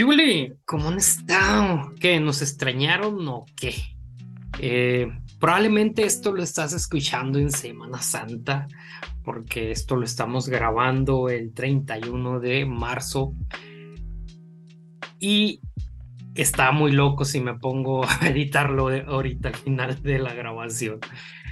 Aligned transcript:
Julie, 0.00 0.54
¿cómo 0.64 0.90
han 0.90 0.98
estado? 0.98 1.92
¿Qué? 1.98 2.20
¿Nos 2.20 2.40
extrañaron 2.40 3.26
o 3.26 3.46
qué? 3.56 3.74
Eh, 4.60 5.08
probablemente 5.40 6.04
esto 6.04 6.30
lo 6.30 6.40
estás 6.40 6.72
escuchando 6.72 7.40
en 7.40 7.50
Semana 7.50 8.00
Santa, 8.00 8.68
porque 9.24 9.72
esto 9.72 9.96
lo 9.96 10.04
estamos 10.04 10.48
grabando 10.48 11.28
el 11.28 11.52
31 11.52 12.38
de 12.38 12.64
marzo. 12.64 13.34
Y 15.18 15.62
está 16.36 16.70
muy 16.70 16.92
loco 16.92 17.24
si 17.24 17.40
me 17.40 17.58
pongo 17.58 18.04
a 18.08 18.28
editarlo 18.28 18.90
ahorita 18.90 19.48
al 19.48 19.56
final 19.56 20.00
de 20.00 20.20
la 20.20 20.32
grabación. 20.32 21.00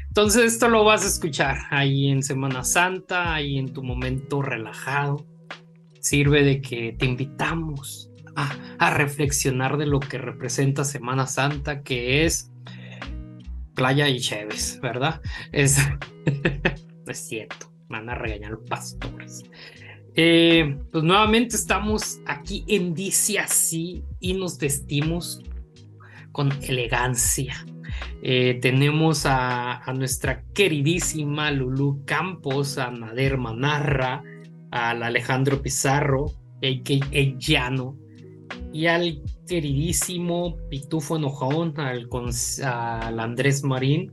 Entonces 0.07 0.53
esto 0.53 0.69
lo 0.69 0.85
vas 0.85 1.03
a 1.03 1.09
escuchar 1.09 1.59
ahí 1.71 2.11
en 2.11 2.23
Semana 2.23 2.63
Santa, 2.63 3.35
ahí 3.35 3.59
en 3.59 3.73
tu 3.73 3.83
momento 3.83 4.41
relajado. 4.41 5.27
Sirve 5.99 6.45
de 6.45 6.63
que 6.63 6.95
te 6.97 7.07
invitamos 7.07 8.06
a, 8.37 8.91
reflexionar 8.91 9.77
de 9.79 9.87
lo 9.87 10.01
que 10.01 10.19
representa 10.19 10.85
Semana 10.85 11.27
Santa, 11.27 11.83
que 11.83 12.25
es 12.25 12.53
playa 13.75 14.09
y 14.09 14.21
Chévez, 14.21 14.81
¿verdad? 14.81 15.21
Es, 15.53 15.79
cierto, 17.13 17.73
van 17.89 18.09
a 18.09 18.15
regañar 18.15 18.53
los 18.53 18.69
pastores. 18.69 19.45
Eh, 20.15 20.79
pues 20.91 21.05
nuevamente 21.05 21.57
estamos 21.57 22.21
aquí 22.27 22.65
en 22.69 22.95
Dice 22.95 23.39
Así 23.39 24.03
y 24.21 24.35
nos 24.35 24.59
vestimos 24.59 25.43
con 26.33 26.51
elegancia. 26.63 27.67
Eh, 28.23 28.59
tenemos 28.61 29.25
a, 29.27 29.83
a, 29.83 29.93
nuestra 29.93 30.43
queridísima 30.55 31.51
Lulu 31.51 32.03
Campos, 32.05 32.79
a 32.79 32.91
Nader 32.91 33.39
Manarra, 33.39 34.23
al 34.71 35.03
Alejandro 35.03 35.63
Pizarro, 35.63 36.27
a.k.a. 36.63 37.39
Llano, 37.39 37.97
y 38.73 38.87
al 38.87 39.23
queridísimo 39.47 40.57
Pitufo 40.69 41.17
Enojón, 41.17 41.75
al, 41.79 42.09
Andrés 43.21 43.65
Marín 43.65 44.13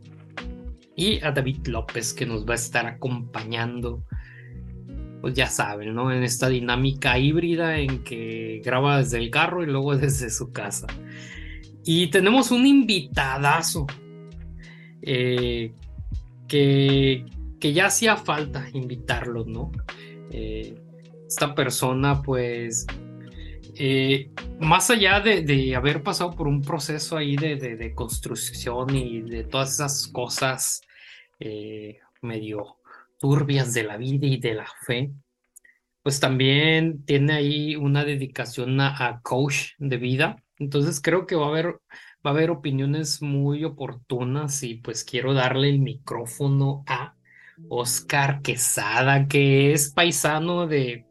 y 0.96 1.24
a 1.24 1.32
David 1.32 1.68
López 1.68 2.14
que 2.14 2.26
nos 2.26 2.48
va 2.48 2.54
a 2.54 2.56
estar 2.56 2.86
acompañando. 2.86 4.04
Pues 5.22 5.34
ya 5.34 5.48
saben, 5.48 5.96
¿no? 5.96 6.12
En 6.12 6.24
esta 6.24 6.50
dinámica 6.50 7.18
híbrida 7.18 7.78
en 7.80 8.04
que 8.04 8.62
graba 8.64 9.00
desde 9.00 9.18
el 9.18 9.30
carro 9.30 9.64
y 9.64 9.68
luego 9.68 9.96
desde 9.98 10.30
su 10.30 10.52
casa. 10.52 10.88
Y 11.86 12.08
tenemos 12.08 12.52
un 12.52 12.66
invitadazo 12.66 13.88
eh, 15.02 15.74
que, 16.48 17.26
que 17.60 17.74
ya 17.74 17.88
hacía 17.88 18.16
falta 18.16 18.68
invitarlo, 18.74 19.46
¿no? 19.46 19.72
Eh, 20.32 20.76
esta 21.28 21.56
persona, 21.56 22.22
pues, 22.22 22.86
eh, 23.76 24.32
más 24.60 24.90
allá 24.90 25.20
de, 25.20 25.76
haber 25.76 26.04
pasado 26.04 26.32
por 26.32 26.48
un 26.48 26.62
proceso 26.62 27.18
ahí 27.18 27.36
de, 27.36 27.94
construcción 27.96 28.96
y 28.96 29.22
de 29.22 29.44
todas 29.44 29.74
esas 29.74 30.08
cosas 30.08 30.82
eh, 31.40 32.00
medio 32.22 32.78
turbias 33.20 33.74
de 33.74 33.84
la 33.84 33.98
vida 33.98 34.28
y 34.28 34.38
de 34.38 34.54
la 34.54 34.68
fe, 34.86 35.12
pues 36.04 36.20
también 36.20 37.06
tiene 37.06 37.34
ahí 37.34 37.76
una 37.76 38.04
dedicación 38.04 38.80
a, 38.82 39.22
coach 39.24 39.72
de 39.78 39.98
vida. 39.98 40.36
Entonces 40.60 41.02
creo 41.02 41.26
que 41.26 41.36
va 41.36 41.46
a 41.46 41.50
haber, 41.50 41.80
va 42.26 42.30
a 42.30 42.30
haber 42.30 42.52
opiniones 42.52 43.22
muy 43.22 43.64
oportunas 43.64 44.62
y 44.64 44.76
pues 44.76 45.04
quiero 45.04 45.34
darle 45.34 45.70
el 45.70 45.80
micrófono 45.80 46.84
a 46.88 47.16
Oscar 47.70 48.42
Quesada, 48.42 49.28
que 49.28 49.74
es 49.74 49.92
paisano 49.92 50.68
de, 50.68 51.06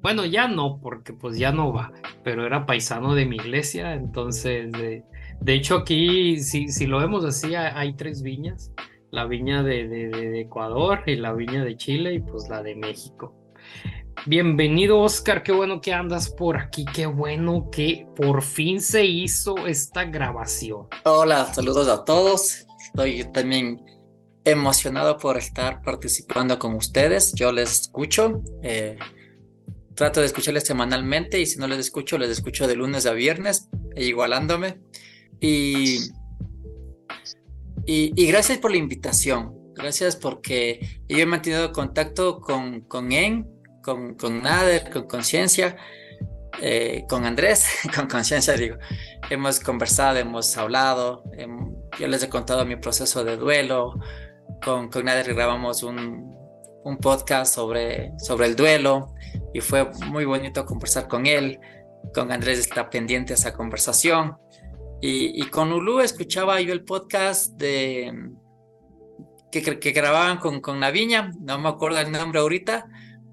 bueno, 0.00 0.24
ya 0.24 0.48
no, 0.48 0.80
porque 0.80 1.12
pues 1.12 1.38
ya 1.38 1.52
no 1.52 1.72
va, 1.72 1.92
pero 2.22 2.46
era 2.46 2.66
paisano 2.66 3.14
de 3.14 3.26
mi 3.26 3.36
iglesia, 3.36 3.94
entonces, 3.94 4.70
de, 4.72 5.04
de 5.40 5.54
hecho 5.54 5.76
aquí, 5.76 6.40
si, 6.40 6.68
si 6.68 6.86
lo 6.86 6.98
vemos 6.98 7.24
así, 7.24 7.54
hay 7.54 7.94
tres 7.94 8.22
viñas, 8.22 8.72
la 9.10 9.24
viña 9.24 9.62
de, 9.62 9.88
de, 9.88 10.40
Ecuador 10.40 11.02
y 11.06 11.16
la 11.16 11.32
viña 11.32 11.64
de 11.64 11.76
Chile 11.76 12.14
y 12.14 12.20
pues 12.20 12.48
la 12.48 12.62
de 12.62 12.76
México. 12.76 13.34
Bienvenido 14.26 15.00
Oscar, 15.00 15.42
qué 15.42 15.52
bueno 15.52 15.80
que 15.80 15.92
andas 15.92 16.30
por 16.30 16.56
aquí, 16.56 16.84
qué 16.92 17.06
bueno 17.06 17.68
que 17.70 18.06
por 18.16 18.42
fin 18.42 18.80
se 18.80 19.04
hizo 19.04 19.66
esta 19.66 20.04
grabación. 20.04 20.88
Hola, 21.04 21.46
saludos 21.52 21.88
a 21.88 22.04
todos, 22.04 22.66
estoy 22.84 23.24
también 23.32 23.84
emocionado 24.44 25.16
por 25.18 25.36
estar 25.38 25.82
participando 25.82 26.58
con 26.58 26.74
ustedes, 26.74 27.32
yo 27.34 27.52
les 27.52 27.82
escucho. 27.82 28.42
Eh, 28.62 28.96
Trato 29.98 30.20
de 30.20 30.26
escucharles 30.26 30.62
semanalmente 30.62 31.40
y 31.40 31.46
si 31.46 31.58
no 31.58 31.66
les 31.66 31.80
escucho, 31.80 32.18
les 32.18 32.30
escucho 32.30 32.68
de 32.68 32.76
lunes 32.76 33.04
a 33.04 33.14
viernes, 33.14 33.68
e 33.96 34.04
igualándome. 34.04 34.78
Y, 35.40 35.98
y, 37.84 38.26
gracias 38.28 38.58
por 38.58 38.70
la 38.70 38.76
invitación. 38.76 39.56
Gracias 39.74 40.14
porque 40.14 41.02
yo 41.08 41.18
he 41.18 41.26
mantenido 41.26 41.72
contacto 41.72 42.40
con, 42.40 42.82
con 42.82 43.10
En, 43.10 43.48
con, 43.82 44.14
con 44.14 44.40
Nader, 44.40 44.88
con 44.90 45.08
Conciencia, 45.08 45.76
eh, 46.62 47.04
con 47.08 47.24
Andrés, 47.24 47.66
con 47.96 48.06
Conciencia 48.06 48.54
digo. 48.54 48.76
Hemos 49.30 49.58
conversado, 49.58 50.18
hemos 50.18 50.56
hablado. 50.56 51.24
yo 51.98 52.06
les 52.06 52.22
he 52.22 52.28
contado 52.28 52.64
mi 52.64 52.76
proceso 52.76 53.24
de 53.24 53.36
duelo. 53.36 53.98
Con, 54.64 54.90
con 54.90 55.06
Nader 55.06 55.34
grabamos 55.34 55.82
un, 55.82 56.37
un 56.84 56.98
podcast 56.98 57.54
sobre, 57.54 58.12
sobre 58.18 58.46
el 58.46 58.56
duelo 58.56 59.14
y 59.52 59.60
fue 59.60 59.84
muy 60.06 60.24
bonito 60.24 60.64
conversar 60.64 61.08
con 61.08 61.26
él. 61.26 61.58
Con 62.14 62.32
Andrés 62.32 62.58
está 62.58 62.88
pendiente 62.88 63.34
esa 63.34 63.52
conversación. 63.52 64.36
Y, 65.00 65.46
con 65.50 65.72
Ulu 65.72 66.00
escuchaba 66.00 66.60
yo 66.60 66.72
el 66.72 66.84
podcast 66.84 67.52
de 67.52 68.12
que, 69.52 69.78
que 69.78 69.92
grababan 69.92 70.38
con, 70.38 70.60
con 70.60 70.80
Naviña, 70.80 71.30
no 71.40 71.58
me 71.58 71.68
acuerdo 71.68 72.00
el 72.00 72.10
nombre 72.10 72.40
ahorita, 72.40 72.86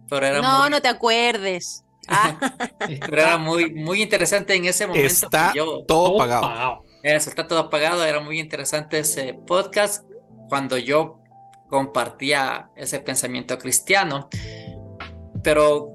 pero 0.08 0.26
era 0.26 0.42
No, 0.42 0.70
no 0.70 0.82
te 0.82 0.88
acuerdes. 0.88 1.84
Ah. 2.08 2.38
pero 2.80 3.22
era 3.22 3.38
muy, 3.38 3.74
muy 3.74 4.02
interesante 4.02 4.54
en 4.54 4.66
ese 4.66 4.86
momento. 4.86 5.08
Está 5.08 5.54
todo 5.88 6.18
pagado. 6.18 6.84
Eso, 7.02 7.30
está 7.30 7.48
todo 7.48 7.60
apagado, 7.60 8.04
era 8.04 8.20
muy 8.20 8.40
interesante 8.40 9.00
ese 9.00 9.34
podcast 9.46 10.04
cuando 10.50 10.78
yo 10.78 11.20
compartía 11.70 12.70
ese 12.76 13.00
pensamiento 13.00 13.58
cristiano. 13.58 14.30
Pero 15.44 15.92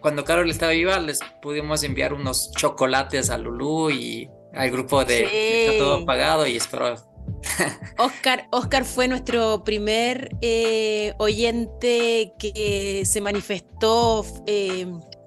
cuando 0.00 0.24
Carol 0.24 0.50
estaba 0.50 0.72
viva, 0.72 0.98
les 0.98 1.20
pudimos 1.42 1.82
enviar 1.82 2.12
unos 2.12 2.52
chocolates 2.52 3.30
a 3.30 3.38
Lulu 3.38 3.90
y 3.90 4.30
al 4.54 4.70
grupo 4.70 5.04
de 5.04 5.66
está 5.66 5.78
todo 5.78 6.02
apagado 6.02 6.46
y 6.46 6.56
espero. 6.56 6.94
Oscar, 7.98 8.46
Oscar 8.50 8.84
fue 8.84 9.08
nuestro 9.08 9.64
primer 9.64 10.30
eh, 10.40 11.12
oyente 11.18 12.32
que 12.38 13.02
se 13.04 13.20
manifestó 13.20 14.24
eh, 14.46 14.86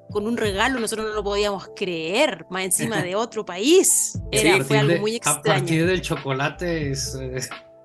con 0.09 0.27
un 0.27 0.38
regalo, 0.38 0.79
nosotros 0.79 1.07
no 1.07 1.13
lo 1.13 1.23
podíamos 1.23 1.69
creer, 1.75 2.45
más 2.50 2.63
encima 2.63 3.03
de 3.03 3.16
otro 3.17 3.45
país. 3.45 4.19
Era, 4.31 4.63
fue 4.63 4.77
algo 4.77 5.00
muy 5.01 5.16
extraño. 5.16 5.39
A 5.39 5.44
partir 5.44 5.85
del 5.85 6.01
chocolate 6.01 6.91
es, 6.91 7.16
eh, 7.16 7.39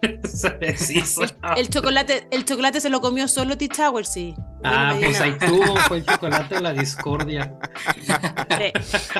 el, 1.57 1.69
chocolate, 1.69 2.29
el 2.31 2.45
chocolate 2.45 2.81
se 2.81 2.91
lo 2.91 3.01
comió 3.01 3.29
solo 3.29 3.57
T 3.57 3.69
Tower, 3.69 4.05
sí. 4.05 4.35
Ah, 4.63 4.97
pues 4.99 5.21
ahí 5.21 5.37
tuvo, 5.39 5.77
fue 5.89 5.99
el 5.99 6.07
chocolate 6.07 6.55
de 6.55 6.61
la 6.61 6.73
discordia. 6.73 7.55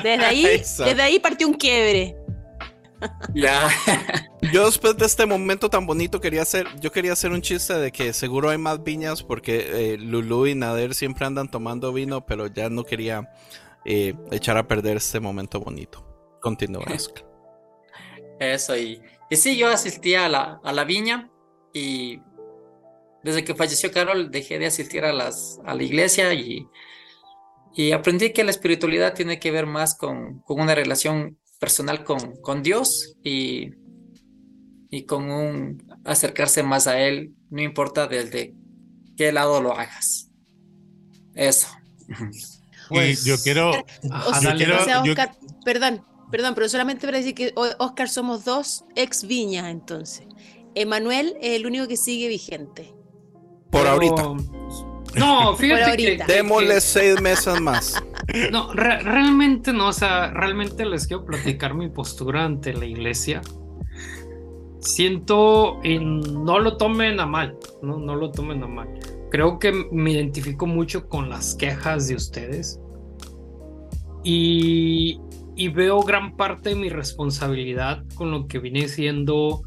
Desde 0.03 0.25
ahí, 0.25 0.43
desde 0.43 1.01
ahí 1.01 1.19
partió 1.19 1.47
un 1.47 1.53
quiebre. 1.53 2.15
Ya. 3.33 3.69
Yo 4.53 4.65
después 4.65 4.95
de 4.97 5.05
este 5.05 5.25
momento 5.25 5.69
tan 5.69 5.85
bonito 5.85 6.21
quería 6.21 6.43
hacer, 6.43 6.67
yo 6.79 6.91
quería 6.91 7.13
hacer 7.13 7.31
un 7.31 7.41
chiste 7.41 7.73
de 7.73 7.91
que 7.91 8.13
seguro 8.13 8.51
hay 8.51 8.59
más 8.59 8.83
viñas 8.83 9.23
porque 9.23 9.93
eh, 9.93 9.97
Lulu 9.97 10.45
y 10.45 10.53
Nader 10.53 10.93
siempre 10.93 11.25
andan 11.25 11.49
tomando 11.49 11.91
vino, 11.91 12.25
pero 12.27 12.45
ya 12.45 12.69
no 12.69 12.83
quería 12.83 13.27
eh, 13.85 14.13
echar 14.31 14.57
a 14.57 14.67
perder 14.67 14.97
este 14.97 15.19
momento 15.19 15.59
bonito. 15.59 16.05
Continúa, 16.41 16.85
Eso 18.39 18.77
y 18.77 19.01
y 19.29 19.35
sí, 19.35 19.57
yo 19.57 19.69
asistí 19.69 20.15
a 20.15 20.29
la, 20.29 20.59
a 20.63 20.73
la 20.73 20.83
viña 20.83 21.29
y 21.73 22.19
desde 23.23 23.43
que 23.43 23.55
falleció 23.55 23.91
Carol 23.91 24.29
dejé 24.29 24.59
de 24.59 24.67
asistir 24.67 25.03
a, 25.03 25.11
las, 25.11 25.59
a 25.65 25.73
la 25.73 25.83
iglesia 25.83 26.33
y, 26.33 26.67
y 27.73 27.91
aprendí 27.91 28.31
que 28.33 28.43
la 28.43 28.51
espiritualidad 28.51 29.13
tiene 29.13 29.39
que 29.39 29.51
ver 29.51 29.65
más 29.65 29.97
con, 29.97 30.39
con 30.41 30.61
una 30.61 30.75
relación 30.75 31.37
personal 31.59 32.03
con, 32.03 32.35
con 32.41 32.61
Dios 32.61 33.15
y, 33.23 33.71
y 34.89 35.05
con 35.05 35.31
un 35.31 35.83
acercarse 36.05 36.61
más 36.61 36.87
a 36.87 36.99
Él, 36.99 37.33
no 37.49 37.61
importa 37.61 38.07
desde 38.07 38.53
qué 39.17 39.31
lado 39.31 39.61
lo 39.61 39.73
hagas. 39.77 40.29
Eso. 41.33 41.67
Pues, 42.87 43.25
yo 43.25 43.35
quiero... 43.41 43.71
perdón, 45.65 46.05
Perdón, 46.35 46.53
pero 46.53 46.67
solamente 46.67 47.07
para 47.07 47.17
decir 47.17 47.33
que 47.33 47.53
Oscar 47.55 48.09
somos 48.09 48.43
dos 48.43 48.83
ex 48.97 49.25
viñas 49.25 49.67
entonces. 49.67 50.27
Emanuel 50.75 51.37
es 51.39 51.55
el 51.55 51.65
único 51.65 51.87
que 51.87 51.95
sigue 51.95 52.27
vigente. 52.27 52.93
Por 53.71 53.87
ahorita. 53.87 54.35
No, 55.15 55.55
fíjate 55.57 55.95
que, 55.95 56.23
Démosle 56.27 56.81
seis 56.81 57.21
meses 57.21 57.61
más. 57.61 58.03
No, 58.51 58.73
realmente 58.73 59.71
no, 59.71 59.87
o 59.89 59.93
sea, 59.93 60.31
realmente 60.31 60.85
les 60.85 61.07
quiero 61.07 61.23
platicar 61.23 61.73
mi 61.73 61.87
postura 61.87 62.43
ante 62.43 62.73
la 62.73 62.85
iglesia. 62.85 63.39
Siento, 64.79 65.79
y 65.83 65.99
no 65.99 66.59
lo 66.59 66.75
tomen 66.75 67.17
a 67.21 67.25
mal, 67.25 67.57
no, 67.81 67.97
no 67.97 68.13
lo 68.15 68.31
tomen 68.31 68.61
a 68.61 68.67
mal. 68.67 68.89
Creo 69.31 69.57
que 69.57 69.71
me 69.89 70.11
identifico 70.11 70.65
mucho 70.65 71.07
con 71.07 71.29
las 71.29 71.55
quejas 71.55 72.09
de 72.09 72.15
ustedes 72.15 72.79
y, 74.27 75.21
y 75.55 75.69
veo 75.69 76.01
gran 76.01 76.35
parte 76.35 76.69
de 76.69 76.75
mi 76.75 76.89
responsabilidad 76.89 78.03
con 78.15 78.31
lo 78.31 78.47
que 78.47 78.59
viene 78.59 78.87
siendo 78.87 79.61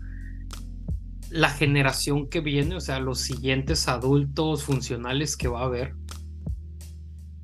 la 1.31 1.51
generación 1.51 2.29
que 2.29 2.41
viene, 2.41 2.77
o 2.77 2.81
sea, 2.81 3.01
los 3.01 3.21
siguientes 3.21 3.89
adultos 3.89 4.65
funcionales 4.65 5.37
que 5.37 5.49
va 5.49 5.61
a 5.61 5.65
haber. 5.65 5.95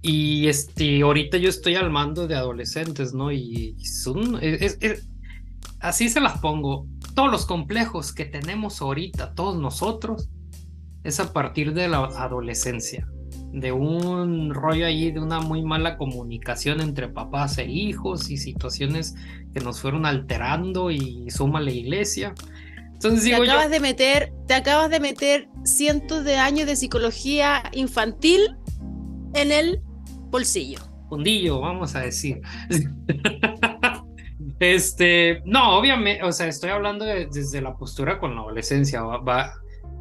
Y 0.03 0.49
este, 0.49 1.03
ahorita 1.03 1.39
yo 1.39 1.49
estoy 1.49 1.77
al 1.77 1.91
mando 1.91 2.27
de 2.27 2.35
adolescentes, 2.35 3.15
¿no? 3.15 3.33
Y 3.33 3.77
son, 3.85 4.39
así 5.81 6.09
se 6.09 6.21
las 6.21 6.39
pongo. 6.41 6.87
Todos 7.15 7.31
los 7.31 7.47
complejos 7.47 8.13
que 8.13 8.27
tenemos 8.27 8.83
ahorita, 8.83 9.35
todos 9.35 9.59
nosotros, 9.59 10.29
es 11.05 11.21
a 11.21 11.33
partir 11.33 11.73
de 11.73 11.89
la 11.89 12.05
adolescencia. 12.05 13.07
De 13.55 13.73
un 13.73 14.53
rollo 14.53 14.85
ahí, 14.85 15.13
de 15.13 15.21
una 15.21 15.41
muy 15.41 15.63
mala 15.63 15.97
comunicación 15.97 16.81
entre 16.81 17.09
papás 17.09 17.57
e 17.59 17.65
hijos 17.65 18.29
y 18.31 18.37
situaciones 18.37 19.15
que 19.53 19.61
nos 19.61 19.81
fueron 19.81 20.07
alterando 20.07 20.91
y 20.91 21.31
suma 21.31 21.61
la 21.61 21.71
iglesia 21.71 22.35
te 23.11 23.35
acabas 23.35 23.71
de 23.71 23.81
meter, 23.81 24.33
te 24.47 24.55
acabas 24.55 24.91
de 24.91 25.01
meter 25.01 25.49
cientos 25.65 26.25
de 26.25 26.37
años 26.37 26.67
de 26.67 26.77
psicología 26.77 27.63
infantil 27.73 28.57
en 29.35 29.53
el 29.53 29.83
bolsillo. 30.31 30.79
Fundillo, 31.09 31.61
vamos 31.61 31.95
a 31.95 32.01
decir. 32.01 32.41
este, 34.59 35.43
no, 35.45 35.77
obviamente, 35.79 36.25
o 36.25 36.33
sea, 36.33 36.47
estoy 36.47 36.71
hablando 36.71 37.05
desde 37.05 37.61
la 37.61 37.77
postura 37.77 38.19
con 38.19 38.35
la 38.35 38.41
adolescencia. 38.41 39.03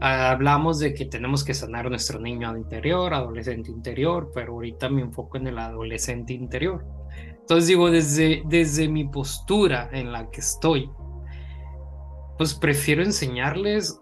Hablamos 0.04 0.80
de 0.80 0.94
que 0.94 1.06
tenemos 1.06 1.46
que 1.46 1.54
sanar 1.54 1.90
nuestro 1.90 2.20
niño 2.20 2.58
interior, 2.58 3.14
adolescente 3.14 3.72
interior, 3.72 4.32
pero 4.36 4.54
ahorita 4.54 4.90
me 4.90 5.02
enfoco 5.02 5.38
en 5.38 5.48
el 5.48 5.58
adolescente 5.58 6.34
interior. 6.34 6.86
Entonces 7.40 7.68
digo, 7.68 7.90
desde, 7.90 8.44
desde 8.46 8.90
mi 8.90 9.06
postura 9.06 9.90
en 9.94 10.12
la 10.12 10.30
que 10.30 10.42
estoy, 10.42 10.90
pues 12.38 12.54
prefiero 12.54 13.02
enseñarles 13.02 14.02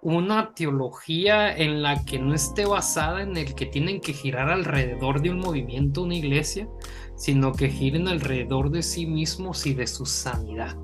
una 0.00 0.54
teología 0.54 1.56
en 1.56 1.82
la 1.82 2.04
que 2.04 2.20
no 2.20 2.34
esté 2.34 2.64
basada 2.64 3.22
en 3.22 3.36
el 3.36 3.54
que 3.54 3.66
tienen 3.66 4.00
que 4.00 4.12
girar 4.12 4.48
alrededor 4.48 5.22
de 5.22 5.30
un 5.30 5.38
movimiento, 5.38 6.02
una 6.02 6.16
iglesia, 6.16 6.68
sino 7.16 7.52
que 7.52 7.68
giren 7.68 8.06
alrededor 8.06 8.70
de 8.70 8.82
sí 8.82 9.06
mismos 9.06 9.66
y 9.66 9.74
de 9.74 9.88
su 9.88 10.06
sanidad. 10.06 10.76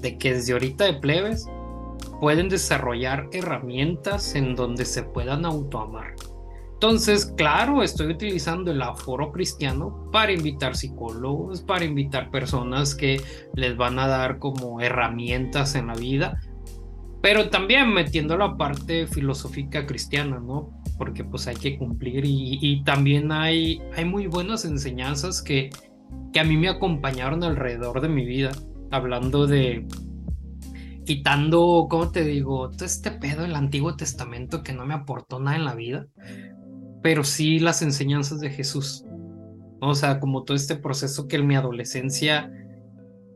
De 0.00 0.18
que 0.18 0.34
desde 0.34 0.52
ahorita 0.52 0.84
de 0.84 0.94
plebes 0.94 1.48
pueden 2.22 2.48
desarrollar 2.48 3.28
herramientas 3.32 4.36
en 4.36 4.54
donde 4.54 4.84
se 4.84 5.02
puedan 5.02 5.44
autoamar. 5.44 6.14
Entonces, 6.74 7.26
claro, 7.36 7.82
estoy 7.82 8.12
utilizando 8.12 8.70
el 8.70 8.80
aforo 8.80 9.32
cristiano 9.32 10.08
para 10.12 10.30
invitar 10.30 10.76
psicólogos, 10.76 11.62
para 11.62 11.84
invitar 11.84 12.30
personas 12.30 12.94
que 12.94 13.20
les 13.56 13.76
van 13.76 13.98
a 13.98 14.06
dar 14.06 14.38
como 14.38 14.80
herramientas 14.80 15.74
en 15.74 15.88
la 15.88 15.94
vida, 15.94 16.38
pero 17.20 17.50
también 17.50 17.92
metiendo 17.92 18.38
la 18.38 18.56
parte 18.56 19.08
filosófica 19.08 19.84
cristiana, 19.84 20.38
¿no? 20.38 20.70
Porque 20.98 21.24
pues 21.24 21.48
hay 21.48 21.56
que 21.56 21.76
cumplir 21.76 22.22
y, 22.24 22.84
también 22.84 23.32
hay, 23.32 23.82
hay 23.96 24.04
muy 24.04 24.28
buenas 24.28 24.64
enseñanzas 24.64 25.42
que, 25.42 25.70
que 26.32 26.38
a 26.38 26.44
mí 26.44 26.56
me 26.56 26.68
acompañaron 26.68 27.42
alrededor 27.42 28.00
de 28.00 28.08
mi 28.08 28.24
vida, 28.24 28.52
hablando 28.92 29.48
de, 29.48 29.88
quitando, 31.04 31.86
¿cómo 31.90 32.10
te 32.10 32.24
digo? 32.24 32.70
Todo 32.70 32.84
este 32.84 33.10
pedo 33.10 33.42
del 33.42 33.56
Antiguo 33.56 33.96
Testamento 33.96 34.62
que 34.62 34.72
no 34.72 34.86
me 34.86 34.94
aportó 34.94 35.40
nada 35.40 35.56
en 35.56 35.64
la 35.64 35.74
vida 35.74 36.06
pero 37.02 37.24
sí 37.24 37.58
las 37.58 37.82
enseñanzas 37.82 38.40
de 38.40 38.50
Jesús. 38.50 39.04
O 39.80 39.94
sea, 39.94 40.20
como 40.20 40.44
todo 40.44 40.56
este 40.56 40.76
proceso 40.76 41.26
que 41.26 41.36
en 41.36 41.46
mi 41.46 41.56
adolescencia, 41.56 42.50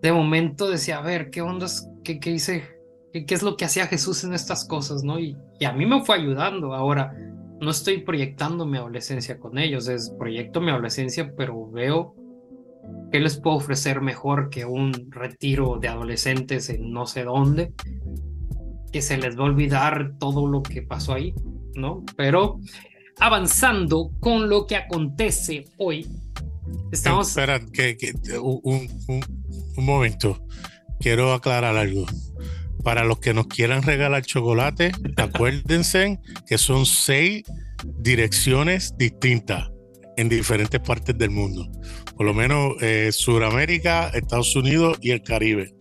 de 0.00 0.12
momento 0.12 0.70
decía, 0.70 0.98
a 0.98 1.02
ver, 1.02 1.30
¿qué 1.30 1.42
ondas? 1.42 1.90
¿Qué, 2.04 2.20
qué 2.20 2.30
hice? 2.30 2.64
¿Qué, 3.12 3.34
es 3.34 3.42
lo 3.42 3.56
que 3.56 3.64
hacía 3.64 3.88
Jesús 3.88 4.22
en 4.22 4.32
estas 4.32 4.64
cosas? 4.64 5.02
¿no? 5.02 5.19
Y, 5.19 5.36
y 5.58 5.64
a 5.64 5.72
mí 5.72 5.84
me 5.84 6.04
fue 6.04 6.16
ayudando. 6.16 6.72
Ahora, 6.72 7.12
no 7.60 7.70
estoy 7.70 7.98
proyectando 8.02 8.64
mi 8.64 8.78
adolescencia 8.78 9.40
con 9.40 9.58
ellos, 9.58 9.88
es 9.88 10.10
proyecto 10.10 10.60
mi 10.60 10.70
adolescencia, 10.70 11.34
pero 11.36 11.69
veo 11.70 12.14
qué 13.10 13.20
les 13.20 13.36
puedo 13.38 13.56
ofrecer 13.56 14.00
mejor 14.00 14.50
que 14.50 14.64
un 14.64 15.10
retiro 15.10 15.78
de 15.80 15.88
adolescentes 15.88 16.68
en 16.68 16.90
no 16.90 17.06
sé 17.06 17.24
dónde, 17.24 17.72
que 18.92 19.02
se 19.02 19.18
les 19.18 19.38
va 19.38 19.42
a 19.42 19.46
olvidar 19.46 20.12
todo 20.18 20.46
lo 20.46 20.62
que 20.62 20.82
pasó 20.82 21.14
ahí, 21.14 21.34
¿no? 21.74 22.04
Pero 22.16 22.60
avanzando 23.18 24.10
con 24.20 24.48
lo 24.48 24.66
que 24.66 24.76
acontece 24.76 25.64
hoy. 25.78 26.06
Estamos. 26.90 27.28
Espera, 27.28 27.60
que, 27.60 27.96
un, 28.40 28.88
momento. 29.76 30.42
Quiero 30.98 31.34
aclarar 31.34 31.76
algo. 31.76 32.06
Para 32.82 33.04
los 33.04 33.18
que 33.18 33.34
nos 33.34 33.48
quieran 33.48 33.82
regalar 33.82 34.22
chocolate, 34.22 34.92
acuérdense 35.16 36.18
que 36.46 36.56
son 36.56 36.86
seis 36.86 37.44
direcciones 37.98 38.96
distintas 38.96 39.70
en 40.16 40.28
diferentes 40.28 40.80
partes 40.80 41.16
del 41.18 41.30
mundo. 41.30 41.70
Por 42.16 42.26
lo 42.26 42.34
menos 42.34 42.74
eh, 42.80 43.10
Sudamérica, 43.12 44.08
Estados 44.08 44.54
Unidos 44.56 44.98
y 45.00 45.10
el 45.10 45.22
Caribe. 45.22 45.74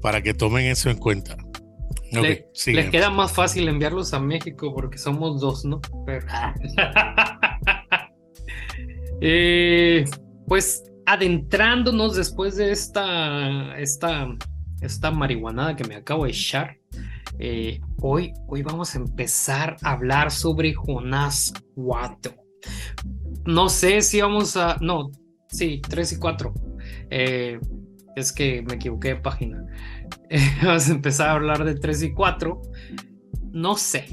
Para 0.00 0.22
que 0.22 0.34
tomen 0.34 0.66
eso 0.66 0.90
en 0.90 0.98
cuenta 0.98 1.36
les 2.20 2.90
queda 2.90 3.10
más 3.10 3.32
fácil 3.32 3.68
enviarlos 3.68 4.12
a 4.12 4.20
México 4.20 4.74
porque 4.74 4.98
somos 4.98 5.40
dos, 5.40 5.64
¿no? 5.64 5.80
Eh, 9.24 10.04
pues 10.48 10.82
adentrándonos 11.06 12.16
después 12.16 12.56
de 12.56 12.72
esta, 12.72 13.78
esta, 13.78 14.26
esta 14.80 15.12
marihuanada 15.12 15.76
que 15.76 15.84
me 15.84 15.94
acabo 15.94 16.24
de 16.24 16.30
echar, 16.30 16.76
eh, 17.38 17.78
hoy, 18.00 18.32
hoy 18.48 18.62
vamos 18.62 18.96
a 18.96 18.98
empezar 18.98 19.76
a 19.82 19.92
hablar 19.92 20.32
sobre 20.32 20.74
Jonás 20.74 21.52
4. 21.76 22.34
No 23.46 23.68
sé 23.68 24.02
si 24.02 24.20
vamos 24.20 24.56
a... 24.56 24.76
No, 24.80 25.12
sí, 25.52 25.80
3 25.88 26.12
y 26.12 26.16
4. 26.16 26.54
Eh, 27.10 27.60
es 28.16 28.32
que 28.32 28.62
me 28.62 28.74
equivoqué 28.74 29.08
de 29.08 29.16
página. 29.16 29.64
vamos 30.62 30.88
a 30.88 30.92
empezar 30.92 31.28
a 31.28 31.32
hablar 31.32 31.64
de 31.64 31.74
3 31.74 32.02
y 32.02 32.12
4. 32.12 32.62
No 33.52 33.76
sé. 33.76 34.06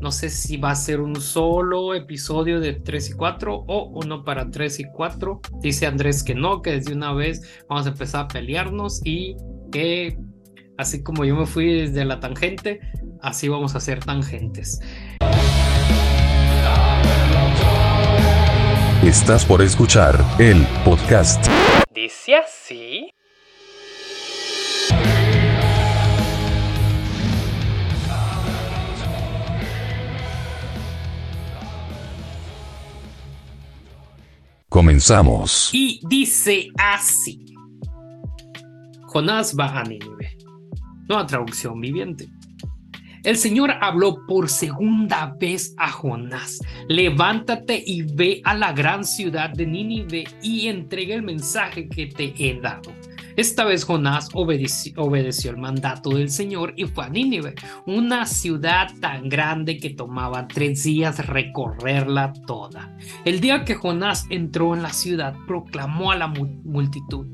No 0.00 0.12
sé 0.12 0.28
si 0.28 0.56
va 0.58 0.70
a 0.70 0.74
ser 0.74 1.00
un 1.00 1.20
solo 1.20 1.94
episodio 1.94 2.60
de 2.60 2.74
3 2.74 3.10
y 3.10 3.12
4 3.14 3.64
o 3.66 3.90
uno 3.98 4.22
para 4.22 4.50
3 4.50 4.80
y 4.80 4.84
4. 4.84 5.40
Dice 5.60 5.86
Andrés 5.86 6.22
que 6.22 6.34
no, 6.34 6.62
que 6.62 6.72
desde 6.72 6.92
una 6.92 7.12
vez 7.12 7.42
vamos 7.68 7.86
a 7.86 7.90
empezar 7.90 8.24
a 8.24 8.28
pelearnos 8.28 9.00
y 9.04 9.36
que 9.72 10.18
así 10.76 11.02
como 11.02 11.24
yo 11.24 11.36
me 11.36 11.46
fui 11.46 11.72
desde 11.72 12.04
la 12.04 12.20
tangente, 12.20 12.80
así 13.22 13.48
vamos 13.48 13.74
a 13.74 13.78
hacer 13.78 14.04
tangentes. 14.04 14.80
Estás 19.04 19.44
por 19.44 19.60
escuchar 19.60 20.18
el 20.38 20.66
podcast. 20.82 21.46
Dice 21.94 22.36
así. 22.36 23.10
Comenzamos. 34.70 35.68
Y 35.74 36.00
dice 36.08 36.68
así. 36.78 37.44
Jonás 39.02 39.54
va 39.54 39.80
a 39.80 39.84
Nínive. 39.84 40.38
Nueva 41.06 41.26
traducción 41.26 41.78
viviente. 41.78 42.26
El 43.24 43.38
Señor 43.38 43.72
habló 43.80 44.26
por 44.26 44.50
segunda 44.50 45.34
vez 45.40 45.74
a 45.78 45.90
Jonás. 45.90 46.60
Levántate 46.88 47.82
y 47.86 48.02
ve 48.02 48.42
a 48.44 48.52
la 48.52 48.74
gran 48.74 49.02
ciudad 49.02 49.48
de 49.48 49.64
Nínive 49.64 50.24
y 50.42 50.68
entrega 50.68 51.14
el 51.14 51.22
mensaje 51.22 51.88
que 51.88 52.06
te 52.06 52.34
he 52.38 52.60
dado. 52.60 52.92
Esta 53.36 53.64
vez 53.64 53.84
Jonás 53.84 54.28
obedeció, 54.34 55.50
el 55.50 55.56
mandato 55.56 56.10
del 56.10 56.28
Señor 56.28 56.74
y 56.76 56.84
fue 56.84 57.06
a 57.06 57.08
Nínive, 57.08 57.54
una 57.86 58.26
ciudad 58.26 58.88
tan 59.00 59.30
grande 59.30 59.78
que 59.78 59.90
tomaba 59.90 60.46
tres 60.46 60.84
días 60.84 61.26
recorrerla 61.26 62.34
toda. 62.46 62.94
El 63.24 63.40
día 63.40 63.64
que 63.64 63.74
Jonás 63.74 64.26
entró 64.28 64.74
en 64.74 64.82
la 64.82 64.92
ciudad, 64.92 65.34
proclamó 65.46 66.12
a 66.12 66.16
la 66.16 66.28
multitud, 66.28 67.26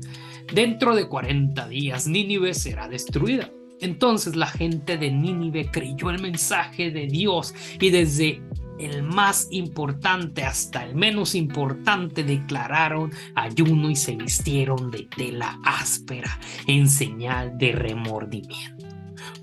dentro 0.53 0.95
de 0.95 1.09
40 1.09 1.67
días 1.67 2.07
Nínive 2.07 2.53
será 2.53 2.87
destruida. 2.87 3.51
Entonces 3.81 4.35
la 4.35 4.47
gente 4.47 4.97
de 4.97 5.11
Nínive 5.11 5.69
creyó 5.71 6.09
el 6.11 6.21
mensaje 6.21 6.91
de 6.91 7.07
Dios 7.07 7.53
y 7.79 7.89
desde 7.89 8.41
el 8.79 9.03
más 9.03 9.47
importante 9.51 10.43
hasta 10.43 10.83
el 10.85 10.95
menos 10.95 11.35
importante 11.35 12.23
declararon 12.23 13.11
ayuno 13.35 13.89
y 13.89 13.95
se 13.95 14.15
vistieron 14.15 14.89
de 14.89 15.07
tela 15.15 15.59
áspera 15.63 16.39
en 16.67 16.89
señal 16.89 17.57
de 17.57 17.73
remordimiento. 17.73 18.87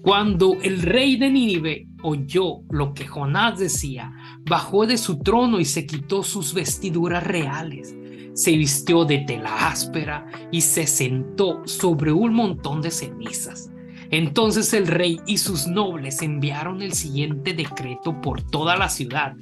Cuando 0.03 0.55
el 0.63 0.83
rey 0.83 1.17
de 1.17 1.31
Nínive 1.31 1.89
oyó 2.03 2.63
lo 2.71 2.95
que 2.95 3.07
Jonás 3.07 3.59
decía, 3.59 4.13
bajó 4.45 4.87
de 4.87 4.99
su 4.99 5.19
trono 5.21 5.61
y 5.61 5.65
se 5.65 5.87
quitó 5.87 6.23
sus 6.23 6.55
vestiduras 6.55 7.25
reales. 7.25 7.95
Se 8.35 8.57
vistió 8.57 9.05
de 9.05 9.19
tela 9.19 9.69
áspera 9.69 10.27
y 10.53 10.61
se 10.61 10.87
sentó 10.87 11.63
sobre 11.67 12.13
un 12.13 12.35
montón 12.35 12.81
de 12.81 12.91
cenizas. 12.91 13.71
Entonces 14.11 14.73
el 14.73 14.87
rey 14.87 15.21
y 15.27 15.39
sus 15.39 15.67
nobles 15.67 16.23
enviaron 16.23 16.81
el 16.83 16.93
siguiente 16.93 17.53
decreto 17.53 18.21
por 18.21 18.43
toda 18.43 18.77
la 18.77 18.89
ciudad. 18.89 19.35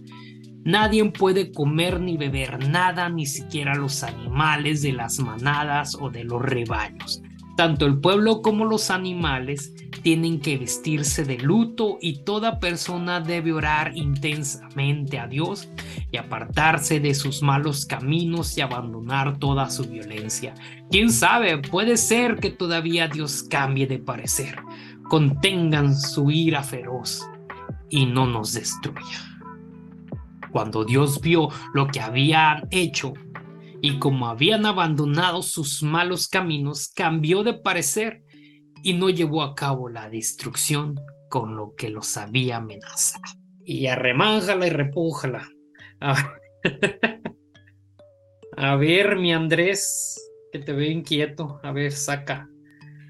Nadie 0.64 1.04
puede 1.12 1.52
comer 1.52 2.00
ni 2.00 2.16
beber 2.16 2.68
nada, 2.68 3.08
ni 3.08 3.26
siquiera 3.26 3.76
los 3.76 4.02
animales 4.02 4.82
de 4.82 4.92
las 4.92 5.20
manadas 5.20 5.96
o 6.00 6.11
de 6.11 6.25
los 6.25 6.42
rebaños. 6.42 7.23
Tanto 7.56 7.87
el 7.87 8.00
pueblo 8.00 8.42
como 8.42 8.64
los 8.64 8.90
animales 8.90 9.73
tienen 10.07 10.39
que 10.39 10.57
vestirse 10.57 11.25
de 11.25 11.37
luto 11.37 11.99
y 12.01 12.19
toda 12.19 12.61
persona 12.61 13.19
debe 13.19 13.53
orar 13.53 13.91
intensamente 13.97 15.19
a 15.19 15.27
Dios 15.27 15.69
y 16.13 16.17
apartarse 16.17 17.01
de 17.01 17.13
sus 17.13 17.43
malos 17.43 17.87
caminos 17.87 18.57
y 18.57 18.61
abandonar 18.61 19.41
toda 19.41 19.69
su 19.69 19.83
violencia. 19.83 20.55
Quién 20.93 21.11
sabe, 21.11 21.59
puede 21.59 21.97
ser 21.97 22.37
que 22.37 22.51
todavía 22.51 23.09
Dios 23.09 23.43
cambie 23.51 23.89
de 23.89 23.99
parecer. 23.99 24.61
Contengan 25.09 25.97
su 25.97 26.31
ira 26.31 26.63
feroz 26.63 27.27
y 27.91 28.07
no 28.07 28.29
nos 28.29 28.53
destruya. 28.53 29.41
Cuando 30.53 30.85
Dios 30.85 31.21
vio 31.21 31.49
lo 31.75 31.89
que 31.89 31.99
habían 31.99 32.69
hecho 32.71 33.13
y 33.83 33.99
como 33.99 34.29
habían 34.29 34.67
abandonado 34.67 35.43
sus 35.43 35.83
malos 35.83 36.29
caminos, 36.29 36.93
cambió 36.95 37.43
de 37.43 37.55
parecer 37.55 38.23
y 38.87 38.95
no 38.95 39.11
llevó 39.11 39.43
a 39.43 39.57
cabo 39.57 39.88
la 39.88 40.09
destrucción 40.09 40.95
con 41.28 41.57
lo 41.57 41.75
que 41.76 41.88
los 41.88 42.16
había 42.16 42.59
amenazado. 42.59 43.25
Y 43.64 43.88
arremánjala 43.88 44.64
y 44.64 44.71
repújala. 44.71 45.49
A 48.57 48.76
ver, 48.76 49.16
mi 49.16 49.33
Andrés, 49.33 50.31
que 50.52 50.61
te 50.61 50.73
veo 50.73 50.88
inquieto. 50.88 51.59
A 51.64 51.73
ver, 51.73 51.90
saca. 51.90 52.49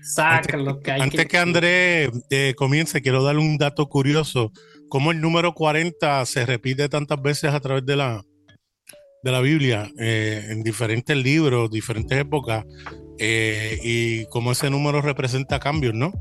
Saca 0.00 0.56
lo 0.56 0.80
que 0.80 0.92
hay. 0.92 1.02
Antes 1.02 1.26
que, 1.26 1.36
Andrés 1.36 2.10
eh, 2.30 2.54
comience, 2.56 3.02
quiero 3.02 3.22
darle 3.22 3.42
un 3.42 3.58
dato 3.58 3.86
curioso. 3.90 4.52
Cómo 4.88 5.10
el 5.10 5.20
número 5.20 5.52
40 5.52 6.24
se 6.24 6.46
repite 6.46 6.88
tantas 6.88 7.20
veces 7.20 7.52
a 7.52 7.60
través 7.60 7.84
de 7.84 7.96
la, 7.96 8.24
de 9.26 9.32
la 9.32 9.40
Biblia 9.40 9.90
eh, 9.98 10.46
en 10.50 10.62
diferentes 10.62 11.16
libros, 11.16 11.68
diferentes 11.68 12.16
épocas, 12.16 12.64
eh, 13.18 13.76
y 13.82 14.24
cómo 14.26 14.52
ese 14.52 14.70
número 14.70 15.02
representa 15.02 15.58
cambios, 15.58 15.94
¿no? 15.94 16.12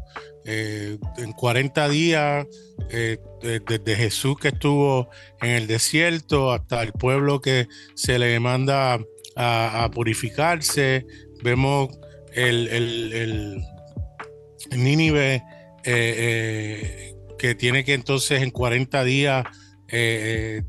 Eh, 0.43 0.97
en 1.17 1.31
40 1.33 1.88
días, 1.89 2.47
desde 2.89 3.95
Jesús 3.95 4.39
que 4.39 4.47
estuvo 4.47 5.09
en 5.41 5.51
el 5.51 5.67
desierto 5.67 6.51
hasta 6.51 6.81
el 6.81 6.93
pueblo 6.93 7.41
que 7.41 7.67
se 7.93 8.17
le 8.17 8.39
manda 8.39 9.00
a, 9.35 9.91
purificarse, 9.93 11.05
vemos 11.43 11.89
el, 12.33 12.67
el, 12.69 13.13
el 14.71 14.83
Nínive 14.83 15.43
que 15.83 17.55
tiene 17.55 17.83
que 17.83 17.93
entonces 17.93 18.41
en 18.41 18.50
40 18.50 19.03
días 19.03 19.45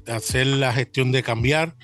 hacer 0.07 0.47
la 0.47 0.75
gestión 0.75 1.13
de 1.13 1.23
cambiar. 1.23 1.77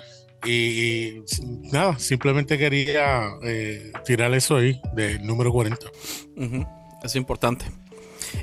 Y, 0.45 1.23
nada, 1.71 1.97
simplemente 1.99 2.57
quería 2.57 3.37
eh, 3.43 3.91
tirar 4.05 4.33
eso 4.33 4.57
ahí 4.57 4.81
del 4.93 5.25
número 5.25 5.51
40. 5.51 5.85
Es 7.03 7.15
importante. 7.15 7.65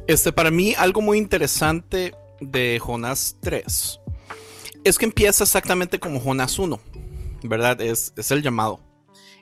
Este, 0.06 0.32
para 0.32 0.50
mí, 0.50 0.74
algo 0.76 1.00
muy 1.00 1.18
interesante 1.18 2.14
de 2.40 2.78
Jonás 2.80 3.36
3 3.40 4.00
es 4.84 4.98
que 4.98 5.04
empieza 5.04 5.44
exactamente 5.44 5.98
como 5.98 6.20
Jonás 6.20 6.58
1, 6.58 6.80
¿verdad? 7.42 7.80
Es, 7.80 8.12
es 8.16 8.30
el 8.30 8.42
llamado. 8.42 8.80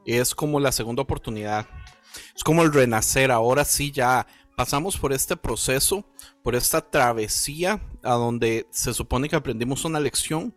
Es 0.04 0.34
como 0.34 0.58
la 0.58 0.72
segunda 0.72 1.02
oportunidad. 1.02 1.66
Es 2.34 2.42
como 2.42 2.62
el 2.62 2.72
renacer. 2.72 3.30
Ahora 3.30 3.64
sí, 3.64 3.92
ya 3.92 4.26
pasamos 4.56 4.96
por 4.96 5.12
este 5.12 5.36
proceso, 5.36 6.04
por 6.42 6.56
esta 6.56 6.80
travesía 6.80 7.80
a 8.02 8.14
donde 8.14 8.66
se 8.70 8.92
supone 8.92 9.28
que 9.28 9.36
aprendimos 9.36 9.84
una 9.84 10.00
lección 10.00 10.54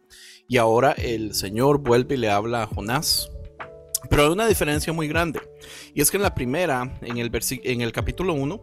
y 0.51 0.57
ahora 0.57 0.91
el 0.91 1.33
Señor 1.33 1.77
vuelve 1.77 2.15
y 2.15 2.17
le 2.17 2.29
habla 2.29 2.63
a 2.63 2.67
Jonás. 2.67 3.31
Pero 4.09 4.23
hay 4.23 4.29
una 4.31 4.47
diferencia 4.47 4.91
muy 4.91 5.07
grande. 5.07 5.39
Y 5.95 6.01
es 6.01 6.11
que 6.11 6.17
en 6.17 6.23
la 6.23 6.35
primera, 6.35 6.99
en 7.01 7.19
el, 7.19 7.31
en 7.63 7.79
el 7.79 7.93
capítulo 7.93 8.33
1, 8.33 8.61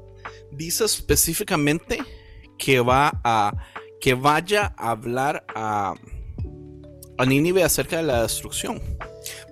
dice 0.52 0.84
específicamente 0.84 1.98
que 2.58 2.80
va 2.80 3.18
a 3.24 3.54
que 4.02 4.12
vaya 4.12 4.74
a 4.76 4.90
hablar 4.90 5.46
a, 5.54 5.94
a 7.16 7.24
Nínive 7.24 7.64
acerca 7.64 7.96
de 7.96 8.02
la 8.02 8.20
destrucción. 8.20 8.82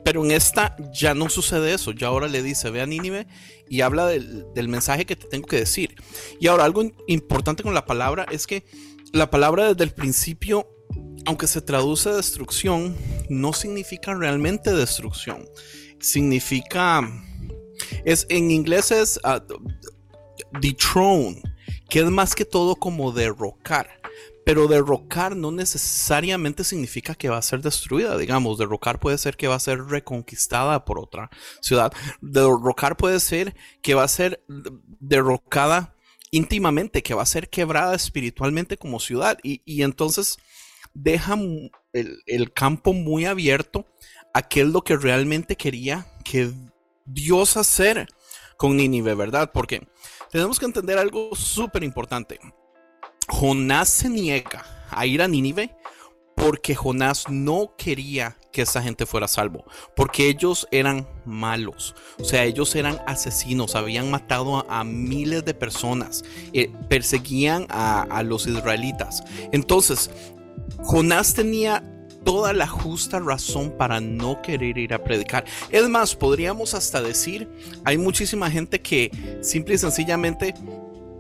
Pero 0.04 0.22
en 0.22 0.30
esta 0.30 0.76
ya 0.92 1.14
no 1.14 1.30
sucede 1.30 1.72
eso. 1.72 1.92
Ya 1.92 2.08
ahora 2.08 2.28
le 2.28 2.42
dice, 2.42 2.68
ve 2.68 2.82
a 2.82 2.86
Nínive 2.86 3.26
y 3.66 3.80
habla 3.80 4.08
del, 4.08 4.44
del 4.54 4.68
mensaje 4.68 5.06
que 5.06 5.16
te 5.16 5.26
tengo 5.26 5.48
que 5.48 5.60
decir. 5.60 5.94
Y 6.38 6.48
ahora 6.48 6.64
algo 6.64 6.82
importante 7.06 7.62
con 7.62 7.72
la 7.72 7.86
palabra 7.86 8.26
es 8.30 8.46
que 8.46 8.66
la 9.14 9.30
palabra 9.30 9.72
desde 9.72 9.84
el 9.84 9.92
principio 9.92 10.75
aunque 11.26 11.48
se 11.48 11.60
traduce 11.60 12.10
destrucción, 12.10 12.96
no 13.28 13.52
significa 13.52 14.14
realmente 14.14 14.72
destrucción. 14.72 15.44
Significa. 15.98 17.02
Es, 18.04 18.26
en 18.30 18.50
inglés 18.50 18.90
es 18.92 19.20
uh, 19.24 19.40
dethrone, 20.60 21.42
que 21.90 22.00
es 22.00 22.06
más 22.06 22.34
que 22.34 22.44
todo 22.44 22.76
como 22.76 23.12
derrocar. 23.12 23.88
Pero 24.44 24.68
derrocar 24.68 25.34
no 25.34 25.50
necesariamente 25.50 26.62
significa 26.62 27.16
que 27.16 27.28
va 27.28 27.38
a 27.38 27.42
ser 27.42 27.60
destruida. 27.60 28.16
Digamos, 28.16 28.58
derrocar 28.58 29.00
puede 29.00 29.18
ser 29.18 29.36
que 29.36 29.48
va 29.48 29.56
a 29.56 29.60
ser 29.60 29.84
reconquistada 29.84 30.84
por 30.84 31.00
otra 31.00 31.28
ciudad. 31.60 31.92
Derrocar 32.20 32.96
puede 32.96 33.18
ser 33.18 33.56
que 33.82 33.96
va 33.96 34.04
a 34.04 34.08
ser 34.08 34.44
derrocada 35.00 35.96
íntimamente, 36.30 37.02
que 37.02 37.14
va 37.14 37.22
a 37.22 37.26
ser 37.26 37.50
quebrada 37.50 37.96
espiritualmente 37.96 38.76
como 38.76 39.00
ciudad. 39.00 39.36
Y 39.42 39.82
entonces 39.82 40.38
deja 40.96 41.38
el, 41.92 42.52
campo 42.52 42.92
muy 42.92 43.26
abierto 43.26 43.86
a 44.32 44.42
qué 44.42 44.62
es 44.62 44.66
lo 44.66 44.82
que 44.82 44.96
realmente 44.96 45.56
quería 45.56 46.06
que 46.24 46.50
Dios 47.04 47.56
hacer 47.56 48.08
con 48.56 48.76
Nínive, 48.76 49.14
¿verdad? 49.14 49.50
Porque 49.52 49.86
tenemos 50.30 50.58
que 50.58 50.66
entender 50.66 50.98
algo 50.98 51.34
súper 51.34 51.84
importante. 51.84 52.38
Jonás 53.28 53.88
se 53.88 54.08
niega 54.08 54.64
a 54.90 55.06
ir 55.06 55.20
a 55.20 55.28
Nínive 55.28 55.76
porque 56.34 56.74
Jonás 56.74 57.28
no 57.28 57.74
quería 57.76 58.36
que 58.52 58.62
esa 58.62 58.82
gente 58.82 59.04
fuera 59.06 59.28
salvo, 59.28 59.64
porque 59.94 60.28
ellos 60.28 60.66
eran 60.70 61.08
malos, 61.24 61.94
o 62.18 62.24
sea, 62.24 62.44
ellos 62.44 62.74
eran 62.74 63.00
asesinos, 63.06 63.74
habían 63.74 64.10
matado 64.10 64.70
a, 64.70 64.84
miles 64.84 65.44
de 65.44 65.54
personas, 65.54 66.24
eh, 66.52 66.70
perseguían 66.88 67.66
a, 67.68 68.02
a 68.02 68.22
los 68.22 68.46
israelitas. 68.46 69.24
Entonces, 69.52 70.10
Jonás 70.86 71.34
tenía 71.34 71.82
toda 72.24 72.52
la 72.52 72.68
justa 72.68 73.18
razón 73.18 73.74
para 73.76 74.00
no 74.00 74.40
querer 74.40 74.78
ir 74.78 74.94
a 74.94 75.02
predicar. 75.02 75.44
Es 75.70 75.88
más, 75.88 76.14
podríamos 76.14 76.74
hasta 76.74 77.02
decir, 77.02 77.50
hay 77.84 77.98
muchísima 77.98 78.48
gente 78.48 78.80
que 78.80 79.10
simple 79.42 79.74
y 79.74 79.78
sencillamente 79.78 80.54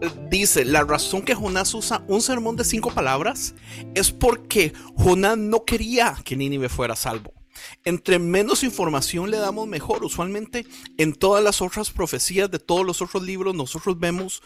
eh, 0.00 0.10
dice, 0.30 0.64
la 0.64 0.84
razón 0.84 1.22
que 1.22 1.34
Jonás 1.34 1.74
usa 1.74 2.04
un 2.06 2.22
sermón 2.22 2.54
de 2.54 2.62
cinco 2.62 2.92
palabras 2.92 3.56
es 3.96 4.12
porque 4.12 4.72
Jonás 4.96 5.36
no 5.36 5.64
quería 5.64 6.16
que 6.24 6.36
Nínive 6.36 6.68
fuera 6.68 6.94
salvo. 6.94 7.34
Entre 7.84 8.20
menos 8.20 8.62
información 8.62 9.32
le 9.32 9.38
damos 9.38 9.66
mejor. 9.66 10.04
Usualmente 10.04 10.64
en 10.96 11.12
todas 11.12 11.42
las 11.42 11.60
otras 11.60 11.90
profecías 11.90 12.50
de 12.50 12.60
todos 12.60 12.86
los 12.86 13.02
otros 13.02 13.22
libros 13.24 13.54
nosotros 13.54 13.98
vemos 13.98 14.42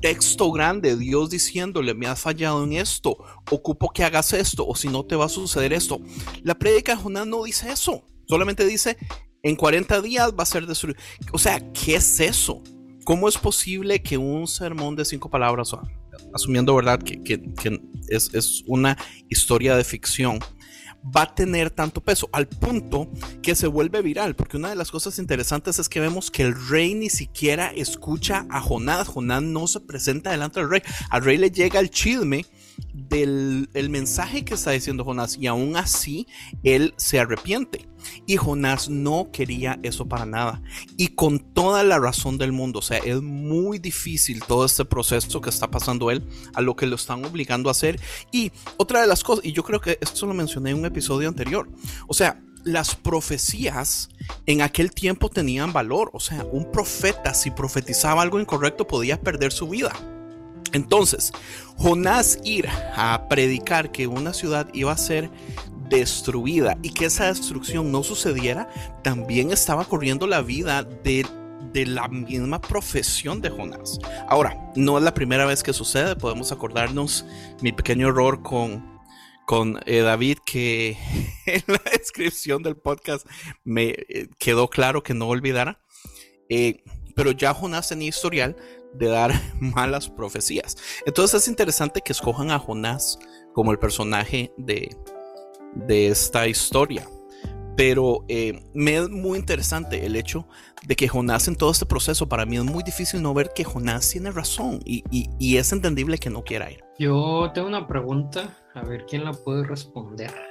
texto 0.00 0.50
grande, 0.52 0.96
Dios 0.96 1.30
diciéndole, 1.30 1.94
me 1.94 2.06
has 2.06 2.20
fallado 2.20 2.64
en 2.64 2.72
esto, 2.74 3.16
ocupo 3.50 3.90
que 3.90 4.04
hagas 4.04 4.32
esto, 4.32 4.66
o 4.66 4.74
si 4.74 4.88
no 4.88 5.04
te 5.04 5.16
va 5.16 5.26
a 5.26 5.28
suceder 5.28 5.72
esto. 5.72 6.00
La 6.42 6.54
prédica 6.54 6.94
de 6.94 7.02
Jonás 7.02 7.26
no 7.26 7.44
dice 7.44 7.70
eso, 7.70 8.04
solamente 8.26 8.64
dice, 8.64 8.96
en 9.42 9.56
40 9.56 10.00
días 10.02 10.32
va 10.32 10.42
a 10.42 10.46
ser 10.46 10.66
destruido. 10.66 10.98
O 11.32 11.38
sea, 11.38 11.60
¿qué 11.72 11.96
es 11.96 12.20
eso? 12.20 12.62
¿Cómo 13.04 13.28
es 13.28 13.36
posible 13.36 14.02
que 14.02 14.16
un 14.16 14.46
sermón 14.46 14.96
de 14.96 15.04
cinco 15.04 15.30
palabras, 15.30 15.72
asumiendo 16.34 16.74
verdad 16.74 17.00
que, 17.00 17.42
es, 18.08 18.32
es 18.34 18.62
una 18.66 18.96
historia 19.28 19.76
de 19.76 19.84
ficción, 19.84 20.38
va 21.04 21.22
a 21.22 21.34
tener 21.34 21.70
tanto 21.70 22.00
peso, 22.00 22.28
al 22.32 22.46
punto 22.46 23.08
que 23.42 23.54
se 23.54 23.66
vuelve 23.66 24.02
viral, 24.02 24.36
porque 24.36 24.56
una 24.56 24.68
de 24.68 24.76
las 24.76 24.90
cosas 24.90 25.18
interesantes 25.18 25.78
es 25.78 25.88
que 25.88 26.00
vemos 26.00 26.30
que 26.30 26.42
el 26.42 26.68
rey 26.68 26.94
ni 26.94 27.10
siquiera 27.10 27.68
escucha 27.68 28.46
a 28.50 28.60
Jonás, 28.60 29.08
Jonás 29.08 29.42
no 29.42 29.66
se 29.66 29.80
presenta 29.80 30.30
delante 30.30 30.60
del 30.60 30.70
rey, 30.70 30.82
al 31.10 31.24
rey 31.24 31.38
le 31.38 31.50
llega 31.50 31.80
el 31.80 31.90
chisme 31.90 32.44
del 32.92 33.68
el 33.74 33.90
mensaje 33.90 34.44
que 34.44 34.54
está 34.54 34.70
diciendo 34.70 35.04
Jonás 35.04 35.36
y 35.38 35.46
aún 35.46 35.76
así 35.76 36.26
él 36.62 36.94
se 36.96 37.18
arrepiente. 37.18 37.88
Y 38.26 38.36
Jonás 38.36 38.88
no 38.88 39.30
quería 39.32 39.78
eso 39.82 40.06
para 40.06 40.26
nada. 40.26 40.62
Y 40.96 41.08
con 41.08 41.38
toda 41.38 41.82
la 41.82 41.98
razón 41.98 42.38
del 42.38 42.52
mundo. 42.52 42.78
O 42.78 42.82
sea, 42.82 42.98
es 42.98 43.20
muy 43.20 43.78
difícil 43.78 44.42
todo 44.44 44.64
este 44.64 44.84
proceso 44.84 45.40
que 45.40 45.50
está 45.50 45.70
pasando 45.70 46.10
él 46.10 46.26
a 46.54 46.60
lo 46.60 46.76
que 46.76 46.86
lo 46.86 46.96
están 46.96 47.24
obligando 47.24 47.68
a 47.68 47.72
hacer. 47.72 48.00
Y 48.32 48.52
otra 48.76 49.02
de 49.02 49.06
las 49.06 49.22
cosas, 49.22 49.44
y 49.44 49.52
yo 49.52 49.62
creo 49.62 49.80
que 49.80 49.98
esto 50.00 50.26
lo 50.26 50.34
mencioné 50.34 50.70
en 50.70 50.78
un 50.78 50.86
episodio 50.86 51.28
anterior. 51.28 51.68
O 52.06 52.14
sea, 52.14 52.40
las 52.64 52.94
profecías 52.94 54.08
en 54.46 54.62
aquel 54.62 54.92
tiempo 54.92 55.28
tenían 55.28 55.72
valor. 55.72 56.10
O 56.12 56.20
sea, 56.20 56.44
un 56.44 56.70
profeta 56.70 57.34
si 57.34 57.50
profetizaba 57.50 58.22
algo 58.22 58.40
incorrecto 58.40 58.86
podía 58.86 59.20
perder 59.20 59.52
su 59.52 59.68
vida. 59.68 59.92
Entonces, 60.72 61.32
Jonás 61.76 62.38
ir 62.44 62.68
a 62.94 63.26
predicar 63.28 63.90
que 63.90 64.06
una 64.06 64.32
ciudad 64.32 64.68
iba 64.72 64.92
a 64.92 64.96
ser 64.96 65.30
destruida 65.90 66.78
y 66.82 66.90
que 66.90 67.06
esa 67.06 67.26
destrucción 67.26 67.92
no 67.92 68.02
sucediera, 68.02 68.70
también 69.02 69.50
estaba 69.50 69.84
corriendo 69.84 70.26
la 70.26 70.40
vida 70.40 70.82
de, 70.82 71.26
la 71.72 72.08
misma 72.08 72.60
profesión 72.60 73.40
de 73.40 73.50
Jonás. 73.50 73.98
Ahora, 74.28 74.56
no 74.76 74.98
es 74.98 75.04
la 75.04 75.14
primera 75.14 75.44
vez 75.44 75.62
que 75.62 75.72
sucede, 75.72 76.16
podemos 76.16 76.52
acordarnos 76.52 77.26
mi 77.60 77.72
pequeño 77.72 78.08
error 78.08 78.42
con, 78.42 79.00
con 79.46 79.80
eh, 79.86 80.00
David, 80.00 80.38
que 80.44 80.96
en 81.46 81.62
la 81.66 81.82
descripción 81.92 82.62
del 82.62 82.76
podcast 82.76 83.26
me 83.64 83.88
eh, 83.90 84.28
quedó 84.38 84.68
claro 84.68 85.02
que 85.02 85.14
no 85.14 85.28
olvidara. 85.28 85.80
Eh, 86.48 86.82
pero 87.14 87.32
ya 87.32 87.52
Jonás 87.52 87.88
tenía 87.88 88.08
historial 88.08 88.56
de 88.94 89.08
dar 89.08 89.32
malas 89.60 90.08
profecías. 90.08 90.76
Entonces 91.06 91.42
es 91.42 91.48
interesante 91.48 92.00
que 92.00 92.12
escojan 92.12 92.50
a 92.50 92.58
Jonás 92.58 93.18
como 93.52 93.72
el 93.72 93.78
personaje 93.78 94.52
de, 94.56 94.96
de 95.74 96.08
esta 96.08 96.46
historia. 96.46 97.08
Pero 97.76 98.24
eh, 98.28 98.62
me 98.74 98.96
es 98.96 99.08
muy 99.08 99.38
interesante 99.38 100.04
el 100.04 100.16
hecho 100.16 100.46
de 100.86 100.96
que 100.96 101.08
Jonás 101.08 101.48
en 101.48 101.56
todo 101.56 101.70
este 101.70 101.86
proceso, 101.86 102.28
para 102.28 102.44
mí 102.44 102.56
es 102.56 102.64
muy 102.64 102.82
difícil 102.82 103.22
no 103.22 103.32
ver 103.32 103.52
que 103.54 103.64
Jonás 103.64 104.10
tiene 104.10 104.32
razón 104.32 104.80
y, 104.84 105.02
y 105.10 105.56
es 105.56 105.72
entendible 105.72 106.18
que 106.18 106.28
no 106.28 106.42
quiera 106.42 106.70
ir. 106.70 106.84
Yo 106.98 107.50
tengo 107.54 107.68
una 107.68 107.86
pregunta, 107.86 108.58
a 108.74 108.82
ver 108.82 109.06
quién 109.06 109.24
la 109.24 109.32
puede 109.32 109.64
responder. 109.64 110.49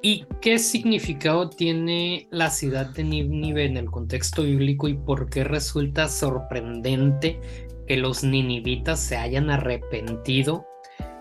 ¿Y 0.00 0.26
qué 0.40 0.60
significado 0.60 1.50
tiene 1.50 2.28
la 2.30 2.50
ciudad 2.50 2.86
de 2.86 3.02
Nínive 3.02 3.64
en 3.64 3.76
el 3.76 3.90
contexto 3.90 4.44
bíblico 4.44 4.86
y 4.86 4.94
por 4.94 5.28
qué 5.28 5.42
resulta 5.42 6.08
sorprendente 6.08 7.40
que 7.86 7.96
los 7.96 8.22
ninivitas 8.22 9.00
se 9.00 9.16
hayan 9.16 9.50
arrepentido 9.50 10.64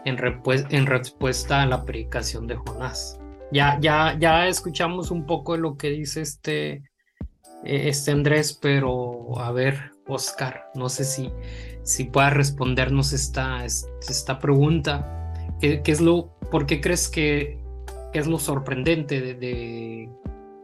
en, 0.05 0.17
respuesta 0.17 1.63
a 1.63 1.65
la 1.65 1.85
predicación 1.85 2.45
de 2.45 2.55
Jonás? 2.55 3.19
Ya, 3.51 3.79
ya, 3.81 4.15
ya 4.19 4.47
escuchamos 4.47 5.09
un 5.09 5.25
poco 5.25 5.53
de 5.53 5.59
lo 5.59 5.75
que 5.75 5.89
dice 5.89 6.21
este, 6.21 6.83
e, 7.63 7.89
este 7.89 8.11
Andrés, 8.11 8.59
pero 8.61 9.39
a 9.39 9.51
ver, 9.51 9.91
Oscar, 10.07 10.69
no 10.75 10.87
sé 10.89 11.03
si, 11.03 11.31
si 11.81 12.03
puedas 12.03 12.33
respondernos 12.33 13.11
esta, 13.11 13.65
esta 13.65 14.37
pregunta. 14.37 15.33
¿Qué, 15.59 15.81
¿Qué, 15.81 15.91
es 15.93 15.99
lo, 15.99 16.37
¿Por 16.51 16.67
qué 16.67 16.79
crees 16.79 17.09
que 17.09 17.66
qué 18.11 18.19
es 18.19 18.27
lo 18.27 18.39
sorprendente 18.39 19.21
de, 19.35 20.09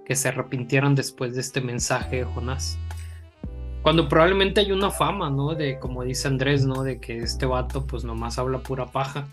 que 0.05 0.15
se 0.15 0.29
arrepintieran 0.29 0.95
después 0.95 1.35
de 1.35 1.41
este 1.41 1.61
mensaje 1.61 2.17
de 2.17 2.23
Jonás. 2.25 2.77
Cuando 3.81 4.07
probablemente 4.07 4.61
hay 4.61 4.71
una 4.71 4.91
fama, 4.91 5.29
¿no? 5.29 5.55
De, 5.55 5.77
como 5.79 6.03
dice 6.03 6.27
Andrés, 6.27 6.65
¿no? 6.65 6.83
De 6.83 6.99
que 6.99 7.17
este 7.17 7.45
vato 7.45 7.85
pues 7.85 8.03
nomás 8.03 8.39
habla 8.39 8.59
pura 8.59 8.85
paja. 8.85 9.27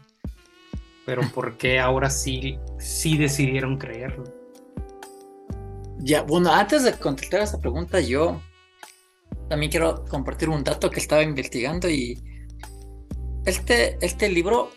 Pero 1.06 1.22
¿por 1.34 1.56
qué 1.56 1.78
ahora 1.78 2.10
sí, 2.10 2.58
sí 2.78 3.16
decidieron 3.16 3.78
creerlo? 3.78 4.24
Ya, 5.98 6.22
bueno, 6.22 6.52
antes 6.52 6.82
de 6.82 6.94
contestar 6.94 7.42
esta 7.42 7.58
pregunta, 7.58 8.00
yo 8.00 8.40
también 9.48 9.70
quiero 9.70 10.04
compartir 10.06 10.48
un 10.48 10.64
dato 10.64 10.90
que 10.90 11.00
estaba 11.00 11.22
investigando 11.22 11.88
y 11.88 12.22
este, 13.44 13.98
este 14.00 14.28
libro, 14.28 14.70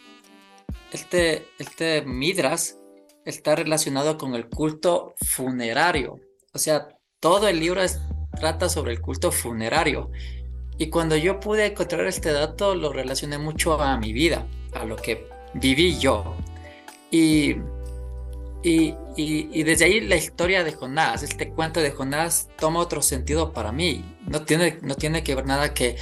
este, 0.92 1.48
este 1.60 2.02
Midras, 2.04 2.78
está 3.26 3.56
relacionado 3.56 4.18
con 4.18 4.36
el 4.36 4.48
culto 4.48 5.16
funerario. 5.22 6.20
O 6.54 6.58
sea, 6.60 6.88
todo 7.20 7.48
el 7.48 7.60
libro 7.60 7.82
trata 8.36 8.70
sobre 8.70 8.94
el 8.94 9.02
culto 9.02 9.32
funerario. 9.32 10.12
Y 10.78 10.90
cuando 10.90 11.16
yo 11.16 11.40
pude 11.40 11.68
encontrar 11.68 12.06
este 12.08 12.32
dato, 12.32 12.76
lo 12.76 12.92
relacioné 12.92 13.38
mucho 13.38 13.80
a 13.82 13.98
mi 13.98 14.12
vida, 14.12 14.46
a 14.74 14.86
lo 14.86 14.96
que 14.96 15.28
viví 15.54 15.98
yo. 16.00 16.36
Y, 17.12 17.58
y, 18.64 18.96
y, 19.16 19.64
desde 19.64 19.86
ahí 19.86 20.02
la 20.02 20.16
historia 20.16 20.64
de 20.64 20.74
Jonás, 20.74 21.22
este 21.22 21.50
cuento 21.50 21.80
de 21.80 21.92
Jonás 21.92 22.50
toma 22.58 22.80
otro 22.80 23.02
sentido 23.04 23.54
para 23.54 23.72
mí. 23.72 24.04
No 24.28 24.42
tiene, 24.42 24.80
no 24.82 24.96
tiene 24.96 25.24
que 25.24 25.36
ver 25.36 25.46
nada 25.46 25.76
que, 25.76 25.96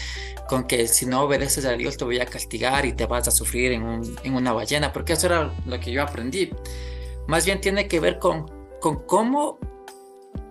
con 0.48 0.66
que 0.68 0.88
si 0.88 1.06
no 1.06 1.24
obedeces 1.24 1.66
a 1.66 1.74
Dios 1.74 1.98
te 1.98 2.06
voy 2.06 2.20
a 2.20 2.26
castigar 2.26 2.86
y 2.86 2.94
te 2.94 3.06
vas 3.06 3.28
a 3.28 3.32
sufrir 3.32 3.74
en, 3.74 3.84
un, 3.84 4.16
en 4.24 4.36
una 4.36 4.54
ballena, 4.54 4.94
porque 4.94 5.14
eso 5.14 5.28
era 5.28 5.54
lo 5.66 5.80
que 5.82 5.92
yo 5.92 6.02
aprendí 6.02 6.50
más 7.28 7.46
bien 7.46 7.62
tiene 7.62 7.88
que 7.88 8.00
ver 8.00 8.20
con, 8.20 8.46
con 8.80 9.06
cómo, 9.06 9.60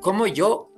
cómo 0.01 0.27
yo, 0.27 0.71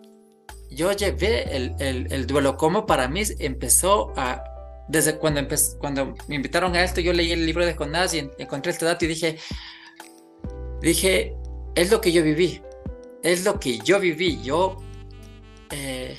yo 0.70 0.92
llevé 0.92 1.56
el, 1.56 1.74
el, 1.78 2.26
duelo, 2.26 2.56
cómo 2.56 2.86
para 2.86 3.08
mí 3.08 3.22
empezó 3.38 4.12
a, 4.16 4.42
desde 4.88 5.18
cuando, 5.18 5.40
empecé, 5.40 5.76
cuando 5.78 6.14
me 6.28 6.36
invitaron 6.36 6.74
a 6.74 6.82
esto, 6.82 7.00
yo 7.00 7.12
leí 7.12 7.32
el 7.32 7.46
libro 7.46 7.64
de 7.64 7.74
Jonás 7.74 8.14
y 8.14 8.30
encontré 8.38 8.72
este 8.72 8.84
dato 8.84 9.04
y 9.04 9.08
dije, 9.08 9.38
dije, 10.80 11.36
es 11.74 11.90
lo 11.90 12.00
que 12.00 12.12
yo 12.12 12.22
viví, 12.22 12.62
es 13.22 13.44
lo 13.44 13.60
que 13.60 13.78
yo 13.78 14.00
viví, 14.00 14.42
yo, 14.42 14.76
eh, 15.70 16.16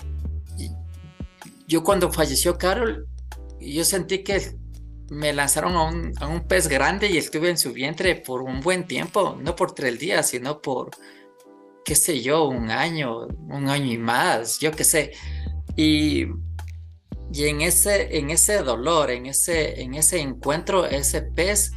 yo 1.67 1.83
cuando 1.83 2.12
falleció 2.12 2.57
Carol, 2.57 3.07
yo 3.59 3.83
sentí 3.83 4.23
que 4.23 4.55
me 5.13 5.32
lanzaron 5.32 5.76
a 5.76 5.84
un, 5.84 6.13
a 6.19 6.28
un, 6.28 6.47
pez 6.47 6.67
grande 6.67 7.08
y 7.10 7.17
estuve 7.17 7.49
en 7.49 7.58
su 7.58 7.71
vientre 7.71 8.15
por 8.15 8.41
un 8.41 8.62
buen 8.62 8.88
tiempo, 8.88 9.38
no 9.39 9.56
por 9.56 9.73
tres 9.73 9.99
días, 9.99 10.30
sino 10.30 10.62
por, 10.62 10.89
qué 11.86 11.95
sé 11.95 12.21
yo, 12.21 12.45
un 12.45 12.71
año, 12.71 13.28
un 13.28 13.69
año 13.69 13.91
y 13.91 13.97
más, 13.97 14.60
yo 14.60 14.71
qué 14.71 14.84
sé. 14.84 15.12
Y, 15.76 16.26
y 17.32 17.45
en, 17.45 17.62
ese, 17.62 18.17
en 18.17 18.30
ese 18.30 18.58
dolor, 18.60 19.12
en 19.12 19.26
ese, 19.28 19.82
en 19.82 19.93
ese 19.93 20.19
encuentro, 20.19 20.86
ese 20.86 21.21
pez 21.21 21.71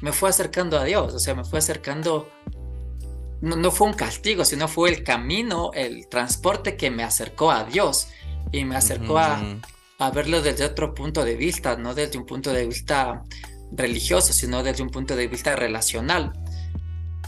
me 0.00 0.12
fue 0.12 0.30
acercando 0.30 0.78
a 0.78 0.84
Dios, 0.84 1.14
o 1.14 1.18
sea, 1.18 1.34
me 1.34 1.44
fue 1.44 1.60
acercando, 1.60 2.28
no, 3.40 3.56
no 3.56 3.70
fue 3.70 3.86
un 3.86 3.94
castigo, 3.94 4.44
sino 4.44 4.68
fue 4.68 4.90
el 4.90 5.04
camino, 5.04 5.70
el 5.74 6.08
transporte 6.08 6.76
que 6.76 6.90
me 6.90 7.04
acercó 7.04 7.50
a 7.50 7.64
Dios 7.64 8.08
y 8.50 8.64
me 8.64 8.76
acercó 8.76 9.18
a 9.18 9.40
a 10.06 10.10
verlo 10.10 10.42
desde 10.42 10.64
otro 10.64 10.94
punto 10.94 11.24
de 11.24 11.36
vista, 11.36 11.76
no 11.76 11.94
desde 11.94 12.18
un 12.18 12.26
punto 12.26 12.52
de 12.52 12.66
vista 12.66 13.22
religioso, 13.72 14.32
sino 14.32 14.62
desde 14.62 14.82
un 14.82 14.90
punto 14.90 15.16
de 15.16 15.28
vista 15.28 15.56
relacional. 15.56 16.32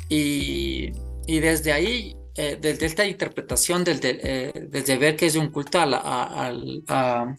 Y, 0.08 0.92
y 1.26 1.40
desde 1.40 1.72
ahí, 1.72 2.16
eh, 2.36 2.58
desde 2.60 2.86
esta 2.86 3.06
interpretación, 3.06 3.84
desde, 3.84 4.18
eh, 4.22 4.52
desde, 4.68 4.98
ver 4.98 5.16
que 5.16 5.26
es 5.26 5.36
un 5.36 5.50
culto 5.50 5.80
a 5.80 5.86
la, 5.86 5.98
a, 5.98 6.52
a, 6.88 7.36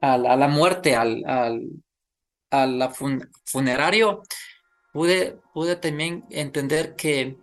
a, 0.00 0.18
la 0.18 0.48
muerte, 0.48 0.94
al, 0.94 1.24
al 1.26 1.62
a 2.50 2.66
la 2.66 2.92
funerario, 3.44 4.22
pude, 4.92 5.38
pude 5.52 5.76
también 5.76 6.24
entender 6.30 6.94
que 6.94 7.36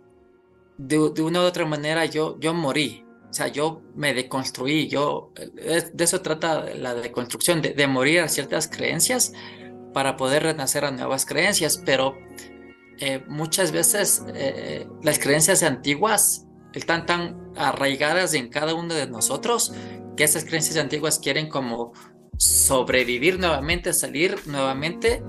de, 0.78 1.10
de, 1.10 1.22
una 1.22 1.40
u 1.40 1.44
otra 1.44 1.64
manera 1.64 2.04
yo, 2.06 2.38
yo 2.40 2.54
morí, 2.54 3.04
o 3.30 3.32
sea, 3.32 3.48
yo 3.48 3.82
me 3.94 4.14
deconstruí, 4.14 4.88
yo, 4.88 5.32
de 5.34 6.04
eso 6.04 6.20
trata 6.22 6.64
la 6.74 6.94
deconstrucción, 6.94 7.60
de, 7.60 7.86
morir 7.86 8.20
a 8.20 8.28
ciertas 8.28 8.68
creencias 8.68 9.32
para 9.92 10.16
poder 10.16 10.44
renacer 10.44 10.84
a 10.84 10.90
nuevas 10.90 11.26
creencias, 11.26 11.82
pero 11.84 12.16
eh, 12.98 13.22
muchas 13.28 13.72
veces 13.72 14.24
eh, 14.34 14.86
las 15.02 15.18
creencias 15.18 15.62
antiguas 15.62 16.46
están 16.72 17.06
tan 17.06 17.52
arraigadas 17.56 18.34
en 18.34 18.48
cada 18.48 18.74
uno 18.74 18.94
de 18.94 19.06
nosotros 19.06 19.72
que 20.16 20.24
esas 20.24 20.44
creencias 20.44 20.76
antiguas 20.76 21.18
quieren 21.18 21.48
como 21.48 21.92
sobrevivir 22.38 23.38
nuevamente, 23.38 23.92
salir 23.92 24.36
nuevamente 24.46 25.22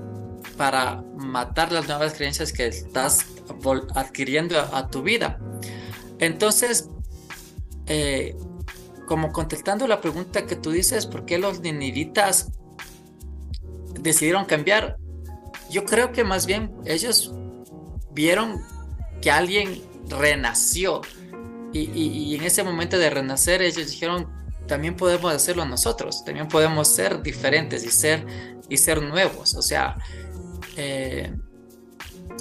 para 0.56 1.02
matar 1.16 1.72
las 1.72 1.88
nuevas 1.88 2.14
creencias 2.14 2.52
que 2.52 2.66
estás 2.66 3.26
adquiriendo 3.94 4.58
a 4.58 4.88
tu 4.88 5.02
vida. 5.02 5.38
Entonces, 6.18 6.88
eh, 7.88 8.36
como 9.06 9.32
contestando 9.32 9.86
la 9.86 10.00
pregunta 10.00 10.46
que 10.46 10.56
tú 10.56 10.70
dices, 10.70 11.06
¿por 11.06 11.24
qué 11.24 11.38
los 11.38 11.60
ninivitas 11.60 12.52
decidieron 13.98 14.44
cambiar? 14.44 14.98
Yo 15.70 15.84
creo 15.84 16.12
que 16.12 16.24
más 16.24 16.46
bien 16.46 16.70
ellos 16.84 17.32
vieron 18.12 18.60
que 19.22 19.30
alguien 19.30 19.82
renació 20.08 21.00
y, 21.72 22.34
en 22.34 22.44
ese 22.44 22.62
momento 22.62 22.98
de 22.98 23.10
renacer 23.10 23.62
ellos 23.62 23.90
dijeron, 23.90 24.28
también 24.66 24.96
podemos 24.96 25.32
hacerlo 25.32 25.64
nosotros, 25.64 26.24
también 26.24 26.48
podemos 26.48 26.88
ser 26.88 27.22
diferentes 27.22 27.84
y 27.84 27.90
ser, 27.90 28.26
y 28.68 28.76
ser 28.76 29.02
nuevos. 29.02 29.54
O 29.54 29.62
sea, 29.62 29.96
eh, 30.76 31.32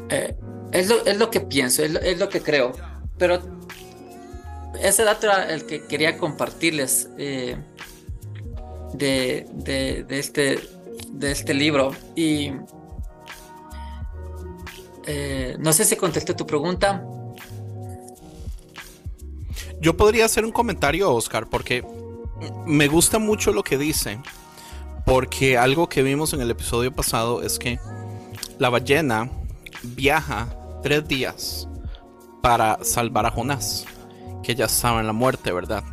eh, 0.09 0.35
es, 0.71 0.89
lo, 0.89 1.05
es, 1.05 1.17
lo, 1.17 1.29
que 1.29 1.41
pienso, 1.41 1.83
es 1.83 1.95
es 1.95 2.19
lo, 2.19 2.29
que 2.29 2.41
creo. 2.41 2.73
Pero 3.17 3.41
ese 4.81 5.03
dato 5.03 5.27
era 5.27 5.53
el 5.53 5.65
que 5.65 5.85
quería 5.85 6.17
compartirles 6.17 7.09
eh, 7.17 7.57
de, 8.93 9.47
de, 9.53 10.05
este, 10.09 10.59
de 11.09 11.31
este 11.31 11.53
libro. 11.53 11.91
Y 12.15 12.51
no 15.59 15.73
sé 15.73 15.85
si 15.85 15.95
contesté 15.95 16.33
tu 16.33 16.45
pregunta. 16.45 17.03
Yo 19.79 19.95
podría 19.95 20.25
hacer 20.25 20.43
un 20.43 20.51
comentario, 20.51 21.13
Oscar, 21.13 21.47
porque 21.47 21.85
me 22.65 22.87
gusta 22.87 23.19
mucho 23.19 23.51
lo 23.51 23.63
que 23.63 23.77
dice. 23.77 24.19
Porque 25.05 25.57
algo 25.57 25.87
que 25.87 26.03
vimos 26.03 26.33
en 26.33 26.41
el 26.41 26.51
episodio 26.51 26.93
pasado 26.93 27.41
es 27.41 27.57
que 27.57 27.79
la 28.59 28.69
ballena 28.69 29.29
viaja 29.83 30.49
tres 30.83 31.07
días 31.07 31.67
para 32.41 32.83
salvar 32.83 33.25
a 33.25 33.31
Jonás, 33.31 33.85
que 34.47 34.55
ya 34.55 34.63
estaba 34.63 35.01
en 35.01 35.07
la 35.07 35.11
muerte, 35.11 35.51
¿verdad? 35.51 35.83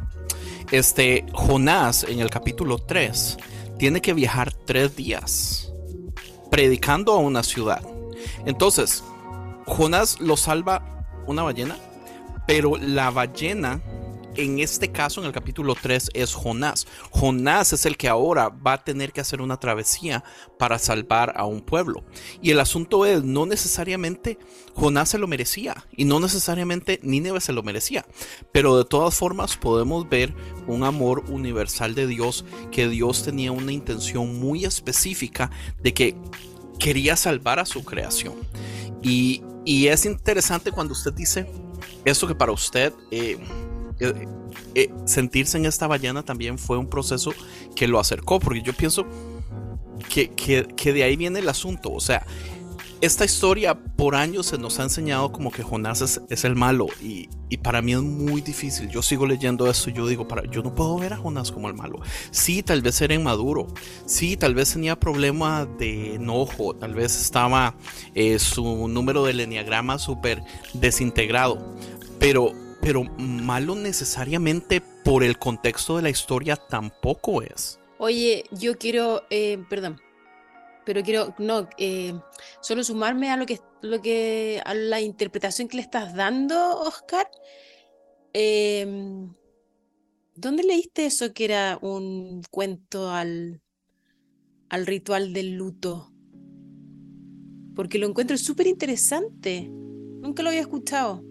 Este 0.70 1.26
Jonás 1.32 2.04
en 2.04 2.20
el 2.20 2.30
capítulo 2.30 2.78
3 2.78 3.36
tiene 3.80 4.00
que 4.00 4.14
viajar 4.14 4.52
tres 4.52 4.94
días 4.94 5.72
predicando 6.52 7.14
a 7.14 7.18
una 7.18 7.42
ciudad. 7.42 7.82
Entonces, 8.46 9.02
Jonás 9.66 10.20
lo 10.20 10.36
salva 10.36 11.04
una 11.26 11.42
ballena, 11.42 11.76
pero 12.46 12.76
la 12.76 13.10
ballena 13.10 13.82
en 14.36 14.58
este 14.58 14.90
caso, 14.90 15.20
en 15.20 15.26
el 15.26 15.32
capítulo 15.32 15.74
3, 15.80 16.10
es 16.14 16.34
Jonás. 16.34 16.86
Jonás 17.10 17.72
es 17.72 17.86
el 17.86 17.96
que 17.96 18.08
ahora 18.08 18.48
va 18.48 18.74
a 18.74 18.84
tener 18.84 19.12
que 19.12 19.20
hacer 19.20 19.40
una 19.40 19.58
travesía 19.58 20.24
para 20.58 20.78
salvar 20.78 21.32
a 21.36 21.44
un 21.44 21.60
pueblo. 21.60 22.04
Y 22.42 22.50
el 22.50 22.60
asunto 22.60 23.06
es, 23.06 23.22
no 23.22 23.46
necesariamente 23.46 24.38
Jonás 24.74 25.10
se 25.10 25.18
lo 25.18 25.26
merecía 25.26 25.86
y 25.96 26.04
no 26.04 26.20
necesariamente 26.20 27.00
Nínive 27.02 27.40
se 27.40 27.52
lo 27.52 27.62
merecía. 27.62 28.06
Pero 28.52 28.76
de 28.76 28.84
todas 28.84 29.14
formas 29.14 29.56
podemos 29.56 30.08
ver 30.08 30.34
un 30.66 30.84
amor 30.84 31.24
universal 31.28 31.94
de 31.94 32.06
Dios, 32.06 32.44
que 32.70 32.88
Dios 32.88 33.22
tenía 33.22 33.52
una 33.52 33.72
intención 33.72 34.38
muy 34.38 34.64
específica 34.64 35.50
de 35.82 35.94
que 35.94 36.16
quería 36.78 37.16
salvar 37.16 37.58
a 37.58 37.66
su 37.66 37.84
creación. 37.84 38.34
Y, 39.02 39.42
es 39.66 40.04
interesante 40.04 40.72
cuando 40.72 40.92
usted 40.92 41.12
dice 41.12 41.46
eso 42.04 42.26
que 42.26 42.34
para 42.34 42.52
usted... 42.52 42.92
Eh, 43.10 43.38
eh, 44.00 44.26
eh, 44.74 44.90
sentirse 45.04 45.56
en 45.56 45.66
esta 45.66 45.86
ballena 45.86 46.22
también 46.22 46.58
fue 46.58 46.78
un 46.78 46.88
proceso 46.88 47.32
que 47.76 47.86
lo 47.86 48.00
acercó, 48.00 48.40
porque 48.40 48.62
yo 48.62 48.72
pienso 48.72 49.06
que, 50.08 50.30
que, 50.30 50.92
de 50.92 51.02
ahí 51.04 51.16
viene 51.16 51.38
el 51.38 51.48
asunto. 51.48 51.92
O 51.92 52.00
sea, 52.00 52.26
esta 53.00 53.24
historia 53.24 53.74
por 53.74 54.16
años 54.16 54.46
se 54.46 54.58
nos 54.58 54.80
ha 54.80 54.84
enseñado 54.84 55.30
como 55.30 55.50
que 55.52 55.62
Jonás 55.62 56.20
es, 56.28 56.44
el 56.44 56.56
malo 56.56 56.86
y, 57.00 57.28
y, 57.50 57.58
para 57.58 57.82
mí 57.82 57.92
es 57.92 58.00
muy 58.00 58.40
difícil. 58.40 58.88
Yo 58.88 59.02
sigo 59.02 59.26
leyendo 59.26 59.70
esto 59.70 59.90
y 59.90 59.92
yo 59.92 60.06
digo, 60.06 60.26
para, 60.26 60.44
yo 60.50 60.62
no 60.62 60.74
puedo 60.74 60.98
ver 60.98 61.12
a 61.12 61.16
Jonás 61.16 61.52
como 61.52 61.68
el 61.68 61.74
malo. 61.74 62.00
Sí, 62.30 62.62
tal 62.62 62.82
vez 62.82 63.00
era 63.00 63.14
inmaduro. 63.14 63.68
Sí, 64.06 64.36
tal 64.36 64.54
vez 64.54 64.72
tenía 64.72 64.98
problema 64.98 65.66
de 65.66 66.14
enojo. 66.14 66.74
Tal 66.74 66.94
vez 66.94 67.20
estaba 67.20 67.76
eh, 68.14 68.38
su 68.38 68.88
número 68.88 69.24
del 69.24 69.40
enneagrama 69.40 69.98
súper 69.98 70.42
desintegrado. 70.72 71.74
Pero 72.18 72.63
pero 72.84 73.02
malo 73.02 73.74
necesariamente 73.74 74.82
por 75.04 75.24
el 75.24 75.38
contexto 75.38 75.96
de 75.96 76.02
la 76.02 76.10
historia 76.10 76.54
tampoco 76.54 77.40
es. 77.40 77.80
Oye, 77.96 78.44
yo 78.52 78.76
quiero, 78.76 79.22
eh, 79.30 79.64
perdón, 79.70 79.98
pero 80.84 81.02
quiero, 81.02 81.34
no, 81.38 81.66
eh, 81.78 82.12
solo 82.60 82.84
sumarme 82.84 83.30
a 83.30 83.38
lo 83.38 83.46
que, 83.46 84.62
a 84.62 84.74
la 84.74 85.00
interpretación 85.00 85.66
que 85.66 85.78
le 85.78 85.82
estás 85.82 86.14
dando, 86.14 86.78
Oscar. 86.80 87.26
Em, 88.34 89.32
¿Dónde 90.34 90.62
leíste 90.62 91.06
eso 91.06 91.32
que 91.32 91.46
era 91.46 91.78
un 91.80 92.42
cuento 92.50 93.10
al, 93.10 93.62
al 94.68 94.84
ritual 94.84 95.32
del 95.32 95.54
luto? 95.54 96.12
Porque 97.74 97.98
lo 97.98 98.06
encuentro 98.06 98.36
súper 98.36 98.66
interesante. 98.66 99.70
Nunca 99.70 100.42
lo 100.42 100.50
había 100.50 100.60
escuchado. 100.60 101.24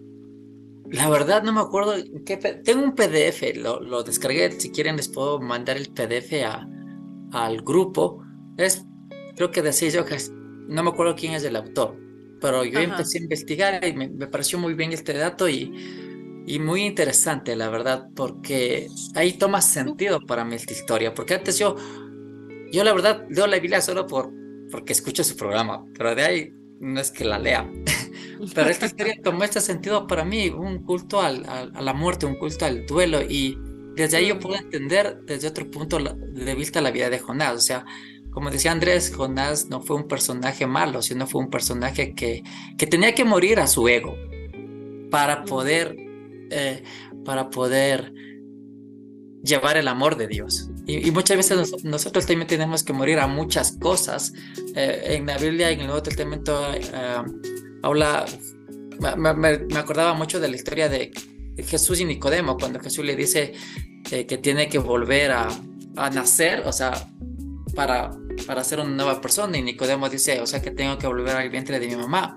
La 0.90 1.08
verdad 1.08 1.42
no 1.42 1.52
me 1.52 1.60
acuerdo. 1.60 1.94
Qué 2.24 2.36
Tengo 2.36 2.84
un 2.84 2.94
PDF, 2.94 3.56
lo, 3.56 3.80
lo, 3.80 4.02
descargué. 4.02 4.50
Si 4.60 4.70
quieren 4.70 4.96
les 4.96 5.08
puedo 5.08 5.40
mandar 5.40 5.76
el 5.76 5.88
PDF 5.92 6.44
a, 6.44 6.66
al 7.32 7.62
grupo. 7.62 8.22
Es 8.56 8.84
creo 9.36 9.50
que 9.50 9.62
de 9.62 9.72
seis 9.72 9.96
hojas. 9.96 10.30
No 10.68 10.82
me 10.82 10.90
acuerdo 10.90 11.14
quién 11.16 11.34
es 11.34 11.44
el 11.44 11.56
autor. 11.56 11.96
Pero 12.40 12.64
yo 12.64 12.80
empecé 12.80 13.18
a 13.18 13.22
investigar 13.22 13.84
y 13.86 13.94
me, 13.94 14.08
pareció 14.26 14.58
muy 14.58 14.74
bien 14.74 14.92
este 14.92 15.14
dato 15.14 15.48
y, 15.48 15.72
y 16.46 16.58
muy 16.58 16.82
interesante, 16.82 17.56
la 17.56 17.70
verdad, 17.70 18.08
porque 18.14 18.88
ahí 19.14 19.32
toma 19.38 19.62
sentido 19.62 20.20
para 20.20 20.44
mí 20.44 20.54
esta 20.54 20.72
historia. 20.72 21.14
Porque 21.14 21.34
antes 21.34 21.58
yo, 21.58 21.76
yo 22.70 22.84
la 22.84 22.92
verdad 22.92 23.26
leo 23.30 23.46
la 23.46 23.58
Biblia 23.58 23.80
solo 23.80 24.06
por, 24.06 24.30
porque 24.70 24.92
escucho 24.92 25.24
su 25.24 25.36
programa, 25.36 25.84
pero 25.96 26.14
de 26.14 26.22
ahí 26.22 26.52
no 26.80 27.00
es 27.00 27.10
que 27.10 27.24
la 27.24 27.38
lea. 27.38 27.70
Pero 28.52 28.68
esta 28.68 28.86
historia 28.86 29.14
tomó 29.22 29.44
este 29.44 29.60
sentido 29.60 30.06
para 30.06 30.24
mí, 30.24 30.48
un 30.48 30.82
culto 30.82 31.20
al, 31.20 31.44
a 31.46 31.80
la 31.80 31.94
muerte, 31.94 32.26
un 32.26 32.36
culto 32.36 32.64
al 32.64 32.86
duelo 32.86 33.22
y 33.22 33.58
desde 33.94 34.16
ahí 34.16 34.28
yo 34.28 34.38
puedo 34.40 34.56
entender 34.56 35.20
desde 35.24 35.48
otro 35.48 35.70
punto 35.70 35.98
de 35.98 36.54
vista 36.54 36.80
la 36.80 36.90
vida 36.90 37.10
de 37.10 37.18
Jonás. 37.18 37.54
O 37.54 37.60
sea, 37.60 37.84
como 38.30 38.50
decía 38.50 38.72
Andrés, 38.72 39.12
Jonás 39.14 39.68
no 39.68 39.80
fue 39.80 39.96
un 39.96 40.08
personaje 40.08 40.66
malo, 40.66 41.02
sino 41.02 41.26
fue 41.26 41.40
un 41.40 41.50
personaje 41.50 42.14
que, 42.14 42.42
que 42.76 42.86
tenía 42.86 43.14
que 43.14 43.24
morir 43.24 43.60
a 43.60 43.68
su 43.68 43.88
ego 43.88 44.16
para 45.10 45.44
poder, 45.44 45.94
eh, 46.50 46.82
para 47.24 47.50
poder 47.50 48.12
llevar 49.44 49.76
el 49.76 49.86
amor 49.86 50.16
de 50.16 50.26
Dios. 50.26 50.70
Y, 50.86 51.10
muchas 51.12 51.36
veces 51.36 51.84
nosotros 51.84 52.26
también 52.26 52.48
tenemos 52.48 52.82
que 52.82 52.92
morir 52.92 53.20
a 53.20 53.26
muchas 53.26 53.76
cosas. 53.78 54.32
Eh, 54.74 55.16
en 55.16 55.26
la 55.26 55.38
Biblia, 55.38 55.70
en 55.70 55.80
el 55.80 55.86
Nuevo 55.86 56.02
Testamento, 56.02 56.60
eh, 56.74 57.22
habla, 57.84 58.24
me, 59.16 59.78
acordaba 59.78 60.14
mucho 60.14 60.40
de 60.40 60.48
la 60.48 60.56
historia 60.56 60.88
de 60.88 61.12
Jesús 61.62 62.00
y 62.00 62.04
Nicodemo, 62.04 62.56
cuando 62.56 62.80
Jesús 62.80 63.04
le 63.04 63.14
dice 63.14 63.52
eh, 64.10 64.26
que 64.26 64.38
tiene 64.38 64.68
que 64.68 64.78
volver 64.78 65.32
a, 65.32 65.48
nacer, 66.10 66.62
o 66.66 66.72
sea, 66.72 66.92
para, 67.74 68.10
para 68.46 68.64
ser 68.64 68.80
una 68.80 68.90
nueva 68.90 69.20
persona, 69.20 69.56
y 69.56 69.62
Nicodemo 69.62 70.08
dice, 70.08 70.40
o 70.40 70.46
sea, 70.46 70.60
que 70.60 70.72
tengo 70.72 70.98
que 70.98 71.06
volver 71.06 71.36
al 71.36 71.50
vientre 71.50 71.78
de 71.78 71.86
mi 71.86 71.94
mamá. 71.94 72.36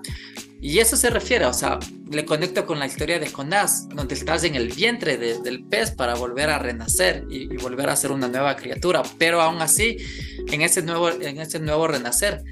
Y 0.60 0.78
eso 0.78 0.96
se 0.96 1.10
refiere, 1.10 1.44
o 1.44 1.52
sea, 1.52 1.78
le 2.10 2.24
conecto 2.24 2.66
con 2.66 2.78
la 2.78 2.86
historia 2.86 3.18
de 3.18 3.28
Jonás, 3.28 3.88
donde 3.88 4.14
estás 4.14 4.42
en 4.44 4.54
el 4.54 4.68
vientre 4.72 5.16
del 5.16 5.64
pez 5.64 5.92
para 5.92 6.14
volver 6.14 6.50
a 6.50 6.58
renacer 6.58 7.24
y, 7.30 7.56
volver 7.56 7.88
a 7.90 7.96
ser 7.96 8.12
una 8.12 8.28
nueva 8.28 8.56
criatura, 8.56 9.02
pero 9.18 9.40
aún 9.40 9.60
así, 9.60 9.98
en 10.46 10.62
ese 10.62 10.82
nuevo, 10.82 11.10
en 11.10 11.40
ese 11.40 11.60
nuevo 11.60 11.86
renacer, 11.86 12.42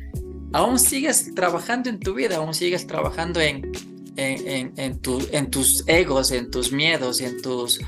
aún 0.57 0.79
sigues 0.79 1.35
trabajando 1.35 1.91
en 1.91 2.01
tu 2.01 2.15
vida, 2.15 2.37
aún 2.37 2.55
sigues 2.55 2.87
trabajando 2.87 3.41
en, 3.41 3.71
en, 4.17 4.73
en, 4.77 5.01
tu, 5.01 5.23
en 5.31 5.51
tus 5.51 5.85
egos, 5.87 6.31
en 6.31 6.51
tus 6.51 6.73
miedos, 6.73 7.21
en 7.21 7.43
tus, 7.43 7.79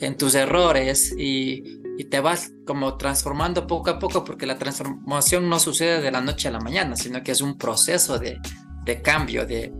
en 0.00 0.16
tus 0.16 0.34
errores 0.34 1.14
y, 1.18 1.62
y, 1.98 2.04
te 2.04 2.20
vas 2.20 2.50
como 2.66 2.96
transformando 2.96 3.66
poco 3.66 3.90
a 3.90 3.98
poco 3.98 4.24
porque 4.24 4.46
la 4.46 4.56
transformación 4.56 5.50
no 5.50 5.60
sucede 5.60 6.00
de 6.00 6.10
la 6.10 6.22
noche 6.22 6.48
a 6.48 6.52
la 6.52 6.60
mañana, 6.60 6.96
sino 6.96 7.22
que 7.22 7.32
es 7.32 7.42
un 7.42 7.58
proceso 7.58 8.18
de, 8.18 8.38
de 8.86 9.02
cambio, 9.02 9.44
de, 9.44 9.74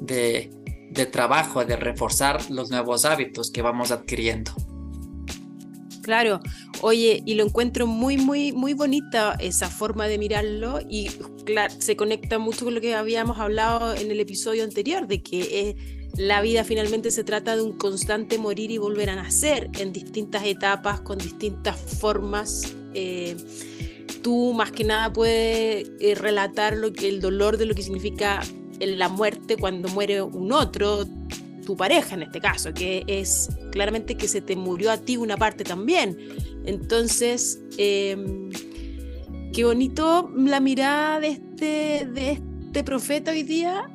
de, 0.00 0.50
de 0.90 1.06
trabajo, 1.06 1.64
de 1.64 1.76
reforzar 1.76 2.50
los 2.50 2.68
nuevos 2.68 3.04
hábitos 3.04 3.52
que 3.52 3.62
vamos 3.62 3.92
adquiriendo. 3.92 4.52
Claro, 6.06 6.38
oye, 6.82 7.20
y 7.26 7.34
lo 7.34 7.42
encuentro 7.42 7.88
muy, 7.88 8.16
muy, 8.16 8.52
muy 8.52 8.74
bonita 8.74 9.34
esa 9.40 9.68
forma 9.68 10.06
de 10.06 10.18
mirarlo 10.18 10.78
y 10.88 11.10
se 11.80 11.96
conecta 11.96 12.38
mucho 12.38 12.64
con 12.64 12.76
lo 12.76 12.80
que 12.80 12.94
habíamos 12.94 13.40
hablado 13.40 13.92
en 13.92 14.12
el 14.12 14.20
episodio 14.20 14.62
anterior, 14.62 15.08
de 15.08 15.20
que 15.20 15.40
eh, 15.40 15.76
la 16.16 16.42
vida 16.42 16.62
finalmente 16.62 17.10
se 17.10 17.24
trata 17.24 17.56
de 17.56 17.62
un 17.62 17.72
constante 17.72 18.38
morir 18.38 18.70
y 18.70 18.78
volver 18.78 19.10
a 19.10 19.16
nacer 19.16 19.68
en 19.80 19.92
distintas 19.92 20.44
etapas, 20.46 21.00
con 21.00 21.18
distintas 21.18 21.76
formas. 21.76 22.72
Eh, 22.94 23.36
tú 24.22 24.52
más 24.52 24.70
que 24.70 24.84
nada 24.84 25.12
puedes 25.12 25.90
eh, 25.98 26.14
relatar 26.14 26.76
lo 26.76 26.92
que 26.92 27.08
el 27.08 27.20
dolor 27.20 27.56
de 27.56 27.66
lo 27.66 27.74
que 27.74 27.82
significa 27.82 28.42
la 28.78 29.08
muerte 29.08 29.56
cuando 29.56 29.88
muere 29.88 30.22
un 30.22 30.52
otro, 30.52 31.04
tu 31.66 31.76
pareja 31.76 32.14
en 32.14 32.22
este 32.22 32.40
caso, 32.40 32.72
que 32.72 33.04
es 33.06 33.50
claramente 33.72 34.16
que 34.16 34.28
se 34.28 34.40
te 34.40 34.56
murió 34.56 34.90
a 34.90 34.96
ti 34.96 35.18
una 35.18 35.36
parte 35.36 35.64
también. 35.64 36.16
Entonces, 36.64 37.60
em, 37.76 38.50
qué 39.52 39.64
bonito 39.64 40.30
la 40.34 40.60
mirada 40.60 41.20
de 41.20 41.28
este, 41.28 42.06
de 42.06 42.40
este 42.66 42.84
profeta 42.84 43.32
hoy 43.32 43.42
día, 43.42 43.90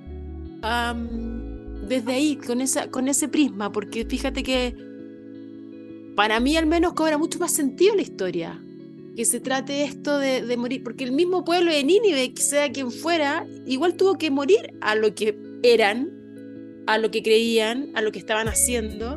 desde 1.88 2.12
ahí, 2.12 2.36
con, 2.36 2.62
esa, 2.62 2.92
con 2.92 3.08
ese 3.08 3.28
prisma, 3.28 3.72
porque 3.72 4.06
fíjate 4.06 4.44
que 4.44 4.76
para 6.16 6.40
mí 6.40 6.56
al 6.56 6.68
menos 6.68 6.94
cobra 6.94 7.18
mucho 7.18 7.40
más 7.40 7.52
sentido 7.54 7.96
la 7.96 8.04
historia. 8.04 8.64
que 9.16 9.26
se 9.26 9.40
trate 9.40 9.84
esto 9.84 10.20
de, 10.20 10.46
de 10.46 10.58
morir, 10.58 10.84
porque 10.84 11.04
el 11.04 11.12
mismo 11.12 11.44
pueblo 11.44 11.72
de 11.72 11.84
Nínive, 11.84 12.34
sea 12.38 12.72
quien 12.72 12.92
fuera, 12.92 13.46
igual 13.66 13.96
tuvo 13.96 14.18
que 14.18 14.30
morir 14.30 14.74
a 14.82 14.96
lo 14.96 15.14
que 15.16 15.38
eran, 15.64 16.21
a 16.88 16.98
lo 16.98 17.12
que 17.12 17.24
creían, 17.24 17.90
a 17.96 18.02
lo 18.02 18.12
que 18.12 18.20
estaban 18.20 18.48
haciendo. 18.48 19.14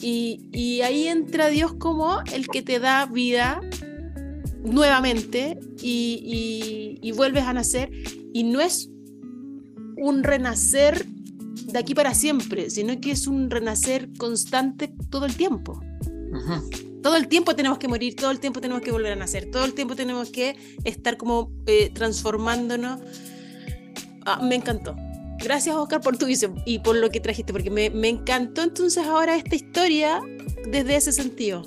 Y, 0.00 0.48
y 0.52 0.80
ahí 0.82 1.06
entra 1.08 1.48
Dios 1.48 1.74
como 1.74 2.20
el 2.32 2.48
que 2.48 2.62
te 2.62 2.80
da 2.80 3.06
vida 3.06 3.60
nuevamente 4.64 5.58
y, 5.80 6.98
y, 7.00 7.06
y 7.06 7.12
vuelves 7.12 7.44
a 7.44 7.52
nacer. 7.52 7.90
Y 8.32 8.44
no 8.44 8.60
es 8.60 8.88
un 9.96 10.24
renacer 10.24 11.06
de 11.06 11.78
aquí 11.78 11.94
para 11.94 12.14
siempre, 12.14 12.70
sino 12.70 13.00
que 13.00 13.12
es 13.12 13.26
un 13.26 13.50
renacer 13.50 14.08
constante 14.18 14.92
todo 15.10 15.26
el 15.26 15.36
tiempo. 15.36 15.80
Todo 17.02 17.16
el 17.16 17.28
tiempo 17.28 17.54
tenemos 17.54 17.78
que 17.78 17.88
morir, 17.88 18.14
todo 18.16 18.30
el 18.30 18.40
tiempo 18.40 18.60
tenemos 18.60 18.82
que 18.82 18.90
volver 18.90 19.12
a 19.12 19.16
nacer, 19.16 19.50
todo 19.50 19.64
el 19.64 19.74
tiempo 19.74 19.96
tenemos 19.96 20.30
que 20.30 20.56
estar 20.84 21.16
como 21.16 21.52
eh, 21.66 21.90
transformándonos. 21.92 23.00
Ah, 24.24 24.40
me 24.42 24.54
encantó. 24.54 24.94
Gracias, 25.42 25.74
Oscar, 25.74 26.00
por 26.00 26.16
tu 26.16 26.26
visión 26.26 26.62
y 26.64 26.78
por 26.78 26.96
lo 26.96 27.10
que 27.10 27.20
trajiste, 27.20 27.52
porque 27.52 27.70
me, 27.70 27.90
me 27.90 28.08
encantó 28.08 28.62
entonces 28.62 29.04
ahora 29.04 29.36
esta 29.36 29.54
historia 29.56 30.20
desde 30.68 30.96
ese 30.96 31.12
sentido. 31.12 31.66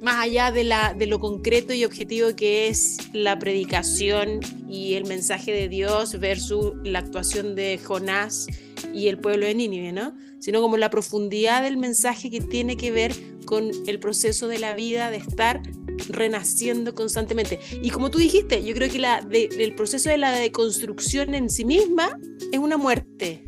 Más 0.00 0.24
allá 0.24 0.52
de, 0.52 0.64
la, 0.64 0.94
de 0.94 1.06
lo 1.06 1.18
concreto 1.18 1.72
y 1.72 1.84
objetivo 1.84 2.34
que 2.36 2.68
es 2.68 2.98
la 3.12 3.38
predicación 3.38 4.40
y 4.68 4.94
el 4.94 5.06
mensaje 5.06 5.52
de 5.52 5.68
Dios 5.68 6.18
versus 6.20 6.74
la 6.84 7.00
actuación 7.00 7.54
de 7.56 7.78
Jonás 7.82 8.46
y 8.94 9.08
el 9.08 9.18
pueblo 9.18 9.46
de 9.46 9.54
Nínive, 9.54 9.92
¿no? 9.92 10.14
Sino 10.38 10.60
como 10.60 10.76
la 10.76 10.90
profundidad 10.90 11.62
del 11.62 11.76
mensaje 11.76 12.30
que 12.30 12.40
tiene 12.40 12.76
que 12.76 12.90
ver 12.90 13.12
con 13.44 13.70
el 13.86 13.98
proceso 13.98 14.46
de 14.48 14.58
la 14.58 14.74
vida, 14.74 15.10
de 15.10 15.16
estar 15.18 15.62
renaciendo 16.08 16.94
constantemente. 16.94 17.58
Y 17.82 17.90
como 17.90 18.10
tú 18.10 18.18
dijiste, 18.18 18.62
yo 18.64 18.74
creo 18.74 18.90
que 18.90 18.98
la 18.98 19.20
de- 19.22 19.48
el 19.58 19.74
proceso 19.74 20.08
de 20.10 20.18
la 20.18 20.32
deconstrucción 20.32 21.34
en 21.34 21.50
sí 21.50 21.64
misma 21.64 22.18
es 22.52 22.58
una 22.58 22.76
muerte. 22.76 23.44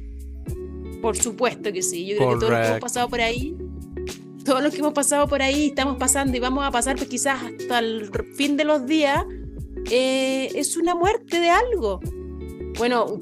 Por 1.02 1.16
supuesto 1.16 1.72
que 1.72 1.82
sí. 1.82 2.06
Yo 2.06 2.16
creo 2.16 2.28
que 2.30 2.40
todos 2.40 2.50
los 2.52 2.60
que 2.60 2.66
hemos 2.68 2.80
pasado 2.80 3.08
por 3.08 3.20
ahí, 3.20 3.56
todos 4.44 4.62
los 4.62 4.72
que 4.72 4.78
hemos 4.80 4.92
pasado 4.94 5.28
por 5.28 5.42
ahí, 5.42 5.66
estamos 5.66 5.96
pasando 5.96 6.36
y 6.36 6.40
vamos 6.40 6.64
a 6.64 6.70
pasar 6.70 6.96
pues, 6.96 7.08
quizás 7.08 7.40
hasta 7.42 7.78
el 7.78 8.10
fin 8.34 8.56
de 8.56 8.64
los 8.64 8.86
días, 8.86 9.24
eh, 9.90 10.50
es 10.54 10.76
una 10.76 10.94
muerte 10.94 11.40
de 11.40 11.50
algo. 11.50 12.00
Bueno, 12.78 13.18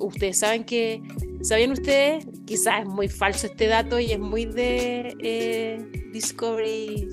ustedes 0.00 0.38
saben 0.38 0.64
que, 0.64 1.02
¿sabían 1.42 1.72
ustedes? 1.72 2.26
Quizás 2.46 2.80
es 2.82 2.86
muy 2.86 3.08
falso 3.08 3.46
este 3.46 3.66
dato 3.66 3.98
y 4.00 4.12
es 4.12 4.18
muy 4.18 4.46
de 4.46 5.14
eh, 5.20 6.08
Discovery, 6.12 7.08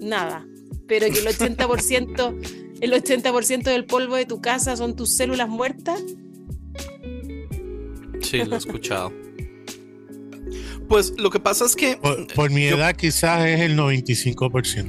nada, 0.00 0.46
pero 0.86 1.06
que 1.06 1.18
el 1.20 1.26
80%, 1.26 2.78
el 2.80 2.92
80% 2.92 3.62
del 3.64 3.84
polvo 3.86 4.16
de 4.16 4.26
tu 4.26 4.40
casa 4.40 4.76
son 4.76 4.96
tus 4.96 5.14
células 5.14 5.48
muertas. 5.48 6.02
Sí, 8.20 8.38
lo 8.44 8.54
he 8.54 8.58
escuchado. 8.58 9.12
Pues 10.88 11.14
lo 11.18 11.30
que 11.30 11.40
pasa 11.40 11.64
es 11.64 11.74
que 11.74 11.96
Por, 11.96 12.26
por 12.34 12.50
mi 12.50 12.68
Yo- 12.68 12.76
edad 12.76 12.94
quizás 12.94 13.46
es 13.46 13.60
el 13.60 13.76
95%. 13.78 14.86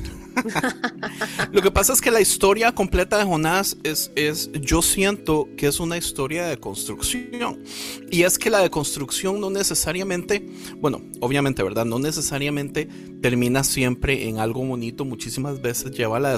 Lo 1.51 1.61
que 1.61 1.71
pasa 1.71 1.93
es 1.93 2.01
que 2.01 2.11
la 2.11 2.21
historia 2.21 2.73
completa 2.73 3.17
de 3.17 3.23
Jonás 3.23 3.77
es, 3.83 4.11
es, 4.15 4.51
yo 4.53 4.81
siento 4.81 5.49
que 5.57 5.67
es 5.67 5.79
una 5.79 5.97
historia 5.97 6.45
de 6.45 6.57
construcción. 6.57 7.63
Y 8.11 8.23
es 8.23 8.37
que 8.37 8.49
la 8.49 8.59
deconstrucción 8.59 9.39
no 9.39 9.49
necesariamente, 9.49 10.47
bueno, 10.77 11.01
obviamente, 11.19 11.63
¿verdad? 11.63 11.85
No 11.85 11.99
necesariamente 11.99 12.87
termina 13.21 13.63
siempre 13.63 14.27
en 14.27 14.39
algo 14.39 14.65
bonito, 14.65 15.05
muchísimas 15.05 15.61
veces 15.61 15.91
lleva 15.91 16.17
a 16.17 16.19
la, 16.19 16.37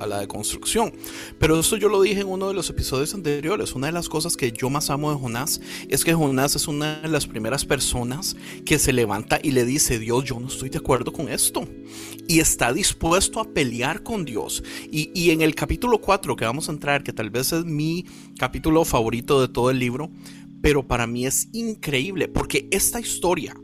a 0.00 0.06
la 0.06 0.20
deconstrucción. 0.20 0.92
Pero 1.38 1.60
eso 1.60 1.76
yo 1.76 1.88
lo 1.88 2.02
dije 2.02 2.20
en 2.20 2.28
uno 2.28 2.48
de 2.48 2.54
los 2.54 2.68
episodios 2.70 3.14
anteriores. 3.14 3.74
Una 3.74 3.86
de 3.86 3.92
las 3.92 4.08
cosas 4.08 4.36
que 4.36 4.52
yo 4.52 4.68
más 4.70 4.90
amo 4.90 5.12
de 5.12 5.18
Jonás 5.18 5.60
es 5.88 6.04
que 6.04 6.12
Jonás 6.12 6.56
es 6.56 6.68
una 6.68 7.00
de 7.00 7.08
las 7.08 7.26
primeras 7.26 7.64
personas 7.64 8.36
que 8.64 8.78
se 8.78 8.92
levanta 8.92 9.38
y 9.42 9.52
le 9.52 9.64
dice, 9.64 9.98
Dios, 9.98 10.24
yo 10.24 10.40
no 10.40 10.48
estoy 10.48 10.70
de 10.70 10.78
acuerdo 10.78 11.12
con 11.12 11.28
esto 11.28 11.66
y 12.26 12.40
está 12.40 12.72
dispuesto 12.72 13.33
a 13.40 13.52
pelear 13.52 14.02
con 14.02 14.24
Dios. 14.24 14.62
Y, 14.90 15.10
y 15.14 15.30
en 15.30 15.42
el 15.42 15.54
capítulo 15.54 15.98
4 16.00 16.36
que 16.36 16.44
vamos 16.44 16.68
a 16.68 16.72
entrar, 16.72 17.02
que 17.02 17.12
tal 17.12 17.30
vez 17.30 17.52
es 17.52 17.64
mi 17.64 18.06
capítulo 18.38 18.84
favorito 18.84 19.40
de 19.40 19.48
todo 19.48 19.70
el 19.70 19.78
libro, 19.78 20.10
pero 20.62 20.86
para 20.86 21.06
mí 21.06 21.26
es 21.26 21.48
increíble 21.52 22.28
porque 22.28 22.68
esta 22.70 22.98
historia, 22.98 23.54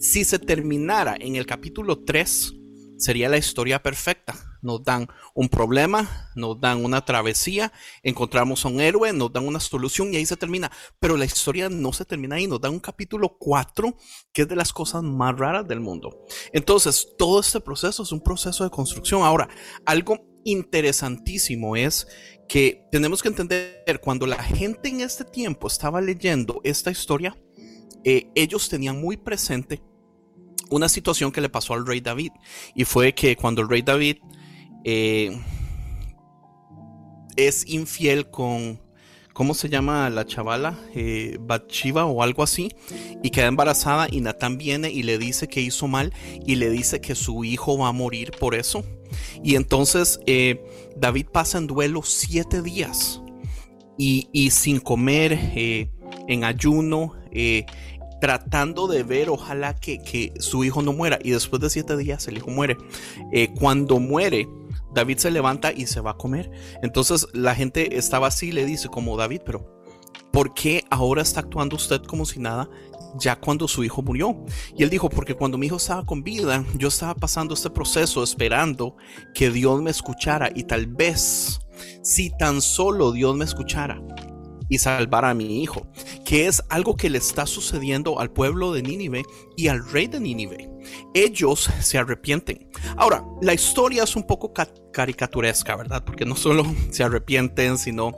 si 0.00 0.24
se 0.24 0.38
terminara 0.38 1.16
en 1.20 1.36
el 1.36 1.44
capítulo 1.44 1.98
3, 1.98 2.54
sería 2.96 3.28
la 3.28 3.38
historia 3.38 3.82
perfecta. 3.82 4.47
Nos 4.60 4.82
dan 4.82 5.08
un 5.34 5.48
problema, 5.48 6.30
nos 6.34 6.60
dan 6.60 6.84
una 6.84 7.04
travesía, 7.04 7.72
encontramos 8.02 8.64
a 8.64 8.68
un 8.68 8.80
héroe, 8.80 9.12
nos 9.12 9.32
dan 9.32 9.46
una 9.46 9.60
solución 9.60 10.12
y 10.12 10.16
ahí 10.16 10.26
se 10.26 10.36
termina. 10.36 10.70
Pero 10.98 11.16
la 11.16 11.24
historia 11.24 11.68
no 11.68 11.92
se 11.92 12.04
termina 12.04 12.36
ahí, 12.36 12.46
nos 12.46 12.60
dan 12.60 12.72
un 12.72 12.80
capítulo 12.80 13.36
4 13.38 13.96
que 14.32 14.42
es 14.42 14.48
de 14.48 14.56
las 14.56 14.72
cosas 14.72 15.02
más 15.02 15.36
raras 15.38 15.66
del 15.66 15.80
mundo. 15.80 16.24
Entonces, 16.52 17.08
todo 17.18 17.40
este 17.40 17.60
proceso 17.60 18.02
es 18.02 18.12
un 18.12 18.20
proceso 18.20 18.64
de 18.64 18.70
construcción. 18.70 19.22
Ahora, 19.22 19.48
algo 19.84 20.18
interesantísimo 20.44 21.76
es 21.76 22.06
que 22.48 22.86
tenemos 22.90 23.22
que 23.22 23.28
entender 23.28 24.00
cuando 24.00 24.26
la 24.26 24.42
gente 24.42 24.88
en 24.88 25.00
este 25.00 25.24
tiempo 25.24 25.68
estaba 25.68 26.00
leyendo 26.00 26.60
esta 26.64 26.90
historia, 26.90 27.36
eh, 28.04 28.30
ellos 28.34 28.68
tenían 28.68 29.00
muy 29.00 29.16
presente 29.16 29.82
una 30.70 30.88
situación 30.88 31.32
que 31.32 31.40
le 31.40 31.48
pasó 31.48 31.74
al 31.74 31.86
rey 31.86 32.00
David 32.00 32.32
y 32.74 32.84
fue 32.84 33.14
que 33.14 33.36
cuando 33.36 33.62
el 33.62 33.68
rey 33.68 33.82
David 33.82 34.18
eh, 34.90 35.38
es 37.36 37.68
infiel 37.68 38.30
con 38.30 38.80
¿cómo 39.38 39.54
se 39.54 39.68
llama 39.68 40.10
la 40.10 40.26
chavala? 40.26 40.76
Eh, 40.96 41.38
o 41.38 42.22
algo 42.24 42.42
así, 42.42 42.74
y 43.22 43.30
queda 43.30 43.46
embarazada 43.46 44.08
y 44.10 44.20
Natán 44.20 44.58
viene 44.58 44.90
y 44.90 45.04
le 45.04 45.16
dice 45.16 45.46
que 45.46 45.60
hizo 45.60 45.86
mal 45.86 46.12
y 46.44 46.56
le 46.56 46.70
dice 46.70 47.00
que 47.00 47.14
su 47.14 47.44
hijo 47.44 47.78
va 47.78 47.88
a 47.88 47.92
morir 47.92 48.32
por 48.40 48.56
eso. 48.56 48.82
Y 49.44 49.54
entonces 49.54 50.18
eh, 50.26 50.60
David 50.96 51.26
pasa 51.32 51.58
en 51.58 51.68
duelo 51.68 52.02
siete 52.02 52.62
días 52.62 53.22
y, 53.96 54.50
sin 54.50 54.80
comer, 54.80 55.38
eh, 55.54 55.88
en 56.26 56.42
ayuno, 56.42 57.14
tratando 58.20 58.88
de 58.88 59.04
ver, 59.04 59.28
ojalá 59.28 59.76
que, 59.76 59.98
que 59.98 60.32
su 60.40 60.64
hijo 60.64 60.82
no 60.82 60.92
muera. 60.92 61.20
Y 61.22 61.30
después 61.30 61.62
de 61.62 61.70
siete 61.70 61.96
días 61.96 62.26
el 62.26 62.38
hijo 62.38 62.50
muere. 62.50 62.76
Cuando 63.56 64.00
muere, 64.00 64.48
David 64.92 65.18
se 65.18 65.30
levanta 65.30 65.72
y 65.72 65.86
se 65.86 66.00
va 66.00 66.12
a 66.12 66.16
comer. 66.16 66.50
Entonces 66.82 67.26
la 67.32 67.54
gente 67.54 67.96
estaba 67.96 68.28
así 68.28 68.48
y 68.48 68.52
le 68.52 68.64
dice 68.64 68.88
como 68.88 69.16
David, 69.16 69.42
pero 69.44 69.80
¿por 70.32 70.54
qué 70.54 70.84
ahora 70.90 71.22
está 71.22 71.40
actuando 71.40 71.76
usted 71.76 72.02
como 72.02 72.24
si 72.24 72.40
nada? 72.40 72.68
Ya 73.18 73.36
cuando 73.36 73.66
su 73.68 73.84
hijo 73.84 74.02
murió. 74.02 74.44
Y 74.76 74.82
él 74.82 74.90
dijo, 74.90 75.08
porque 75.08 75.34
cuando 75.34 75.58
mi 75.58 75.66
hijo 75.66 75.76
estaba 75.76 76.04
con 76.04 76.22
vida, 76.22 76.64
yo 76.76 76.88
estaba 76.88 77.14
pasando 77.14 77.54
este 77.54 77.70
proceso 77.70 78.22
esperando 78.22 78.96
que 79.34 79.50
Dios 79.50 79.80
me 79.82 79.90
escuchara 79.90 80.50
y 80.54 80.64
tal 80.64 80.86
vez, 80.86 81.60
si 82.02 82.30
tan 82.36 82.60
solo 82.60 83.12
Dios 83.12 83.36
me 83.36 83.44
escuchara 83.44 84.00
y 84.68 84.78
salvara 84.78 85.30
a 85.30 85.34
mi 85.34 85.62
hijo, 85.62 85.86
que 86.24 86.46
es 86.46 86.62
algo 86.68 86.96
que 86.96 87.10
le 87.10 87.18
está 87.18 87.46
sucediendo 87.46 88.20
al 88.20 88.30
pueblo 88.30 88.72
de 88.72 88.82
Nínive 88.82 89.24
y 89.56 89.68
al 89.68 89.88
rey 89.90 90.06
de 90.06 90.20
Nínive. 90.20 90.70
Ellos 91.14 91.70
se 91.80 91.98
arrepienten. 91.98 92.70
Ahora, 92.96 93.24
la 93.42 93.54
historia 93.54 94.04
es 94.04 94.16
un 94.16 94.22
poco 94.24 94.52
ca- 94.52 94.68
caricaturesca, 94.92 95.76
¿verdad? 95.76 96.04
Porque 96.04 96.24
no 96.24 96.36
solo 96.36 96.64
se 96.90 97.02
arrepienten, 97.02 97.78
sino 97.78 98.12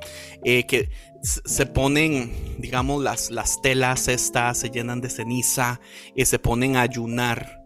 eh, 0.45 0.67
que 0.67 0.91
se 1.23 1.67
ponen, 1.67 2.33
digamos, 2.59 3.03
las, 3.03 3.31
las 3.31 3.61
telas 3.63 4.09
estas, 4.09 4.59
se 4.59 4.71
llenan 4.71 5.01
de 5.01 5.11
ceniza, 5.11 5.81
eh, 6.17 6.25
se 6.25 6.39
ponen 6.39 6.77
a 6.77 6.83
ayunar 6.83 7.63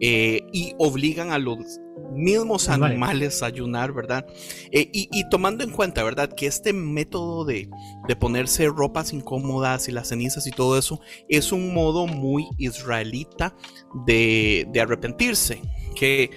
eh, 0.00 0.42
y 0.52 0.74
obligan 0.78 1.32
a 1.32 1.38
los 1.38 1.58
mismos 2.12 2.68
animales 2.68 3.42
ayunar, 3.42 3.92
¿verdad? 3.92 4.26
Eh, 4.72 4.90
y, 4.92 5.08
y 5.12 5.28
tomando 5.28 5.64
en 5.64 5.70
cuenta, 5.70 6.02
¿verdad? 6.02 6.32
Que 6.32 6.46
este 6.46 6.72
método 6.72 7.44
de, 7.44 7.68
de 8.08 8.16
ponerse 8.16 8.66
ropas 8.68 9.12
incómodas 9.12 9.88
y 9.88 9.92
las 9.92 10.08
cenizas 10.08 10.46
y 10.46 10.50
todo 10.50 10.78
eso 10.78 11.00
es 11.28 11.52
un 11.52 11.72
modo 11.74 12.06
muy 12.06 12.48
israelita 12.58 13.54
de, 14.06 14.66
de 14.72 14.80
arrepentirse. 14.80 15.60
Que 15.94 16.30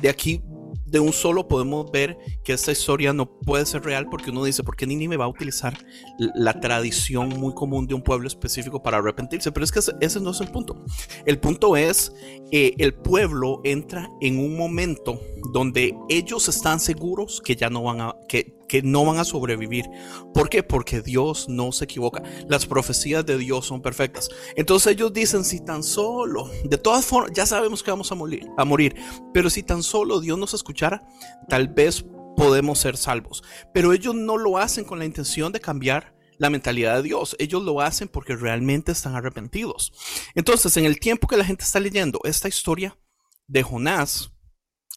de 0.00 0.08
aquí 0.08 0.42
de 0.86 1.00
un 1.00 1.12
solo 1.12 1.48
podemos 1.48 1.90
ver 1.90 2.18
que 2.44 2.52
esta 2.52 2.72
historia 2.72 3.12
no 3.12 3.38
puede 3.40 3.66
ser 3.66 3.84
real 3.84 4.08
porque 4.08 4.30
uno 4.30 4.44
dice, 4.44 4.62
¿por 4.62 4.76
qué 4.76 4.86
Nínive 4.86 5.16
va 5.16 5.24
a 5.24 5.28
utilizar 5.28 5.76
la 6.18 6.60
tradición 6.60 7.28
muy 7.28 7.54
común 7.54 7.86
de 7.86 7.94
un 7.94 8.02
pueblo 8.02 8.26
específico 8.28 8.82
para 8.82 8.98
arrepentirse? 8.98 9.52
Pero 9.52 9.64
es 9.64 9.72
que 9.72 9.80
ese, 9.80 9.92
ese 10.00 10.20
no 10.20 10.30
es 10.30 10.40
el 10.40 10.48
punto. 10.48 10.84
El 11.24 11.38
punto 11.38 11.76
es, 11.76 12.12
eh, 12.52 12.74
el 12.78 12.94
pueblo 12.94 13.60
entra 13.64 14.08
en 14.20 14.38
un 14.38 14.56
momento 14.56 15.20
donde 15.52 15.94
ellos 16.08 16.48
están 16.48 16.80
seguros 16.80 17.40
que 17.44 17.56
ya 17.56 17.68
no 17.68 17.82
van 17.82 18.00
a, 18.00 18.14
que 18.28 18.56
que 18.68 18.82
no 18.82 19.04
van 19.04 19.18
a 19.18 19.24
sobrevivir. 19.24 19.86
¿Por 20.34 20.48
qué? 20.48 20.62
Porque 20.62 21.00
Dios 21.00 21.48
no 21.48 21.72
se 21.72 21.84
equivoca. 21.84 22.22
Las 22.48 22.66
profecías 22.66 23.24
de 23.24 23.38
Dios 23.38 23.66
son 23.66 23.82
perfectas. 23.82 24.28
Entonces 24.56 24.92
ellos 24.92 25.12
dicen, 25.12 25.44
si 25.44 25.64
tan 25.64 25.82
solo, 25.82 26.50
de 26.64 26.78
todas 26.78 27.04
formas, 27.04 27.32
ya 27.34 27.46
sabemos 27.46 27.82
que 27.82 27.90
vamos 27.90 28.10
a 28.12 28.14
morir, 28.14 28.46
a 28.56 28.64
morir, 28.64 28.96
pero 29.32 29.50
si 29.50 29.62
tan 29.62 29.82
solo 29.82 30.20
Dios 30.20 30.38
nos 30.38 30.54
escuchara, 30.54 31.06
tal 31.48 31.68
vez 31.68 32.04
podemos 32.36 32.78
ser 32.78 32.96
salvos. 32.96 33.42
Pero 33.72 33.92
ellos 33.92 34.14
no 34.14 34.36
lo 34.36 34.58
hacen 34.58 34.84
con 34.84 34.98
la 34.98 35.04
intención 35.04 35.52
de 35.52 35.60
cambiar 35.60 36.14
la 36.38 36.50
mentalidad 36.50 36.96
de 36.96 37.02
Dios. 37.02 37.34
Ellos 37.38 37.62
lo 37.62 37.80
hacen 37.80 38.08
porque 38.08 38.36
realmente 38.36 38.92
están 38.92 39.14
arrepentidos. 39.14 39.92
Entonces, 40.34 40.76
en 40.76 40.84
el 40.84 41.00
tiempo 41.00 41.26
que 41.26 41.36
la 41.36 41.44
gente 41.44 41.64
está 41.64 41.80
leyendo 41.80 42.20
esta 42.24 42.48
historia 42.48 42.98
de 43.46 43.62
Jonás, 43.62 44.32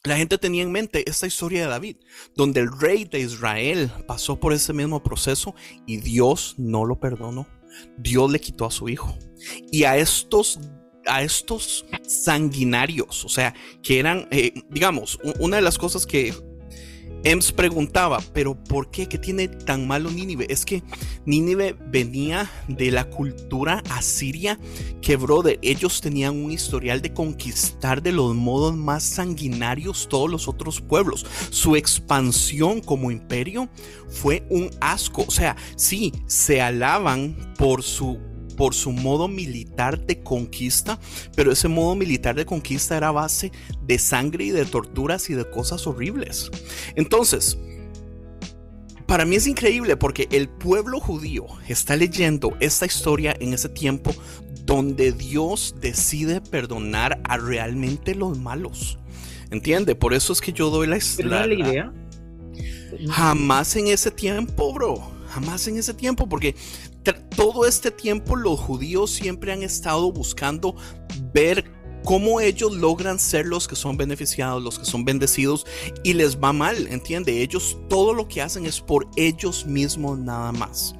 la 0.03 0.17
gente 0.17 0.37
tenía 0.37 0.63
en 0.63 0.71
mente 0.71 1.09
esta 1.09 1.27
historia 1.27 1.61
de 1.61 1.67
David, 1.67 1.97
donde 2.35 2.61
el 2.61 2.71
rey 2.79 3.05
de 3.05 3.19
Israel 3.19 3.91
pasó 4.07 4.39
por 4.39 4.53
ese 4.53 4.73
mismo 4.73 5.03
proceso 5.03 5.55
y 5.85 5.97
Dios 5.97 6.55
no 6.57 6.85
lo 6.85 6.99
perdonó. 6.99 7.47
Dios 7.97 8.31
le 8.31 8.39
quitó 8.39 8.65
a 8.65 8.71
su 8.71 8.89
hijo. 8.89 9.17
Y 9.71 9.83
a 9.83 9.97
estos 9.97 10.59
a 11.05 11.23
estos 11.23 11.85
sanguinarios, 12.05 13.25
o 13.25 13.29
sea, 13.29 13.55
que 13.81 13.99
eran, 13.99 14.27
eh, 14.31 14.53
digamos, 14.69 15.17
una 15.39 15.55
de 15.55 15.61
las 15.63 15.77
cosas 15.77 16.05
que 16.05 16.33
Ems 17.23 17.51
preguntaba, 17.51 18.19
pero 18.33 18.55
¿por 18.55 18.91
qué? 18.91 19.07
¿Qué 19.07 19.17
tiene 19.17 19.47
tan 19.47 19.87
malo 19.87 20.09
Nínive? 20.09 20.45
Es 20.49 20.65
que 20.65 20.83
Nínive 21.25 21.75
venía 21.87 22.49
de 22.67 22.91
la 22.91 23.09
cultura 23.09 23.83
asiria 23.89 24.57
que, 25.01 25.17
brother, 25.17 25.59
ellos 25.61 25.99
tenían 26.01 26.35
un 26.37 26.51
historial 26.51 27.01
de 27.01 27.13
conquistar 27.13 28.01
de 28.01 28.13
los 28.13 28.35
modos 28.35 28.75
más 28.75 29.03
sanguinarios 29.03 30.07
todos 30.07 30.29
los 30.29 30.47
otros 30.47 30.79
pueblos. 30.81 31.25
Su 31.49 31.75
expansión 31.75 32.81
como 32.81 33.11
imperio 33.11 33.69
fue 34.07 34.45
un 34.49 34.69
asco. 34.79 35.25
O 35.27 35.31
sea, 35.31 35.57
sí, 35.75 36.13
se 36.25 36.61
alaban 36.61 37.53
por 37.57 37.83
su 37.83 38.17
por 38.59 38.75
su 38.75 38.91
modo 38.91 39.29
militar 39.29 40.05
de 40.05 40.21
conquista, 40.21 40.99
pero 41.33 41.53
ese 41.53 41.69
modo 41.69 41.95
militar 41.95 42.35
de 42.35 42.45
conquista 42.45 42.97
era 42.97 43.09
base 43.09 43.53
de 43.83 43.97
sangre 43.97 44.43
y 44.43 44.49
de 44.49 44.65
torturas 44.65 45.29
y 45.29 45.33
de 45.33 45.49
cosas 45.49 45.87
horribles. 45.87 46.51
Entonces, 46.97 47.57
para 49.07 49.23
mí 49.23 49.37
es 49.37 49.47
increíble 49.47 49.95
porque 49.95 50.27
el 50.33 50.49
pueblo 50.49 50.99
judío 50.99 51.45
está 51.69 51.95
leyendo 51.95 52.57
esta 52.59 52.85
historia 52.85 53.33
en 53.39 53.53
ese 53.53 53.69
tiempo 53.69 54.13
donde 54.65 55.13
Dios 55.13 55.75
decide 55.79 56.41
perdonar 56.41 57.21
a 57.23 57.37
realmente 57.37 58.13
los 58.13 58.37
malos. 58.37 58.99
¿Entiende? 59.51 59.95
Por 59.95 60.13
eso 60.13 60.33
es 60.33 60.41
que 60.41 60.51
yo 60.51 60.69
doy 60.69 60.85
la, 60.85 60.99
la, 61.19 61.47
la 61.47 61.53
idea. 61.53 61.93
Jamás 63.09 63.77
en 63.77 63.87
ese 63.87 64.11
tiempo, 64.11 64.73
bro. 64.73 65.17
Jamás 65.29 65.67
en 65.67 65.77
ese 65.77 65.93
tiempo, 65.93 66.27
porque 66.27 66.55
todo 67.13 67.65
este 67.65 67.91
tiempo 67.91 68.35
los 68.35 68.59
judíos 68.59 69.11
siempre 69.11 69.51
han 69.51 69.63
estado 69.63 70.11
buscando 70.11 70.75
ver 71.33 71.79
cómo 72.03 72.39
ellos 72.39 72.73
logran 72.75 73.19
ser 73.19 73.45
los 73.45 73.67
que 73.67 73.75
son 73.75 73.97
beneficiados, 73.97 74.63
los 74.63 74.79
que 74.79 74.85
son 74.85 75.05
bendecidos 75.05 75.65
y 76.03 76.13
les 76.13 76.39
va 76.39 76.53
mal, 76.53 76.87
¿entiende? 76.87 77.41
Ellos 77.41 77.77
todo 77.89 78.13
lo 78.13 78.27
que 78.27 78.41
hacen 78.41 78.65
es 78.65 78.79
por 78.79 79.07
ellos 79.15 79.65
mismos 79.65 80.17
nada 80.17 80.51
más. 80.51 80.95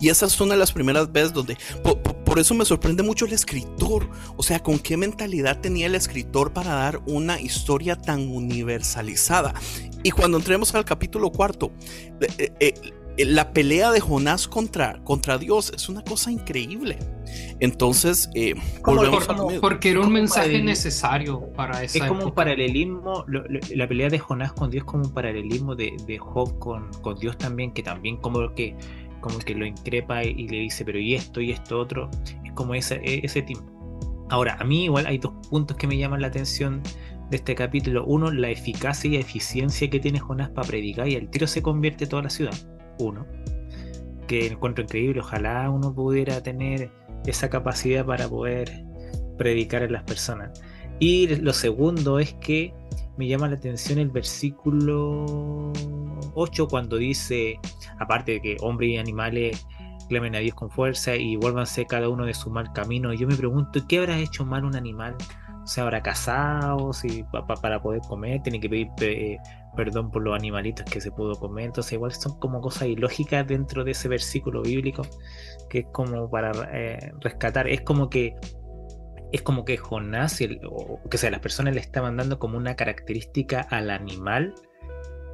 Y 0.00 0.08
esa 0.08 0.26
es 0.26 0.40
una 0.40 0.54
de 0.54 0.60
las 0.60 0.72
primeras 0.72 1.12
veces 1.12 1.32
donde, 1.32 1.58
por, 2.24 2.38
eso 2.38 2.54
me 2.54 2.64
sorprende 2.64 3.02
mucho 3.02 3.26
el 3.26 3.32
escritor, 3.32 4.08
o 4.36 4.42
sea, 4.42 4.60
con 4.60 4.78
qué 4.78 4.96
mentalidad 4.96 5.60
tenía 5.60 5.86
el 5.86 5.94
escritor 5.94 6.52
para 6.52 6.72
dar 6.72 7.02
una 7.06 7.40
historia 7.40 7.96
tan 7.96 8.28
universalizada. 8.28 9.52
Y 10.02 10.10
cuando 10.10 10.38
entremos 10.38 10.74
al 10.74 10.86
capítulo 10.86 11.30
cuarto, 11.30 11.72
eh, 12.38 12.52
eh, 12.60 12.74
la 13.18 13.52
pelea 13.52 13.90
de 13.90 14.00
Jonás 14.00 14.48
contra, 14.48 15.02
contra 15.04 15.38
Dios 15.38 15.72
es 15.74 15.88
una 15.88 16.02
cosa 16.02 16.30
increíble. 16.30 16.98
Entonces, 17.60 18.30
eh, 18.34 18.54
porque 19.60 19.90
era 19.90 20.00
un 20.00 20.12
mensaje 20.12 20.62
necesario 20.62 21.52
para 21.54 21.82
esa 21.82 21.98
Es 21.98 22.04
como 22.04 22.26
un 22.26 22.32
paralelismo, 22.32 23.24
la 23.26 23.88
pelea 23.88 24.08
de 24.08 24.18
Jonás 24.18 24.52
con 24.52 24.70
Dios 24.70 24.84
como 24.84 25.04
un 25.04 25.12
paralelismo 25.12 25.74
de, 25.74 26.18
Job 26.18 26.58
con, 26.58 26.90
con, 27.02 27.16
Dios 27.16 27.36
también, 27.38 27.72
que 27.72 27.82
también 27.82 28.16
como 28.16 28.54
que, 28.54 28.74
como 29.20 29.38
que 29.38 29.54
lo 29.54 29.66
increpa 29.66 30.24
y, 30.24 30.48
le 30.48 30.58
dice, 30.58 30.84
pero 30.84 30.98
y 30.98 31.14
esto 31.14 31.40
y 31.40 31.50
esto 31.52 31.78
otro, 31.78 32.10
es 32.44 32.52
como 32.52 32.74
ese, 32.74 32.96
e, 33.04 33.20
ese 33.24 33.42
tipo. 33.42 33.62
Ahora, 34.30 34.56
a 34.60 34.64
mí 34.64 34.84
igual 34.84 35.06
hay 35.06 35.18
dos 35.18 35.32
puntos 35.48 35.76
que 35.76 35.86
me 35.86 35.98
llaman 35.98 36.20
la 36.20 36.28
atención 36.28 36.82
de 37.30 37.36
este 37.36 37.54
capítulo. 37.54 38.04
Uno, 38.04 38.30
la 38.30 38.50
eficacia 38.50 39.10
y 39.10 39.16
eficiencia 39.16 39.90
que 39.90 39.98
tiene 39.98 40.20
Jonás 40.20 40.50
para 40.50 40.66
predicar 40.66 41.08
y 41.08 41.16
el 41.16 41.28
tiro 41.28 41.46
se 41.46 41.62
convierte 41.62 42.06
toda 42.06 42.22
la 42.22 42.30
ciudad 42.30 42.54
uno, 43.00 43.26
que 44.26 44.46
encuentro 44.46 44.84
increíble, 44.84 45.20
ojalá 45.20 45.68
uno 45.70 45.92
pudiera 45.92 46.42
tener 46.42 46.90
esa 47.26 47.50
capacidad 47.50 48.04
para 48.04 48.28
poder 48.28 48.84
predicar 49.36 49.82
a 49.82 49.88
las 49.88 50.04
personas. 50.04 50.60
Y 50.98 51.26
lo 51.36 51.52
segundo 51.52 52.18
es 52.18 52.34
que 52.34 52.74
me 53.16 53.26
llama 53.26 53.48
la 53.48 53.56
atención 53.56 53.98
el 53.98 54.10
versículo 54.10 55.72
8 56.34 56.68
cuando 56.68 56.96
dice, 56.96 57.58
aparte 57.98 58.32
de 58.32 58.40
que 58.40 58.56
hombres 58.60 58.90
y 58.90 58.96
animales 58.98 59.66
clamen 60.08 60.34
a 60.34 60.38
Dios 60.38 60.54
con 60.54 60.70
fuerza 60.70 61.16
y 61.16 61.36
vuélvanse 61.36 61.86
cada 61.86 62.08
uno 62.08 62.26
de 62.26 62.34
su 62.34 62.50
mal 62.50 62.72
camino, 62.72 63.12
yo 63.12 63.26
me 63.26 63.36
pregunto, 63.36 63.80
¿qué 63.88 63.98
habrá 63.98 64.18
hecho 64.18 64.44
mal 64.44 64.64
un 64.64 64.76
animal? 64.76 65.16
O 65.62 65.66
sea, 65.66 65.84
habrá 65.84 66.02
cazado, 66.02 66.92
si, 66.92 67.24
para 67.32 67.80
poder 67.80 68.00
comer, 68.08 68.42
tiene 68.42 68.60
que 68.60 68.68
pedir 68.68 68.88
perdón 69.76 70.10
por 70.10 70.22
los 70.22 70.34
animalitos 70.34 70.84
que 70.84 71.00
se 71.00 71.10
pudo 71.10 71.34
comer. 71.34 71.66
Entonces, 71.66 71.92
igual 71.94 72.12
son 72.12 72.38
como 72.38 72.60
cosas 72.60 72.88
ilógicas 72.88 73.46
dentro 73.46 73.84
de 73.84 73.92
ese 73.92 74.08
versículo 74.08 74.62
bíblico 74.62 75.02
que 75.68 75.80
es 75.80 75.86
como 75.92 76.30
para 76.30 76.52
eh, 76.72 77.12
rescatar. 77.20 77.68
Es 77.68 77.82
como 77.82 78.10
que 78.10 78.34
es 79.32 79.42
como 79.42 79.64
que 79.64 79.76
Jonás, 79.76 80.40
o 80.68 81.00
que 81.08 81.16
sea, 81.18 81.30
las 81.30 81.40
personas 81.40 81.74
le 81.74 81.80
estaban 81.80 82.16
dando 82.16 82.38
como 82.38 82.56
una 82.58 82.74
característica 82.74 83.60
al 83.60 83.90
animal 83.90 84.54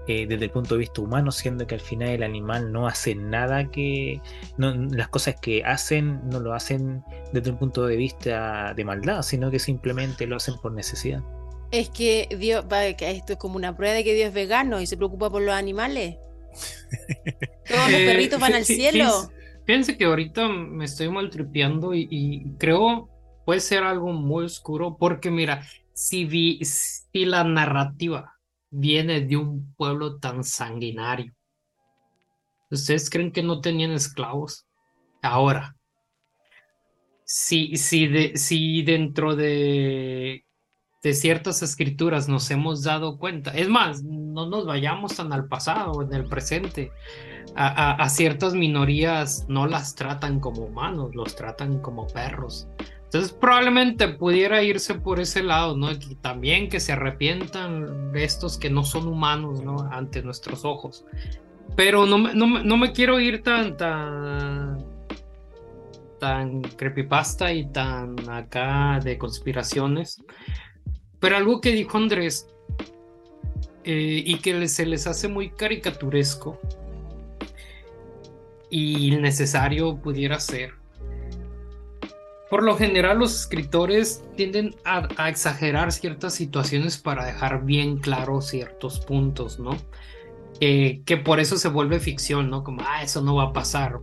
eh, 0.09 0.27
desde 0.29 0.44
el 0.44 0.51
punto 0.51 0.75
de 0.75 0.81
vista 0.81 1.01
humano, 1.01 1.33
siendo 1.33 1.66
que 1.66 1.75
al 1.75 1.81
final 1.81 2.11
el 2.11 2.22
animal 2.22 2.70
no 2.72 2.87
hace 2.87 3.14
nada 3.14 3.70
que. 3.70 4.20
No, 4.57 4.72
las 4.75 5.09
cosas 5.09 5.37
que 5.40 5.64
hacen 5.64 6.20
no 6.29 6.38
lo 6.38 6.55
hacen 6.55 7.03
desde 7.33 7.51
un 7.51 7.59
punto 7.59 7.87
de 7.87 7.96
vista 7.96 8.72
de 8.75 8.85
maldad, 8.85 9.22
sino 9.22 9.51
que 9.51 9.59
simplemente 9.59 10.27
lo 10.27 10.37
hacen 10.37 10.55
por 10.62 10.72
necesidad. 10.72 11.22
Es 11.71 11.91
que 11.91 12.29
Dios, 12.39 12.65
va, 12.71 12.93
que 12.95 13.11
esto 13.11 13.35
es 13.35 13.39
como 13.39 13.57
una 13.57 13.77
prueba 13.77 13.95
de 13.95 14.05
que 14.05 14.15
Dios 14.15 14.29
es 14.29 14.35
vegano 14.35 14.81
y 14.81 14.87
se 14.87 14.97
preocupa 14.97 15.31
por 15.31 15.43
los 15.43 15.55
animales. 15.55 16.17
Todos 17.69 17.91
los 17.91 18.01
eh, 18.01 18.07
perritos 18.07 18.41
van 18.41 18.55
al 18.55 18.65
cielo. 18.65 19.31
Fíjense, 19.67 19.97
que 19.99 20.05
ahorita 20.05 20.49
me 20.49 20.85
estoy 20.85 21.09
maltripeando 21.09 21.93
y, 21.93 22.07
y, 22.11 22.53
creo 22.57 23.11
puede 23.45 23.61
ser 23.61 23.83
algo 23.83 24.13
muy 24.13 24.45
oscuro 24.45 24.97
porque 24.97 25.31
mira, 25.31 25.67
si, 25.93 26.25
vi, 26.25 26.65
si 26.65 27.25
la 27.25 27.43
narrativa 27.43 28.37
viene 28.71 29.21
de 29.23 29.37
un 29.37 29.75
pueblo 29.75 30.19
tan 30.19 30.45
sanguinario, 30.45 31.33
¿ustedes 32.71 33.11
creen 33.11 33.33
que 33.33 33.43
no 33.43 33.61
tenían 33.61 33.91
esclavos? 33.91 34.67
Ahora, 35.23 35.77
si, 37.25 37.77
si, 37.77 38.07
de, 38.07 38.37
si 38.37 38.83
dentro 38.83 39.35
de 39.35 40.46
de 41.07 41.14
ciertas 41.14 41.62
escrituras 41.62 42.29
nos 42.29 42.51
hemos 42.51 42.83
dado 42.83 43.16
cuenta. 43.16 43.53
Es 43.53 43.69
más, 43.69 44.03
no 44.03 44.49
nos 44.49 44.66
vayamos 44.66 45.14
tan 45.14 45.33
al 45.33 45.47
pasado, 45.47 46.03
en 46.03 46.12
el 46.12 46.25
presente. 46.25 46.90
A, 47.55 48.09
ciertas 48.09 48.55
minorías 48.55 49.47
no 49.49 49.69
las 49.69 49.95
tratan 49.95 50.40
como 50.40 50.62
humanos, 50.62 51.14
los 51.14 51.37
tratan 51.37 51.79
como 51.79 52.09
perros. 52.09 52.66
Entonces 53.05 53.33
probablemente 53.33 54.09
pudiera 54.09 54.64
irse 54.64 54.95
por 54.95 55.21
ese 55.21 55.45
lado, 55.45 55.77
¿no? 55.77 55.97
También 56.23 56.69
que 56.69 56.81
se 56.81 56.92
arrepientan 56.92 58.11
de 58.11 58.25
estos 58.25 58.59
que 58.59 58.69
no 58.69 58.83
son 58.83 59.07
humanos, 59.07 59.62
¿no? 59.62 59.88
Ante 59.92 60.25
nuestros 60.25 60.64
ojos. 60.64 61.05
Pero 61.77 62.05
no, 62.05 62.19
no, 62.19 62.64
no 62.64 62.77
me 62.77 62.90
quiero 62.90 63.21
ir 63.21 63.45
tan, 63.45 63.77
tan, 63.77 64.85
tan 66.19 66.62
creepypasta 66.62 67.53
y 67.53 67.71
tan 67.71 68.29
acá 68.29 68.99
de 68.99 69.16
conspiraciones. 69.19 70.21
Pero 71.21 71.37
algo 71.37 71.61
que 71.61 71.73
dijo 71.73 71.97
Andrés 71.97 72.49
eh, 73.85 74.23
y 74.25 74.39
que 74.39 74.69
se 74.69 74.87
les 74.87 75.07
hace 75.07 75.29
muy 75.29 75.51
caricaturesco 75.51 76.61
y 78.71 79.11
necesario 79.17 79.97
pudiera 79.97 80.41
ser. 80.41 80.75
Por 82.51 82.62
lo 82.62 82.77
general 82.77 83.19
los 83.19 83.41
escritores 83.41 84.25
tienden 84.37 84.75
a, 84.85 85.29
exagerar 85.29 85.93
ciertas 85.93 86.35
situaciones 86.35 86.99
para 86.99 87.25
dejar 87.25 87.64
bien 87.64 87.99
claros 87.99 88.47
ciertos 88.49 89.01
puntos, 89.01 89.59
¿no? 89.59 89.77
que 90.59 91.21
por 91.23 91.39
eso 91.39 91.59
se 91.59 91.69
vuelve 91.69 92.01
ficción, 92.01 92.49
¿no? 92.49 92.64
Como, 92.64 92.81
ah, 92.83 93.03
eso 93.03 93.21
no 93.21 93.35
va 93.35 93.45
a 93.45 93.53
pasar. 93.53 93.99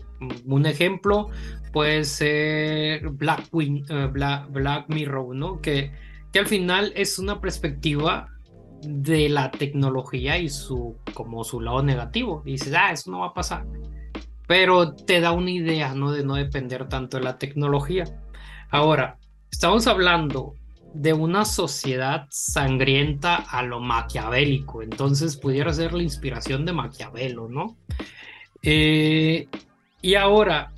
Un 0.46 0.66
ejemplo 0.68 1.30
puede 1.74 2.06
ser 2.06 3.10
Black, 3.10 3.50
eh, 3.60 4.10
Black, 4.12 4.52
Black 4.52 4.86
Mirror, 4.88 5.36
¿no? 5.36 5.60
Que 5.62 5.92
que 6.34 6.40
al 6.40 6.48
final 6.48 6.92
es 6.96 7.20
una 7.20 7.40
perspectiva 7.40 8.28
de 8.82 9.30
la 9.30 9.52
tecnología 9.52 10.40
y 10.40 10.50
su 10.50 10.98
como 11.14 11.44
su 11.44 11.62
lado 11.62 11.84
negativo. 11.84 12.42
Y 12.44 12.54
dices, 12.54 12.74
ah, 12.76 12.92
eso 12.92 13.12
no 13.12 13.20
va 13.20 13.28
a 13.28 13.34
pasar. 13.34 13.66
Pero 14.48 14.96
te 14.96 15.22
da 15.22 15.32
una 15.32 15.52
idea, 15.52 15.94
¿no? 15.94 16.12
De 16.12 16.26
no 16.26 16.36
depender 16.36 16.90
tanto 16.90 17.18
de 17.18 17.24
la 17.24 17.38
tecnología. 17.38 18.06
Ahora, 18.72 19.20
estamos 19.52 19.86
hablando 19.86 20.56
de 20.96 21.14
una 21.14 21.46
sociedad 21.46 22.26
sangrienta 22.32 23.36
a 23.36 23.62
lo 23.62 23.80
maquiavélico. 23.80 24.82
Entonces 24.82 25.38
pudiera 25.38 25.72
ser 25.72 25.94
la 25.94 26.04
inspiración 26.04 26.66
de 26.66 26.74
Maquiavelo, 26.74 27.48
¿no? 27.48 27.78
Eh, 28.64 29.48
y 30.02 30.16
ahora, 30.16 30.74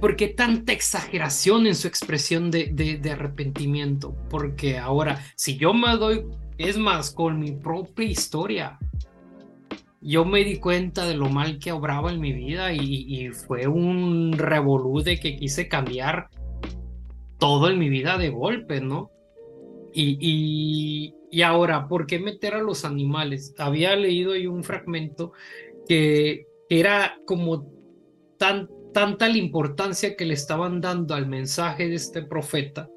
¿por 0.00 0.16
qué 0.16 0.28
tanta 0.28 0.72
exageración 0.72 1.66
en 1.66 1.74
su 1.74 1.86
expresión 1.86 2.50
de, 2.50 3.00
arrepentimiento? 3.12 4.16
Porque 4.30 4.78
ahora, 4.78 5.22
si 5.36 5.56
yo 5.56 5.74
me 5.74 5.96
doy, 5.96 6.24
es 6.58 6.78
más, 6.78 7.12
con 7.12 7.38
mi 7.38 7.52
propia 7.52 8.06
historia, 8.06 8.78
yo 10.00 10.24
me 10.24 10.42
di 10.42 10.56
cuenta 10.56 11.04
de 11.04 11.14
lo 11.14 11.28
mal 11.28 11.58
que 11.58 11.72
obraba 11.72 12.10
en 12.10 12.20
mi 12.20 12.32
vida 12.32 12.72
y, 12.72 13.28
fue 13.28 13.66
un 13.66 14.32
revolú 14.32 15.02
de 15.02 15.20
que 15.20 15.36
quise 15.36 15.68
cambiar 15.68 16.30
todo 17.38 17.68
en 17.68 17.78
mi 17.78 17.88
vida 17.88 18.16
de 18.16 18.30
golpe, 18.30 18.80
¿no? 18.80 19.10
Y, 19.92 21.14
y, 21.30 21.42
ahora, 21.42 21.88
¿por 21.88 22.06
qué 22.06 22.18
meter 22.18 22.54
a 22.54 22.62
los 22.62 22.84
animales? 22.84 23.54
Había 23.58 23.94
leído 23.96 24.32
ahí 24.32 24.46
un 24.46 24.64
fragmento 24.64 25.32
que 25.86 26.46
era 26.68 27.18
como 27.26 27.66
tan, 28.38 28.68
tanta 28.92 29.28
la 29.28 29.36
importancia 29.36 30.16
que 30.16 30.24
le 30.24 30.34
estaban 30.34 30.80
dando 30.80 31.14
al 31.14 31.26
mensaje 31.26 31.88
de 31.88 31.94
este 31.94 32.22
profeta, 32.22 32.88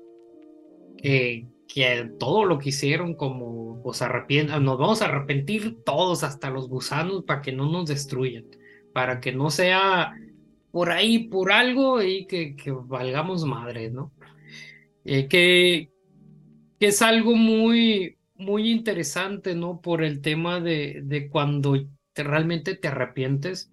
que, 0.98 1.48
que 1.68 2.12
todo 2.20 2.46
lo 2.46 2.60
que 2.60 2.70
hicieron 2.70 3.16
como 3.16 3.82
os 3.84 4.02
arrepientan, 4.02 4.64
nos 4.64 4.78
vamos 4.78 5.02
a 5.02 5.06
arrepentir 5.06 5.84
todos, 5.84 6.24
hasta 6.24 6.50
los 6.50 6.70
gusanos, 6.70 7.24
para 7.26 7.41
que 7.41 7.52
no 7.52 7.70
nos 7.72 7.88
destruyan, 7.88 8.46
para 8.94 9.20
que 9.20 9.34
no 9.34 9.50
sea 9.50 10.14
por 10.72 10.91
ahí, 10.91 11.28
por 11.28 11.52
algo 11.52 12.02
y 12.02 12.26
que, 12.26 12.56
que 12.56 12.72
valgamos 12.72 13.46
madre, 13.46 13.91
¿no? 13.91 14.12
Eh, 15.06 15.28
que, 15.28 15.91
que, 16.80 16.88
es 16.88 17.02
algo 17.02 17.36
muy, 17.36 18.18
muy 18.36 18.72
interesante, 18.72 19.54
¿no? 19.54 19.82
Por 19.82 20.04
el 20.04 20.22
tema 20.22 20.60
de, 20.62 21.02
de 21.04 21.30
cuando 21.30 21.76
realmente 22.16 22.76
te 22.76 22.88
arrepientes, 22.88 23.72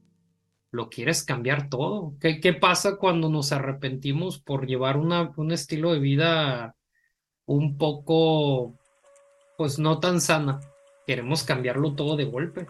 lo 0.71 0.89
quieres 0.89 1.25
cambiar 1.25 1.69
todo. 1.69 2.15
¿Qué, 2.21 2.41
¿Qué, 2.41 2.53
pasa 2.53 2.97
cuando 2.97 3.29
nos 3.29 3.53
arrepentimos 3.53 4.39
por 4.39 4.67
llevar 4.67 4.97
una, 4.97 5.33
un 5.37 5.53
estilo 5.53 5.93
de 5.93 5.99
vida 5.99 6.77
un 7.47 7.77
poco, 7.77 8.75
pues 9.57 9.79
no 9.79 9.99
tan 9.99 10.21
sana? 10.21 10.61
Queremos 11.07 11.43
cambiarlo 11.43 11.95
todo 11.95 12.17
de 12.17 12.25
golpe. 12.25 12.67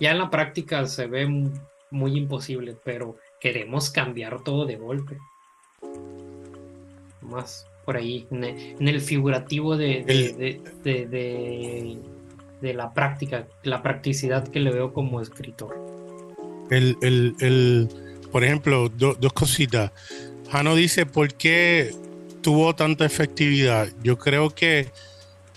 Ya 0.00 0.10
en 0.10 0.18
la 0.18 0.30
práctica 0.30 0.84
se 0.86 1.06
ve 1.06 1.26
muy 1.90 2.16
imposible, 2.16 2.76
pero 2.84 3.16
queremos 3.40 3.90
cambiar 3.90 4.42
todo 4.42 4.66
de 4.66 4.76
golpe. 4.76 5.18
Más 7.22 7.66
por 7.84 7.96
ahí, 7.96 8.26
en 8.30 8.88
el, 8.88 9.00
figurativo 9.00 9.76
de, 9.76 10.04
de, 10.04 11.98
de, 12.60 12.74
la 12.74 12.94
práctica, 12.94 13.46
la 13.62 13.82
practicidad 13.82 14.48
que 14.48 14.60
le 14.60 14.70
veo 14.70 14.92
como 14.92 15.20
escritor. 15.20 15.93
El, 16.70 16.96
el, 17.02 17.88
por 18.32 18.44
ejemplo, 18.44 18.88
dos 18.88 19.32
cositas. 19.32 19.92
Jano 20.50 20.74
dice, 20.74 21.06
¿por 21.06 21.34
qué 21.34 21.92
tuvo 22.42 22.74
tanta 22.74 23.04
efectividad? 23.04 23.88
Yo 24.02 24.18
creo 24.18 24.50
que 24.50 24.80